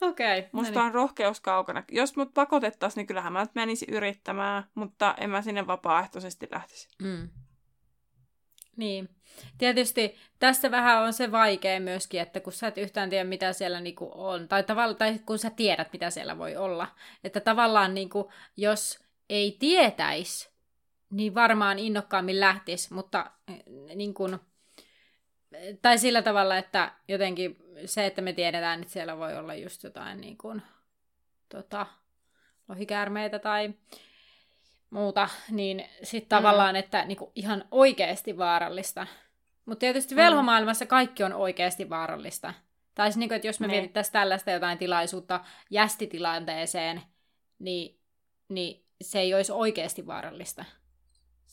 Okei. 0.09 0.39
Okay, 0.39 0.51
Musta 0.53 0.83
on 0.83 0.95
rohkeus 0.95 1.41
kaukana. 1.41 1.85
Jos 1.91 2.17
mut 2.17 2.35
pakotettaisiin, 2.35 3.01
niin 3.01 3.07
kyllähän 3.07 3.33
mä 3.33 3.41
nyt 3.41 3.55
menisin 3.55 3.95
yrittämään, 3.95 4.65
mutta 4.75 5.15
en 5.21 5.31
mä 5.31 5.43
sinne 5.43 5.67
vapaaehtoisesti 5.67 6.49
lähtisi. 6.51 6.89
Mm. 7.03 7.29
Niin. 8.77 9.09
Tietysti 9.59 10.17
tässä 10.39 10.71
vähän 10.71 11.03
on 11.03 11.13
se 11.13 11.33
vaikea 11.33 11.81
myöskin, 11.81 12.21
että 12.21 12.41
kun 12.41 12.53
sä 12.53 12.67
et 12.67 12.79
yhtään 12.79 13.11
tiedä, 13.11 13.25
mitä 13.25 13.53
siellä 13.53 13.81
niinku 13.81 14.11
on, 14.15 14.49
tai, 14.49 14.63
tavalla, 14.63 14.95
tai 14.95 15.19
kun 15.27 15.39
sä 15.39 15.51
tiedät, 15.51 15.93
mitä 15.93 16.11
siellä 16.11 16.39
voi 16.39 16.57
olla, 16.57 16.89
että 17.25 17.41
tavallaan 17.41 17.95
niinku, 17.95 18.33
jos 18.57 19.05
ei 19.29 19.57
tietäisi, 19.59 20.51
niin 21.11 21.35
varmaan 21.35 21.79
innokkaammin 21.79 22.41
lähtisi, 22.41 22.95
mutta 22.95 23.31
eh, 23.49 23.63
niin 23.97 24.15
kun, 24.15 24.41
tai 25.83 25.99
sillä 25.99 26.23
tavalla, 26.23 26.57
että 26.57 26.93
jotenkin 27.09 27.57
se, 27.85 28.07
että 28.07 28.23
me 28.23 28.33
tiedetään, 28.33 28.81
että 28.81 28.93
siellä 28.93 29.19
voi 29.19 29.37
olla 29.37 29.55
just 29.55 29.83
jotain 29.83 30.21
niin 30.21 30.39
kuin, 30.39 30.63
tota, 31.49 31.87
lohikäärmeitä 32.69 33.39
tai 33.39 33.75
muuta, 34.91 35.29
niin 35.51 35.85
sitten 36.03 36.29
tavallaan, 36.29 36.75
mm. 36.75 36.79
että 36.79 37.05
niin 37.05 37.19
kuin 37.19 37.31
ihan 37.35 37.65
oikeasti 37.71 38.39
vaarallista. 38.39 39.07
Mutta 39.67 39.81
tietysti 39.81 40.15
mm. 40.15 40.21
velhomaailmassa 40.21 40.87
kaikki 40.87 41.25
on 41.25 41.33
oikeasti 41.33 41.91
vaarallista. 41.91 42.55
Tai 42.95 43.07
siis, 43.07 43.17
niin 43.17 43.29
kuin, 43.29 43.37
että 43.37 43.49
jos 43.49 43.61
me 43.61 43.67
niin. 43.67 43.77
mietittäisiin 43.77 44.13
tällaista 44.13 44.51
jotain 44.51 44.79
tilaisuutta 44.79 45.41
jästitilanteeseen, 45.71 47.03
niin, 47.59 48.01
niin 48.49 48.85
se 49.03 49.21
ei 49.21 49.35
olisi 49.35 49.53
oikeasti 49.53 50.07
vaarallista. 50.07 50.65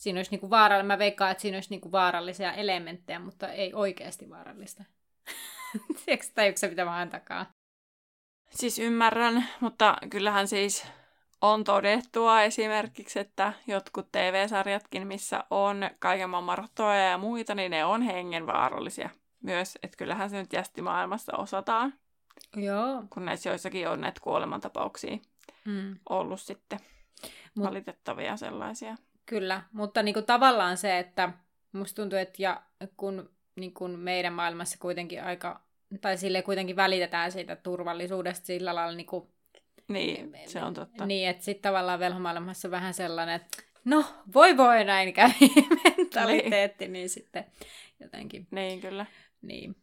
Siinä 0.02 0.18
olisi 0.18 0.30
niinku 0.30 0.50
vaarallista. 0.50 0.86
Mä 0.86 0.98
veikkaan, 0.98 1.30
että 1.30 1.42
siinä 1.42 1.56
olisi 1.56 1.70
niinku 1.70 1.92
vaarallisia 1.92 2.52
elementtejä, 2.52 3.18
mutta 3.18 3.48
ei 3.48 3.74
oikeasti 3.74 4.30
vaarallista. 4.30 4.84
Tiedätkö 6.04 6.26
tajuuko 6.34 6.58
mitä 6.68 6.84
mä 6.84 7.06
takaa? 7.10 7.46
Siis 8.50 8.78
ymmärrän, 8.78 9.48
mutta 9.60 9.96
kyllähän 10.10 10.48
siis 10.48 10.86
on 11.40 11.64
todettua 11.64 12.42
esimerkiksi, 12.42 13.18
että 13.18 13.52
jotkut 13.66 14.12
TV-sarjatkin, 14.12 15.06
missä 15.06 15.44
on 15.50 15.90
kaiken 15.98 16.30
maailman 16.30 16.68
ja 17.10 17.18
muita, 17.18 17.54
niin 17.54 17.70
ne 17.70 17.84
on 17.84 18.02
hengenvaarallisia 18.02 19.10
myös. 19.42 19.78
Että 19.82 19.96
kyllähän 19.96 20.30
se 20.30 20.38
nyt 20.38 20.52
jästimaailmassa 20.52 21.36
osataan. 21.36 21.94
Joo. 22.56 23.04
Kun 23.10 23.24
näissä 23.24 23.50
joissakin 23.50 23.88
on 23.88 24.00
näitä 24.00 24.20
kuolemantapauksia 24.20 25.18
mm. 25.64 25.96
ollut 26.08 26.40
sitten. 26.40 26.78
Mut, 27.54 27.66
valitettavia 27.66 28.36
sellaisia. 28.36 28.96
Kyllä, 29.26 29.62
mutta 29.72 30.02
niinku 30.02 30.22
tavallaan 30.22 30.76
se, 30.76 30.98
että 30.98 31.32
musta 31.72 32.02
tuntuu, 32.02 32.18
että 32.18 32.42
ja 32.42 32.62
kun 32.96 33.30
niinku 33.56 33.88
meidän 33.88 34.32
maailmassa 34.32 34.78
kuitenkin 34.78 35.24
aika, 35.24 35.60
tai 36.00 36.16
sille 36.16 36.42
kuitenkin 36.42 36.76
välitetään 36.76 37.32
siitä 37.32 37.56
turvallisuudesta 37.56 38.46
sillä 38.46 38.74
lailla 38.74 38.96
niinku, 38.96 39.30
niin, 39.88 40.34
se 40.46 40.62
on 40.62 40.74
totta. 40.74 41.06
Niin, 41.06 41.28
että 41.28 41.44
sitten 41.44 41.62
tavallaan 41.62 41.98
velhomaailmassa 41.98 42.70
vähän 42.70 42.94
sellainen, 42.94 43.34
että 43.34 43.62
no, 43.84 44.04
voi 44.34 44.56
voi 44.56 44.84
näin 44.84 45.12
kävi 45.12 45.54
mentaliteetti, 45.84 46.84
niin. 46.84 46.92
niin 46.92 47.10
sitten 47.10 47.44
jotenkin. 48.00 48.46
Niin, 48.50 48.80
kyllä. 48.80 49.06
Niin. 49.42 49.76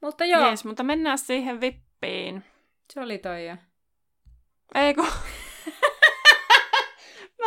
Mutta 0.00 0.24
joo. 0.24 0.46
Jees, 0.46 0.64
mutta 0.64 0.82
mennään 0.82 1.18
siihen 1.18 1.60
vippiin. 1.60 2.44
Se 2.92 3.00
oli 3.00 3.18
toi 3.18 3.46
jo. 3.46 3.56
Eikö? 4.74 5.02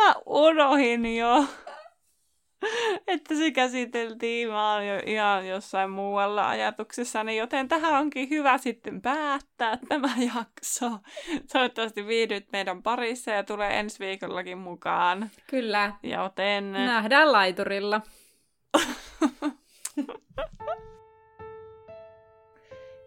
Mä 0.04 0.14
unohin 0.26 1.16
jo, 1.16 1.44
että 3.06 3.34
se 3.34 3.50
käsiteltiin. 3.50 4.48
Mä 4.48 4.74
oon 4.74 4.86
jo 4.86 5.00
ihan 5.06 5.48
jossain 5.48 5.90
muualla 5.90 6.48
ajatuksessani, 6.48 7.36
joten 7.36 7.68
tähän 7.68 8.00
onkin 8.00 8.30
hyvä 8.30 8.58
sitten 8.58 9.02
päättää 9.02 9.78
tämä 9.88 10.08
jakso. 10.34 10.90
Toivottavasti 11.52 12.06
viihdyt 12.06 12.52
meidän 12.52 12.82
parissa 12.82 13.30
ja 13.30 13.44
tulee 13.44 13.80
ensi 13.80 13.98
viikollakin 13.98 14.58
mukaan. 14.58 15.30
Kyllä. 15.46 15.92
Joten... 16.02 16.72
Nähdään 16.72 17.32
laiturilla. 17.32 18.00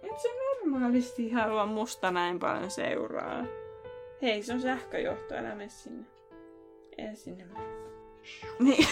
Et 0.03 0.19
se 0.19 0.29
normaalisti 0.37 1.31
halua 1.31 1.65
musta 1.65 2.11
näin 2.11 2.39
paljon 2.39 2.71
seuraa. 2.71 3.45
Hei, 4.21 4.43
se 4.43 4.53
on 4.53 4.61
sähköjohto, 4.61 5.35
älä 5.35 5.55
mene 5.55 5.69
sinne. 5.69 6.16
Sinne. 7.13 7.45
Niin. 8.59 8.87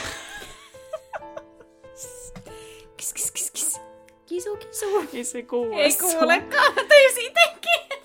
kis, 2.98 3.14
kis, 3.14 3.32
kis, 3.32 3.52
kis. 3.52 3.82
Kisu, 4.26 4.58
kisu. 4.58 4.86
Ei 5.14 5.24
se 5.24 5.44
kuule. 5.44 5.76
Ei 5.76 5.98
kuulekaan, 6.02 6.74
tajus 6.74 7.18
itekin. 7.18 8.00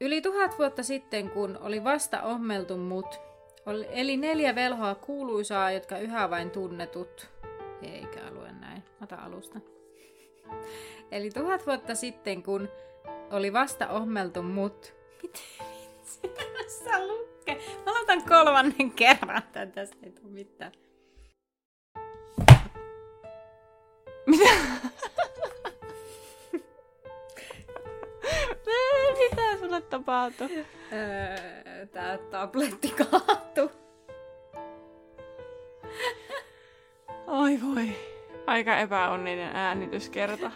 Yli 0.00 0.22
tuhat 0.22 0.58
vuotta 0.58 0.82
sitten, 0.82 1.30
kun 1.30 1.58
oli 1.60 1.84
vasta 1.84 2.22
ommeltu 2.22 2.76
mut, 2.76 3.20
oli, 3.66 3.88
eli 3.90 4.16
neljä 4.16 4.54
velhoa 4.54 4.94
kuuluisaa, 4.94 5.70
jotka 5.70 5.98
yhä 5.98 6.30
vain 6.30 6.50
tunnetut. 6.50 7.30
Eikä 7.82 8.20
lue 8.30 8.52
näin. 8.52 8.82
Ota 9.02 9.16
alusta. 9.16 9.60
Eli 11.10 11.30
tuhat 11.30 11.66
vuotta 11.66 11.94
sitten, 11.94 12.42
kun 12.42 12.68
oli 13.30 13.52
vasta 13.52 13.88
ommeltu 13.88 14.42
mut. 14.42 14.94
Miten 15.22 15.42
vitsi? 15.70 16.20
Sä 16.84 17.06
lukke. 17.42 17.58
Mä 17.86 17.92
aloitan 17.92 18.22
kolmannen 18.28 18.90
kerran 18.92 19.42
tän, 19.52 19.72
tästä 19.72 19.96
ei 20.02 20.10
tule 20.12 20.32
mitään. 20.32 20.72
Mitä? 24.26 24.50
Mitä 29.18 29.56
sulle 29.58 29.80
tapahtui? 29.80 30.66
Öö, 30.92 31.86
tää 31.86 32.18
tabletti 32.18 32.88
kaatui. 32.88 33.70
Oi 37.26 37.58
voi. 37.62 37.88
Aika 38.46 38.76
epäonninen 38.76 39.56
äänityskerta. 39.56 40.50